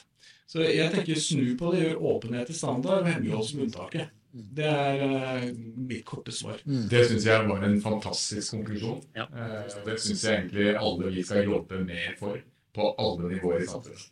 Så 0.54 0.62
jeg 0.62 0.92
tenker 0.92 1.18
snu 1.18 1.56
på 1.58 1.72
det, 1.74 1.82
gjør 1.88 2.04
åpenhet 2.12 2.46
til 2.46 2.58
standard 2.60 3.02
og 3.02 3.10
hemmelighold 3.10 3.48
som 3.48 3.64
unntaket. 3.64 4.12
Det 4.34 4.66
er 4.66 5.02
eh, 5.06 5.50
mitt 5.90 6.04
korte 6.06 6.34
svar. 6.34 6.62
Det 6.64 7.04
syns 7.08 7.26
jeg 7.26 7.46
var 7.48 7.66
en 7.66 7.76
fantastisk 7.82 8.56
konklusjon. 8.56 9.02
Ja. 9.18 9.26
Eh, 9.30 9.76
det 9.86 9.98
syns 10.02 10.24
jeg 10.26 10.40
egentlig 10.40 10.72
alle 10.78 11.12
vi 11.14 11.22
skal 11.26 11.50
jobbe 11.50 11.82
mer 11.86 12.14
for, 12.18 12.38
på 12.74 12.90
alle 13.02 13.30
nivåer 13.34 13.62
i 13.62 13.70
samfunnet. 13.70 14.10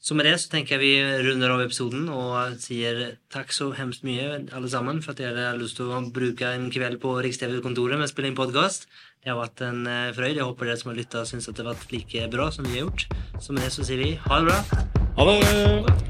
Så 0.00 0.14
med 0.16 0.24
det 0.24 0.38
så 0.40 0.48
tenker 0.48 0.78
jeg 0.78 0.80
vi 0.80 1.24
runder 1.26 1.52
av 1.52 1.60
episoden 1.60 2.06
og 2.08 2.54
sier 2.62 3.18
takk 3.28 3.50
så 3.52 3.66
hemskt 3.76 4.00
mye 4.08 4.46
alle 4.56 4.70
sammen 4.72 5.02
for 5.04 5.12
at 5.12 5.20
dere 5.20 5.50
har 5.50 5.58
lyst 5.60 5.76
til 5.76 5.90
å 5.92 5.98
bruke 6.08 6.48
en 6.48 6.70
kveld 6.72 6.96
på 7.02 7.12
Riks-TV-kontoret 7.20 8.00
med 8.00 8.08
å 8.08 8.12
spille 8.12 8.30
inn 8.30 8.38
podkast. 8.38 8.88
Det 9.20 9.28
har 9.28 9.36
vært 9.36 9.60
en 9.66 9.82
eh, 9.84 10.14
frøyd. 10.16 10.38
Jeg 10.38 10.46
håper 10.48 10.70
dere 10.70 10.80
som 10.80 10.88
har 10.88 10.96
lytta, 10.96 11.26
syns 11.28 11.50
at 11.52 11.58
det 11.58 11.66
har 11.66 11.74
vært 11.74 11.92
like 11.92 12.30
bra 12.32 12.48
som 12.48 12.64
vi 12.64 12.78
har 12.78 12.86
gjort. 12.86 13.04
Så 13.44 13.52
med 13.52 13.66
det 13.66 13.74
så 13.76 13.84
sier 13.84 14.00
vi 14.00 14.14
ha 14.24 14.40
det 14.40 14.48
bra. 14.48 14.86
Ha 15.20 15.28
det! 15.28 15.36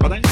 Ha 0.05 0.13
det. 0.15 0.23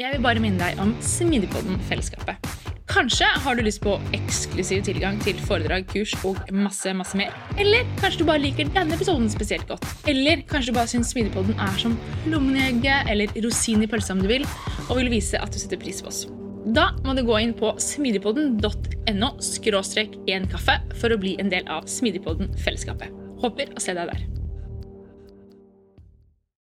Jeg 0.00 0.16
vil 0.16 0.24
bare 0.24 0.40
minne 0.40 0.60
deg 0.60 0.80
om 0.80 0.96
Smidigpodden-fellesskapet. 1.04 2.75
Kanskje 2.86 3.26
har 3.42 3.56
du 3.58 3.64
lyst 3.66 3.80
på 3.82 3.96
eksklusiv 4.14 4.84
tilgang 4.86 5.18
til 5.24 5.38
foredrag, 5.42 5.88
kurs 5.90 6.12
og 6.24 6.38
masse 6.54 6.92
masse 6.94 7.18
mer. 7.18 7.34
Eller 7.58 7.82
kanskje 7.98 8.22
du 8.22 8.28
bare 8.28 8.42
liker 8.44 8.70
denne 8.76 8.94
episoden 8.94 9.26
spesielt 9.32 9.66
godt. 9.66 9.84
Eller 10.06 10.44
kanskje 10.46 10.70
du 10.70 10.76
bare 10.78 10.90
syns 10.92 11.10
Smidigpodden 11.10 11.58
er 11.58 11.80
som 11.82 11.96
lommen 12.30 12.54
i 12.54 12.62
egget 12.68 13.10
eller 13.10 13.34
rosin 13.42 13.82
i 13.82 13.90
pølsa 13.90 14.14
om 14.14 14.22
du 14.22 14.30
vil, 14.30 14.46
og 14.86 15.00
vil 15.00 15.10
vise 15.16 15.40
at 15.42 15.50
du 15.50 15.58
setter 15.58 15.82
pris 15.82 15.98
på 15.98 16.12
oss. 16.12 16.24
Da 16.78 16.92
må 17.02 17.14
du 17.18 17.24
gå 17.26 17.42
inn 17.42 17.56
på 17.58 17.74
smidigpodden.no 17.82 19.34
skråstrek 19.42 20.16
en 20.30 20.46
kaffe 20.50 20.78
for 21.00 21.14
å 21.14 21.20
bli 21.22 21.36
en 21.42 21.50
del 21.50 21.66
av 21.70 21.90
Smidigpodden-fellesskapet. 21.90 23.10
Håper 23.42 23.74
å 23.74 23.82
se 23.82 23.98
deg 23.98 24.14
der. 24.14 24.26